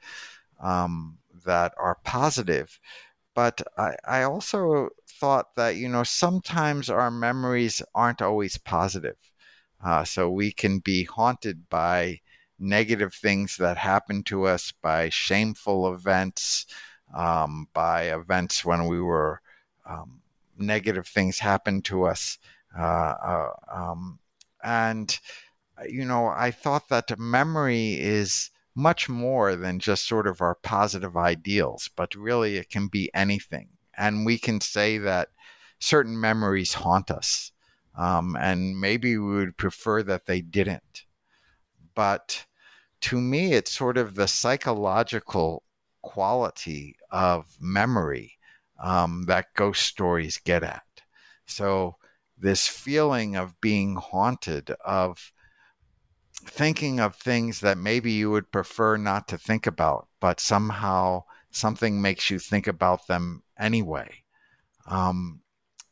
um, 0.62 1.18
that 1.44 1.72
are 1.78 1.98
positive 2.04 2.78
but 3.34 3.62
I, 3.78 3.94
I 4.06 4.22
also 4.24 4.90
thought 5.20 5.54
that 5.56 5.76
you 5.76 5.88
know 5.88 6.04
sometimes 6.04 6.90
our 6.90 7.10
memories 7.10 7.82
aren't 7.94 8.22
always 8.22 8.58
positive 8.58 9.16
uh, 9.84 10.04
so 10.04 10.30
we 10.30 10.52
can 10.52 10.80
be 10.80 11.04
haunted 11.04 11.68
by 11.68 12.20
negative 12.58 13.14
things 13.14 13.56
that 13.56 13.76
happened 13.76 14.26
to 14.26 14.44
us 14.44 14.72
by 14.72 15.08
shameful 15.08 15.92
events 15.92 16.66
um, 17.14 17.68
by 17.72 18.04
events 18.14 18.64
when 18.64 18.86
we 18.86 19.00
were 19.00 19.40
um, 19.88 20.20
negative 20.58 21.06
things 21.06 21.38
happened 21.38 21.84
to 21.86 22.04
us. 22.04 22.38
Uh, 22.78 22.82
uh, 22.82 23.52
um, 23.72 24.18
and, 24.62 25.18
uh, 25.80 25.84
you 25.84 26.04
know, 26.04 26.26
I 26.26 26.50
thought 26.50 26.88
that 26.88 27.18
memory 27.18 27.94
is 27.98 28.50
much 28.74 29.08
more 29.08 29.56
than 29.56 29.78
just 29.78 30.06
sort 30.06 30.26
of 30.26 30.40
our 30.40 30.54
positive 30.54 31.16
ideals, 31.16 31.90
but 31.96 32.14
really 32.14 32.56
it 32.56 32.70
can 32.70 32.88
be 32.88 33.10
anything. 33.14 33.68
And 33.96 34.24
we 34.24 34.38
can 34.38 34.60
say 34.60 34.98
that 34.98 35.30
certain 35.80 36.20
memories 36.20 36.74
haunt 36.74 37.10
us. 37.10 37.52
Um, 37.96 38.36
and 38.38 38.78
maybe 38.78 39.18
we 39.18 39.34
would 39.34 39.56
prefer 39.56 40.04
that 40.04 40.26
they 40.26 40.40
didn't. 40.40 41.04
But 41.98 42.46
to 43.00 43.20
me, 43.20 43.54
it's 43.54 43.72
sort 43.72 43.98
of 43.98 44.14
the 44.14 44.28
psychological 44.28 45.64
quality 46.00 46.94
of 47.10 47.56
memory 47.60 48.38
um, 48.80 49.24
that 49.26 49.52
ghost 49.56 49.82
stories 49.82 50.38
get 50.38 50.62
at. 50.62 50.84
So, 51.46 51.96
this 52.38 52.68
feeling 52.68 53.34
of 53.34 53.60
being 53.60 53.96
haunted, 53.96 54.70
of 54.84 55.32
thinking 56.46 57.00
of 57.00 57.16
things 57.16 57.58
that 57.62 57.78
maybe 57.78 58.12
you 58.12 58.30
would 58.30 58.52
prefer 58.52 58.96
not 58.96 59.26
to 59.26 59.36
think 59.36 59.66
about, 59.66 60.06
but 60.20 60.38
somehow 60.38 61.24
something 61.50 62.00
makes 62.00 62.30
you 62.30 62.38
think 62.38 62.68
about 62.68 63.08
them 63.08 63.42
anyway. 63.58 64.22
Um, 64.86 65.40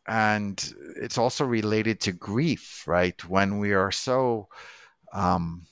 and 0.06 0.72
it's 1.02 1.18
also 1.18 1.44
related 1.44 1.98
to 2.02 2.12
grief, 2.12 2.84
right? 2.86 3.20
When 3.28 3.58
we 3.58 3.72
are 3.72 3.90
so 3.90 4.46
um, 5.12 5.66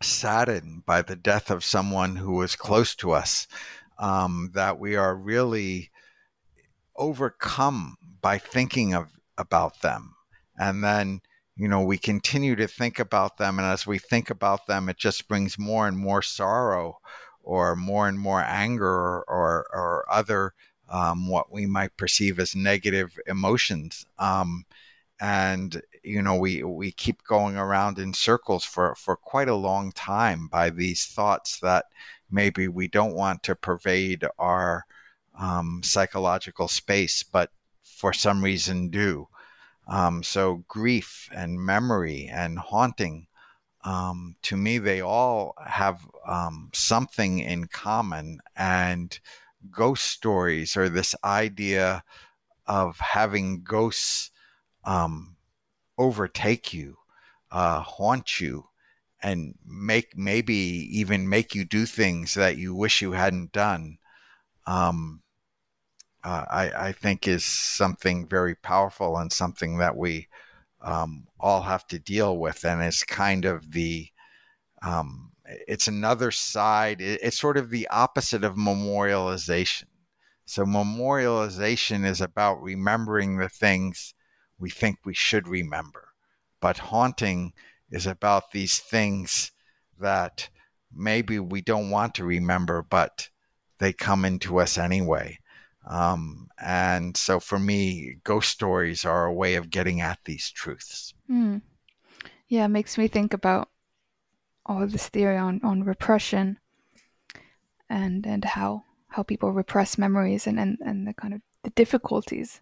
saddened 0.00 0.84
by 0.86 1.02
the 1.02 1.16
death 1.16 1.50
of 1.50 1.64
someone 1.64 2.16
who 2.16 2.32
was 2.32 2.56
close 2.56 2.94
to 2.96 3.12
us, 3.12 3.46
um, 3.98 4.50
that 4.54 4.78
we 4.78 4.96
are 4.96 5.14
really 5.14 5.90
overcome 6.96 7.96
by 8.20 8.38
thinking 8.38 8.94
of 8.94 9.08
about 9.36 9.80
them. 9.82 10.14
And 10.58 10.82
then 10.82 11.20
you 11.56 11.68
know 11.68 11.82
we 11.82 11.98
continue 11.98 12.54
to 12.54 12.68
think 12.68 13.00
about 13.00 13.36
them 13.36 13.58
and 13.58 13.66
as 13.66 13.84
we 13.84 13.98
think 13.98 14.30
about 14.30 14.68
them 14.68 14.88
it 14.88 14.96
just 14.96 15.26
brings 15.26 15.58
more 15.58 15.88
and 15.88 15.98
more 15.98 16.22
sorrow 16.22 17.00
or 17.42 17.74
more 17.74 18.06
and 18.06 18.16
more 18.16 18.40
anger 18.40 18.86
or 18.86 19.24
or, 19.26 19.66
or 19.72 20.04
other 20.08 20.54
um, 20.88 21.28
what 21.28 21.52
we 21.52 21.66
might 21.66 21.96
perceive 21.96 22.38
as 22.38 22.54
negative 22.54 23.18
emotions. 23.26 24.06
Um, 24.18 24.64
and 25.20 25.82
you 26.08 26.22
know 26.22 26.36
we 26.36 26.62
we 26.62 26.90
keep 26.92 27.22
going 27.24 27.56
around 27.56 27.98
in 27.98 28.12
circles 28.14 28.64
for 28.64 28.94
for 28.94 29.16
quite 29.16 29.48
a 29.48 29.54
long 29.54 29.92
time 29.92 30.48
by 30.48 30.70
these 30.70 31.06
thoughts 31.06 31.60
that 31.60 31.84
maybe 32.30 32.68
we 32.68 32.88
don't 32.88 33.14
want 33.14 33.42
to 33.42 33.54
pervade 33.54 34.26
our 34.38 34.84
um, 35.38 35.80
psychological 35.84 36.68
space, 36.68 37.22
but 37.22 37.50
for 37.82 38.12
some 38.12 38.42
reason 38.42 38.88
do. 38.90 39.28
Um, 39.86 40.22
so 40.22 40.64
grief 40.68 41.28
and 41.34 41.58
memory 41.58 42.28
and 42.30 42.58
haunting, 42.58 43.26
um, 43.84 44.36
to 44.42 44.56
me, 44.56 44.78
they 44.78 45.00
all 45.00 45.54
have 45.64 46.06
um, 46.26 46.70
something 46.74 47.38
in 47.38 47.68
common. 47.68 48.40
And 48.56 49.18
ghost 49.70 50.06
stories 50.06 50.76
or 50.76 50.88
this 50.88 51.14
idea 51.24 52.02
of 52.66 52.98
having 52.98 53.62
ghosts 53.62 54.30
um, 54.84 55.36
overtake 55.98 56.72
you, 56.72 56.96
uh, 57.50 57.80
haunt 57.80 58.40
you, 58.40 58.68
and 59.22 59.54
make 59.66 60.16
maybe 60.16 60.54
even 60.54 61.28
make 61.28 61.54
you 61.54 61.64
do 61.64 61.86
things 61.86 62.34
that 62.34 62.56
you 62.56 62.74
wish 62.74 63.02
you 63.02 63.12
hadn't 63.12 63.52
done. 63.52 63.98
Um, 64.66 65.22
uh, 66.24 66.44
I, 66.50 66.88
I, 66.88 66.92
think 66.92 67.26
is 67.26 67.44
something 67.44 68.28
very 68.28 68.54
powerful 68.54 69.16
and 69.16 69.32
something 69.32 69.78
that 69.78 69.96
we 69.96 70.28
um, 70.82 71.26
all 71.40 71.62
have 71.62 71.86
to 71.88 71.98
deal 71.98 72.38
with, 72.38 72.64
and 72.64 72.82
it's 72.82 73.02
kind 73.02 73.44
of 73.44 73.72
the 73.72 74.08
um, 74.82 75.32
it's 75.66 75.88
another 75.88 76.30
side. 76.30 77.00
It's 77.00 77.38
sort 77.38 77.56
of 77.56 77.70
the 77.70 77.88
opposite 77.88 78.44
of 78.44 78.56
memorialization. 78.56 79.84
So 80.44 80.64
memorialization 80.64 82.04
is 82.04 82.20
about 82.20 82.62
remembering 82.62 83.38
the 83.38 83.48
things 83.48 84.14
we 84.58 84.70
think 84.70 84.98
we 85.04 85.14
should 85.14 85.48
remember, 85.48 86.08
but 86.60 86.78
haunting 86.78 87.52
is 87.90 88.06
about 88.06 88.50
these 88.52 88.78
things 88.78 89.52
that 90.00 90.48
maybe 90.92 91.38
we 91.38 91.60
don't 91.60 91.90
want 91.90 92.14
to 92.16 92.24
remember, 92.24 92.82
but 92.82 93.28
they 93.78 93.92
come 93.92 94.24
into 94.24 94.58
us 94.58 94.78
anyway. 94.78 95.38
Um, 95.88 96.48
and 96.60 97.16
so 97.16 97.40
for 97.40 97.58
me, 97.58 98.16
ghost 98.24 98.50
stories 98.50 99.04
are 99.04 99.26
a 99.26 99.32
way 99.32 99.54
of 99.54 99.70
getting 99.70 100.00
at 100.00 100.18
these 100.24 100.50
truths. 100.50 101.14
Mm. 101.30 101.62
Yeah, 102.48 102.66
it 102.66 102.68
makes 102.68 102.98
me 102.98 103.08
think 103.08 103.32
about 103.32 103.68
all 104.66 104.86
this 104.86 105.08
theory 105.08 105.36
on, 105.36 105.60
on 105.64 105.82
repression 105.82 106.58
and 107.88 108.26
and 108.26 108.44
how 108.44 108.84
how 109.08 109.22
people 109.22 109.52
repress 109.52 109.96
memories 109.96 110.46
and, 110.46 110.60
and, 110.60 110.78
and 110.84 111.06
the 111.06 111.14
kind 111.14 111.32
of 111.32 111.40
the 111.64 111.70
difficulties 111.70 112.60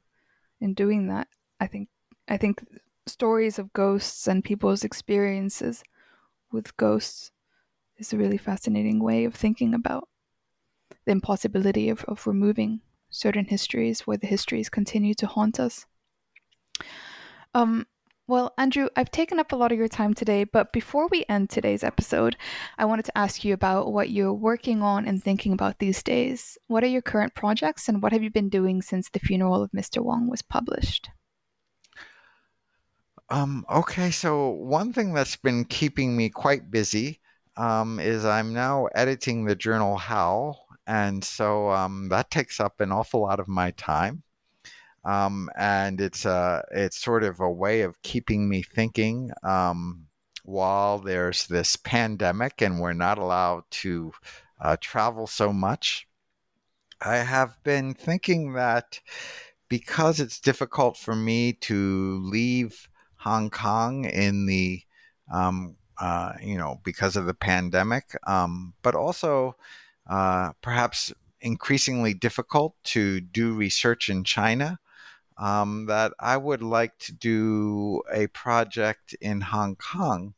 in 0.60 0.74
doing 0.74 1.08
that. 1.08 1.28
I 1.60 1.66
think 1.66 1.88
I 2.28 2.36
think 2.36 2.64
stories 3.06 3.58
of 3.58 3.72
ghosts 3.72 4.26
and 4.26 4.44
people's 4.44 4.84
experiences 4.84 5.82
with 6.52 6.76
ghosts 6.76 7.30
is 7.98 8.12
a 8.12 8.18
really 8.18 8.36
fascinating 8.36 9.02
way 9.02 9.24
of 9.24 9.34
thinking 9.34 9.74
about 9.74 10.08
the 11.04 11.12
impossibility 11.12 11.88
of, 11.88 12.04
of 12.04 12.26
removing 12.26 12.80
certain 13.10 13.46
histories 13.46 14.00
where 14.00 14.16
the 14.16 14.26
histories 14.26 14.68
continue 14.68 15.14
to 15.14 15.26
haunt 15.26 15.58
us. 15.60 15.86
Um, 17.54 17.86
well, 18.28 18.52
Andrew, 18.58 18.88
I've 18.96 19.12
taken 19.12 19.38
up 19.38 19.52
a 19.52 19.56
lot 19.56 19.70
of 19.70 19.78
your 19.78 19.88
time 19.88 20.12
today, 20.12 20.42
but 20.42 20.72
before 20.72 21.06
we 21.06 21.24
end 21.28 21.48
today's 21.48 21.84
episode, 21.84 22.36
I 22.76 22.84
wanted 22.84 23.04
to 23.04 23.16
ask 23.16 23.44
you 23.44 23.54
about 23.54 23.92
what 23.92 24.10
you're 24.10 24.32
working 24.32 24.82
on 24.82 25.06
and 25.06 25.22
thinking 25.22 25.52
about 25.52 25.78
these 25.78 26.02
days. 26.02 26.58
What 26.66 26.82
are 26.82 26.88
your 26.88 27.02
current 27.02 27.36
projects 27.36 27.88
and 27.88 28.02
what 28.02 28.12
have 28.12 28.24
you 28.24 28.30
been 28.30 28.48
doing 28.48 28.82
since 28.82 29.08
The 29.08 29.20
Funeral 29.20 29.62
of 29.62 29.70
Mr. 29.70 30.04
Wang 30.04 30.28
was 30.28 30.42
published? 30.42 31.08
Um, 33.28 33.66
okay, 33.68 34.10
so 34.10 34.50
one 34.50 34.92
thing 34.92 35.12
that's 35.12 35.36
been 35.36 35.64
keeping 35.64 36.16
me 36.16 36.28
quite 36.30 36.70
busy 36.70 37.20
um, 37.56 37.98
is 37.98 38.24
I'm 38.24 38.52
now 38.52 38.86
editing 38.94 39.44
the 39.44 39.56
journal 39.56 39.96
HAU, 39.96 40.54
and 40.86 41.24
so 41.24 41.70
um, 41.70 42.08
that 42.10 42.30
takes 42.30 42.60
up 42.60 42.80
an 42.80 42.92
awful 42.92 43.22
lot 43.22 43.40
of 43.40 43.48
my 43.48 43.72
time. 43.72 44.22
Um, 45.04 45.50
and 45.56 46.00
it's 46.00 46.24
a 46.24 46.30
uh, 46.30 46.62
it's 46.72 47.00
sort 47.00 47.24
of 47.24 47.40
a 47.40 47.50
way 47.50 47.82
of 47.82 48.00
keeping 48.02 48.48
me 48.48 48.62
thinking 48.62 49.30
um, 49.44 50.06
while 50.44 50.98
there's 50.98 51.46
this 51.46 51.76
pandemic 51.76 52.60
and 52.62 52.80
we're 52.80 52.92
not 52.92 53.18
allowed 53.18 53.64
to 53.70 54.12
uh, 54.60 54.76
travel 54.80 55.26
so 55.26 55.52
much. 55.52 56.08
I 57.00 57.18
have 57.18 57.62
been 57.64 57.94
thinking 57.94 58.54
that 58.54 59.00
because 59.68 60.20
it's 60.20 60.40
difficult 60.40 60.96
for 60.96 61.14
me 61.14 61.52
to 61.54 62.20
leave 62.24 62.88
Hong 63.16 63.50
Kong 63.50 64.04
in 64.04 64.46
the 64.46 64.82
um, 65.32 65.76
uh, 65.98 66.34
you 66.42 66.56
know 66.56 66.80
because 66.84 67.16
of 67.16 67.26
the 67.26 67.34
pandemic, 67.34 68.16
um, 68.26 68.74
but 68.82 68.94
also 68.94 69.56
uh, 70.08 70.52
perhaps 70.60 71.12
increasingly 71.40 72.14
difficult 72.14 72.74
to 72.84 73.20
do 73.20 73.52
research 73.54 74.08
in 74.08 74.24
China 74.24 74.78
um, 75.38 75.86
that 75.86 76.12
I 76.18 76.36
would 76.36 76.62
like 76.62 76.98
to 77.00 77.12
do 77.12 78.02
a 78.12 78.26
project 78.28 79.14
in 79.20 79.40
Hong 79.40 79.76
Kong. 79.76 80.34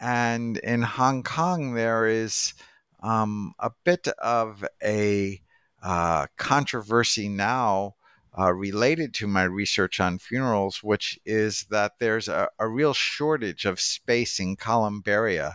And 0.00 0.56
in 0.58 0.82
Hong 0.82 1.22
Kong, 1.22 1.74
there 1.74 2.06
is 2.06 2.54
um, 3.02 3.54
a 3.58 3.70
bit 3.84 4.08
of 4.08 4.64
a 4.82 5.40
uh, 5.82 6.26
controversy 6.36 7.28
now 7.28 7.94
uh, 8.36 8.52
related 8.52 9.14
to 9.14 9.26
my 9.26 9.44
research 9.44 10.00
on 10.00 10.18
funerals, 10.18 10.82
which 10.82 11.18
is 11.24 11.66
that 11.70 11.92
there's 11.98 12.28
a, 12.28 12.48
a 12.58 12.68
real 12.68 12.94
shortage 12.94 13.64
of 13.64 13.80
space 13.80 14.40
in 14.40 14.56
columbaria 14.56 15.54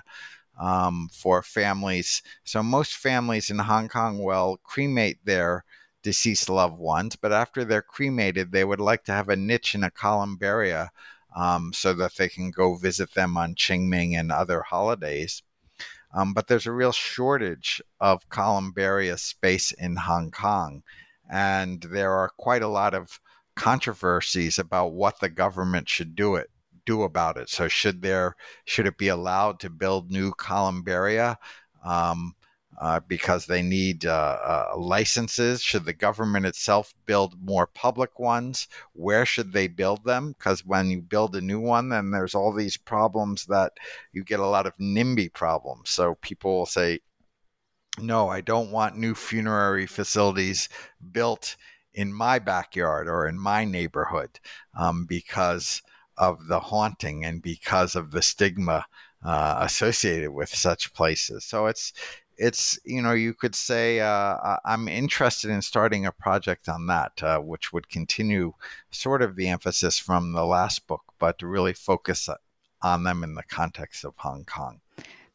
um, 0.60 1.10
for 1.12 1.42
families. 1.42 2.22
So 2.44 2.64
most 2.64 2.96
families 2.96 3.50
in 3.50 3.60
Hong 3.60 3.90
Kong 3.90 4.24
will 4.24 4.60
cremate 4.64 5.24
their 5.26 5.66
deceased 6.04 6.50
loved 6.50 6.78
ones, 6.78 7.16
but 7.16 7.32
after 7.32 7.64
they're 7.64 7.82
cremated, 7.82 8.52
they 8.52 8.66
would 8.66 8.82
like 8.82 9.06
to 9.06 9.14
have 9.14 9.30
a 9.30 9.36
niche 9.36 9.74
in 9.76 9.84
a 9.84 9.92
columbaria 9.92 10.90
um, 11.36 11.72
so 11.74 11.94
that 11.94 12.16
they 12.16 12.30
can 12.30 12.52
go 12.52 12.76
visit 12.76 13.14
them 13.14 13.38
on 13.38 13.56
Qingming 13.56 14.20
and 14.20 14.32
other 14.32 14.62
holidays. 14.62 15.42
Um, 16.14 16.34
but 16.34 16.48
there's 16.48 16.68
a 16.68 16.72
real 16.72 16.92
shortage 16.92 17.82
of 18.00 18.30
columbaria 18.30 19.18
space 19.18 19.72
in 19.72 19.96
Hong 19.96 20.30
Kong, 20.30 20.84
and 21.34 21.82
there 21.82 22.12
are 22.12 22.30
quite 22.38 22.62
a 22.62 22.68
lot 22.68 22.94
of 22.94 23.20
controversies 23.56 24.60
about 24.60 24.94
what 24.94 25.20
the 25.20 25.30
government 25.30 25.90
should 25.90 26.16
do 26.16 26.36
it 26.36 26.50
do 26.86 27.04
about 27.04 27.38
it. 27.38 27.50
So 27.50 27.68
should 27.68 28.02
there 28.02 28.36
should 28.66 28.88
it 28.88 28.98
be 28.98 29.08
allowed 29.08 29.60
to 29.62 29.70
build 29.70 30.12
new 30.12 30.32
columbaria? 30.34 31.38
Um, 31.84 32.36
uh, 32.82 33.00
because 33.08 33.46
they 33.46 33.62
need 33.62 34.06
uh, 34.06 34.38
uh, 34.44 34.78
licenses. 34.78 35.62
Should 35.62 35.86
the 35.86 35.94
government 35.94 36.46
itself 36.46 36.94
build 37.06 37.36
more 37.42 37.68
public 37.68 38.20
ones? 38.20 38.68
Where 38.94 39.26
should 39.26 39.54
they 39.54 39.68
build 39.68 40.04
them? 40.04 40.34
Because 40.38 40.66
when 40.66 40.90
you 40.90 41.02
build 41.02 41.36
a 41.36 41.42
new 41.42 41.60
one, 41.60 41.90
then 41.90 42.12
there's 42.12 42.36
all 42.36 42.52
these 42.52 42.78
problems 42.78 43.46
that 43.46 43.74
you 44.12 44.24
get 44.24 44.40
a 44.40 44.48
lot 44.48 44.66
of 44.66 44.76
NIMBY 44.78 45.34
problems. 45.34 45.92
So 45.92 46.16
people 46.22 46.58
will 46.58 46.66
say, 46.66 47.00
no, 48.00 48.30
I 48.30 48.42
don't 48.42 48.72
want 48.72 48.98
new 48.98 49.14
funerary 49.14 49.86
facilities 49.86 50.70
built 51.12 51.56
in 51.94 52.12
my 52.14 52.40
backyard 52.40 53.08
or 53.08 53.28
in 53.28 53.38
my 53.38 53.66
neighborhood 53.66 54.40
um, 54.78 55.06
because 55.06 55.82
of 56.18 56.48
the 56.48 56.60
haunting 56.60 57.26
and 57.26 57.42
because 57.42 57.96
of 57.96 58.12
the 58.12 58.22
stigma 58.22 58.86
uh, 59.24 59.58
associated 59.62 60.32
with 60.32 60.50
such 60.50 60.94
places. 60.94 61.46
So 61.46 61.68
it's 61.68 61.94
it's 62.36 62.80
you 62.84 63.02
know 63.02 63.14
you 63.14 63.34
could 63.34 63.54
say 63.54 64.00
uh, 64.00 64.58
I'm 64.66 64.88
interested 64.88 65.52
in 65.52 65.62
starting 65.62 66.06
a 66.06 66.12
project 66.12 66.68
on 66.68 66.88
that, 66.88 67.22
uh, 67.22 67.40
which 67.40 67.72
would 67.72 67.90
continue 67.90 68.54
sort 68.92 69.22
of 69.22 69.36
the 69.36 69.48
emphasis 69.48 70.00
from 70.00 70.34
the 70.34 70.46
last 70.46 70.88
book, 70.88 71.04
but 71.20 71.40
to 71.40 71.48
really 71.48 71.74
focus 71.74 72.28
on 72.82 73.04
them 73.04 73.24
in 73.24 73.36
the 73.36 73.44
context 73.44 74.04
of 74.04 74.14
Hong 74.18 74.46
Kong. 74.46 74.82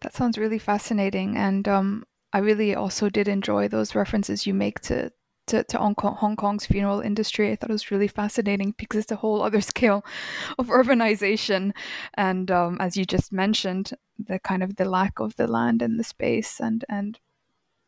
That 0.01 0.15
sounds 0.15 0.39
really 0.39 0.59
fascinating, 0.59 1.37
and 1.37 1.67
um, 1.67 2.05
I 2.33 2.39
really 2.39 2.75
also 2.75 3.09
did 3.09 3.29
enjoy 3.29 3.69
those 3.69 3.95
references 3.95 4.47
you 4.47 4.55
make 4.55 4.81
to 4.81 5.13
to, 5.49 5.65
to 5.65 5.79
Hong, 5.79 5.95
Kong, 5.95 6.15
Hong 6.17 6.37
Kong's 6.37 6.67
funeral 6.67 7.01
industry. 7.01 7.51
I 7.51 7.57
thought 7.57 7.71
it 7.71 7.73
was 7.73 7.91
really 7.91 8.09
fascinating 8.09 8.75
because 8.79 9.01
it's 9.01 9.13
a 9.13 9.17
whole 9.17 9.43
other 9.43 9.61
scale 9.73 10.05
of 10.59 10.69
urbanization. 10.69 11.73
And 12.15 12.51
um, 12.51 12.77
as 12.81 12.97
you 12.97 13.05
just 13.05 13.33
mentioned, 13.33 13.93
the 14.19 14.39
kind 14.39 14.63
of 14.63 14.77
the 14.77 14.85
lack 14.85 15.19
of 15.19 15.37
the 15.37 15.47
land 15.47 15.83
and 15.83 15.99
the 15.99 16.05
space 16.05 16.61
and, 16.61 16.85
and 16.89 17.19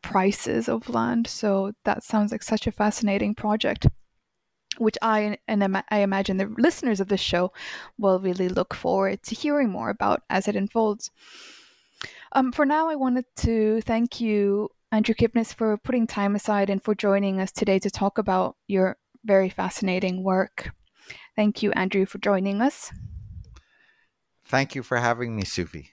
prices 0.01 0.67
of 0.67 0.89
land. 0.89 1.27
So 1.27 1.73
that 1.85 2.03
sounds 2.03 2.31
like 2.31 2.43
such 2.43 2.67
a 2.67 2.71
fascinating 2.71 3.35
project. 3.35 3.87
Which 4.77 4.97
I 5.01 5.37
and 5.49 5.83
I 5.89 5.99
imagine 5.99 6.37
the 6.37 6.53
listeners 6.57 7.01
of 7.01 7.09
this 7.09 7.19
show 7.19 7.51
will 7.97 8.21
really 8.21 8.47
look 8.47 8.73
forward 8.73 9.21
to 9.23 9.35
hearing 9.35 9.69
more 9.69 9.89
about 9.89 10.23
as 10.29 10.47
it 10.47 10.55
unfolds. 10.55 11.11
Um, 12.33 12.51
for 12.51 12.65
now, 12.65 12.89
I 12.89 12.95
wanted 12.95 13.25
to 13.37 13.81
thank 13.81 14.21
you 14.21 14.69
Andrew 14.91 15.15
Kipnis, 15.15 15.53
for 15.53 15.77
putting 15.77 16.05
time 16.05 16.35
aside 16.35 16.69
and 16.69 16.83
for 16.83 16.93
joining 16.93 17.39
us 17.39 17.51
today 17.51 17.79
to 17.79 17.89
talk 17.89 18.17
about 18.17 18.57
your 18.67 18.97
very 19.23 19.49
fascinating 19.49 20.21
work. 20.21 20.71
Thank 21.35 21.63
you, 21.63 21.71
Andrew, 21.71 22.05
for 22.05 22.17
joining 22.17 22.61
us. 22.61 22.91
Thank 24.43 24.75
you 24.75 24.83
for 24.83 24.97
having 24.97 25.33
me, 25.33 25.43
Suvi. 25.43 25.90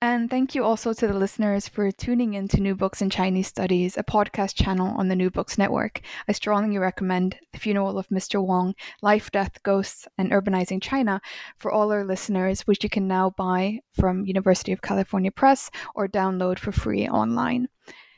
And 0.00 0.30
thank 0.30 0.54
you 0.54 0.62
also 0.62 0.92
to 0.92 1.08
the 1.08 1.12
listeners 1.12 1.66
for 1.66 1.90
tuning 1.90 2.34
in 2.34 2.46
to 2.48 2.60
New 2.60 2.76
Books 2.76 3.02
in 3.02 3.10
Chinese 3.10 3.48
Studies, 3.48 3.96
a 3.96 4.04
podcast 4.04 4.54
channel 4.54 4.94
on 4.96 5.08
the 5.08 5.16
New 5.16 5.28
Books 5.28 5.58
Network. 5.58 6.02
I 6.28 6.32
strongly 6.32 6.78
recommend 6.78 7.36
The 7.52 7.58
Funeral 7.58 7.98
of 7.98 8.08
Mr. 8.08 8.40
Wang, 8.40 8.76
Life, 9.02 9.32
Death, 9.32 9.60
Ghosts, 9.64 10.06
and 10.16 10.30
Urbanizing 10.30 10.80
China 10.80 11.20
for 11.56 11.72
all 11.72 11.90
our 11.90 12.04
listeners, 12.04 12.60
which 12.60 12.84
you 12.84 12.90
can 12.90 13.08
now 13.08 13.30
buy 13.30 13.80
from 13.92 14.24
University 14.24 14.70
of 14.70 14.82
California 14.82 15.32
Press 15.32 15.68
or 15.96 16.06
download 16.06 16.60
for 16.60 16.70
free 16.70 17.08
online. 17.08 17.66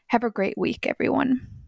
Have 0.08 0.22
a 0.22 0.30
great 0.30 0.58
week, 0.58 0.86
everyone. 0.86 1.59